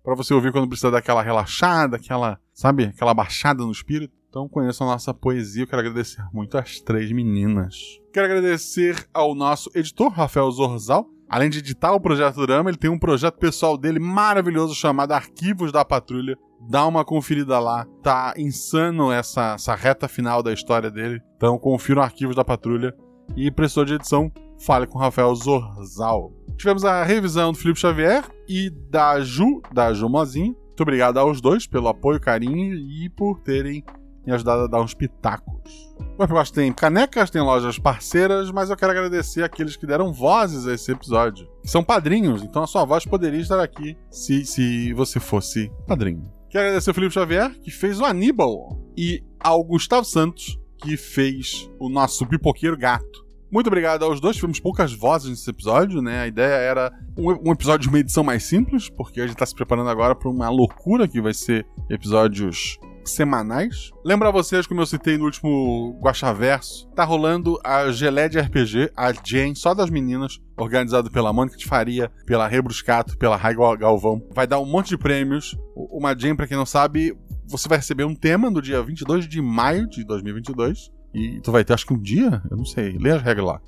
[0.02, 4.14] para você ouvir quando precisa daquela relaxada, aquela, sabe, aquela baixada no espírito.
[4.30, 5.64] Então conheçam a nossa poesia.
[5.64, 7.76] Eu quero agradecer muito às três meninas.
[8.10, 11.10] Quero agradecer ao nosso editor, Rafael Zorzal.
[11.28, 15.72] Além de editar o Projeto Drama, ele tem um projeto pessoal dele maravilhoso chamado Arquivos
[15.72, 16.38] da Patrulha.
[16.68, 17.84] Dá uma conferida lá.
[18.02, 21.20] Tá insano essa, essa reta final da história dele.
[21.36, 22.94] Então confira o Arquivos da Patrulha.
[23.36, 24.30] E precisou de edição,
[24.64, 26.32] fale com Rafael Zorzal.
[26.56, 30.56] Tivemos a revisão do Felipe Xavier e da Ju, da Ju Mozinho.
[30.66, 33.84] Muito obrigado aos dois pelo apoio, carinho e por terem
[34.24, 35.94] me ajudado a dar uns pitacos.
[36.18, 40.66] O Upcast tem canecas, tem lojas parceiras, mas eu quero agradecer aqueles que deram vozes
[40.66, 41.46] a esse episódio.
[41.62, 46.24] São padrinhos, então a sua voz poderia estar aqui se, se você fosse padrinho.
[46.48, 51.70] Quero agradecer ao Felipe Xavier, que fez o Aníbal, e ao Gustavo Santos, que fez
[51.78, 53.26] o nosso pipoqueiro gato.
[53.52, 54.36] Muito obrigado aos dois.
[54.36, 56.22] Tivemos poucas vozes nesse episódio, né?
[56.22, 59.44] A ideia era um, um episódio de uma edição mais simples, porque a gente tá
[59.44, 62.78] se preparando agora para uma loucura que vai ser episódios
[63.10, 63.90] semanais.
[64.04, 69.12] Lembrar vocês, como eu citei no último Guaxaverso, tá rolando a Gelé de RPG, a
[69.12, 74.20] Jane, só das meninas, organizado pela Mônica de Faria, pela Rebruscato, pela Raigo Galvão.
[74.34, 75.56] Vai dar um monte de prêmios.
[75.74, 77.16] Uma Jane, pra quem não sabe,
[77.46, 80.90] você vai receber um tema no dia 22 de maio de 2022.
[81.14, 83.60] E tu vai ter, acho que um dia, eu não sei, lê as regras lá.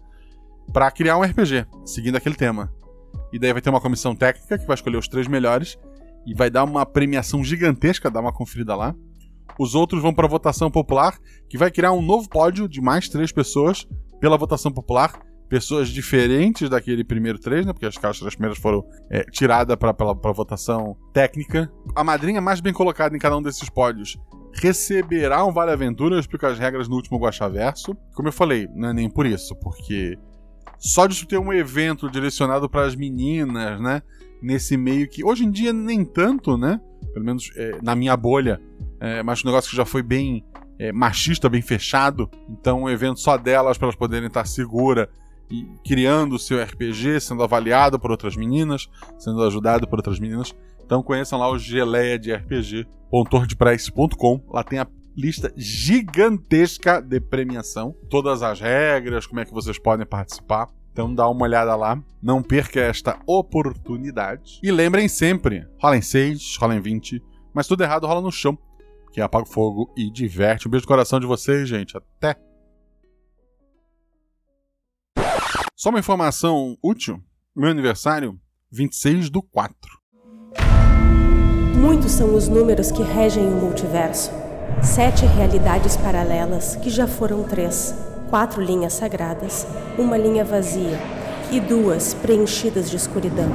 [0.72, 2.70] Pra criar um RPG, seguindo aquele tema.
[3.32, 5.78] E daí vai ter uma comissão técnica que vai escolher os três melhores.
[6.26, 8.94] E vai dar uma premiação gigantesca, dá uma conferida lá.
[9.58, 11.18] Os outros vão para votação popular,
[11.48, 13.86] que vai criar um novo pódio de mais três pessoas
[14.20, 15.20] pela votação popular.
[15.48, 17.72] Pessoas diferentes daquele primeiro três, né?
[17.72, 21.72] Porque as três primeiras foram é, tiradas para votação técnica.
[21.96, 24.18] A madrinha mais bem colocada em cada um desses pódios
[24.52, 26.16] receberá um Vale Aventura.
[26.16, 27.96] Eu explico as regras no último Guaxaverso.
[28.14, 30.18] Como eu falei, não é nem por isso, porque
[30.78, 34.02] só de ter um evento direcionado para as meninas, né?
[34.40, 36.80] Nesse meio que hoje em dia nem tanto, né?
[37.12, 38.60] Pelo menos é, na minha bolha,
[39.00, 40.44] é, mas um negócio que já foi bem
[40.78, 42.30] é, machista, bem fechado.
[42.48, 45.08] Então, um evento só delas para elas poderem estar segura
[45.50, 48.88] e criando o seu RPG, sendo avaliado por outras meninas,
[49.18, 50.54] sendo ajudado por outras meninas.
[50.84, 54.42] Então conheçam lá o Geleia de RPG.ordpress.com.
[54.48, 60.06] Lá tem a lista gigantesca de premiação, todas as regras, como é que vocês podem
[60.06, 60.68] participar.
[60.92, 64.58] Então dá uma olhada lá, não perca esta oportunidade.
[64.62, 67.22] E lembrem sempre, rola em 6, rola em 20,
[67.54, 68.58] mas tudo errado rola no chão,
[69.18, 70.68] que apaga o fogo e diverte.
[70.68, 71.96] Um beijo no coração de vocês, gente.
[71.96, 72.36] Até!
[75.74, 77.20] Só uma informação útil,
[77.54, 78.38] meu aniversário,
[78.70, 79.74] 26 do 4.
[81.74, 84.30] Muitos são os números que regem o multiverso.
[84.82, 87.94] Sete realidades paralelas, que já foram três.
[88.30, 89.66] Quatro linhas sagradas,
[89.98, 90.98] uma linha vazia
[91.50, 93.50] e duas preenchidas de escuridão.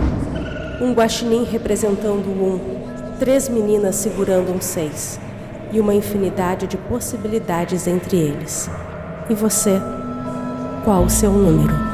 [0.81, 5.19] Um guaxinim representando um, três meninas segurando um seis
[5.73, 8.69] e uma infinidade de possibilidades entre eles.
[9.29, 9.81] E você?
[10.85, 11.92] Qual o seu número?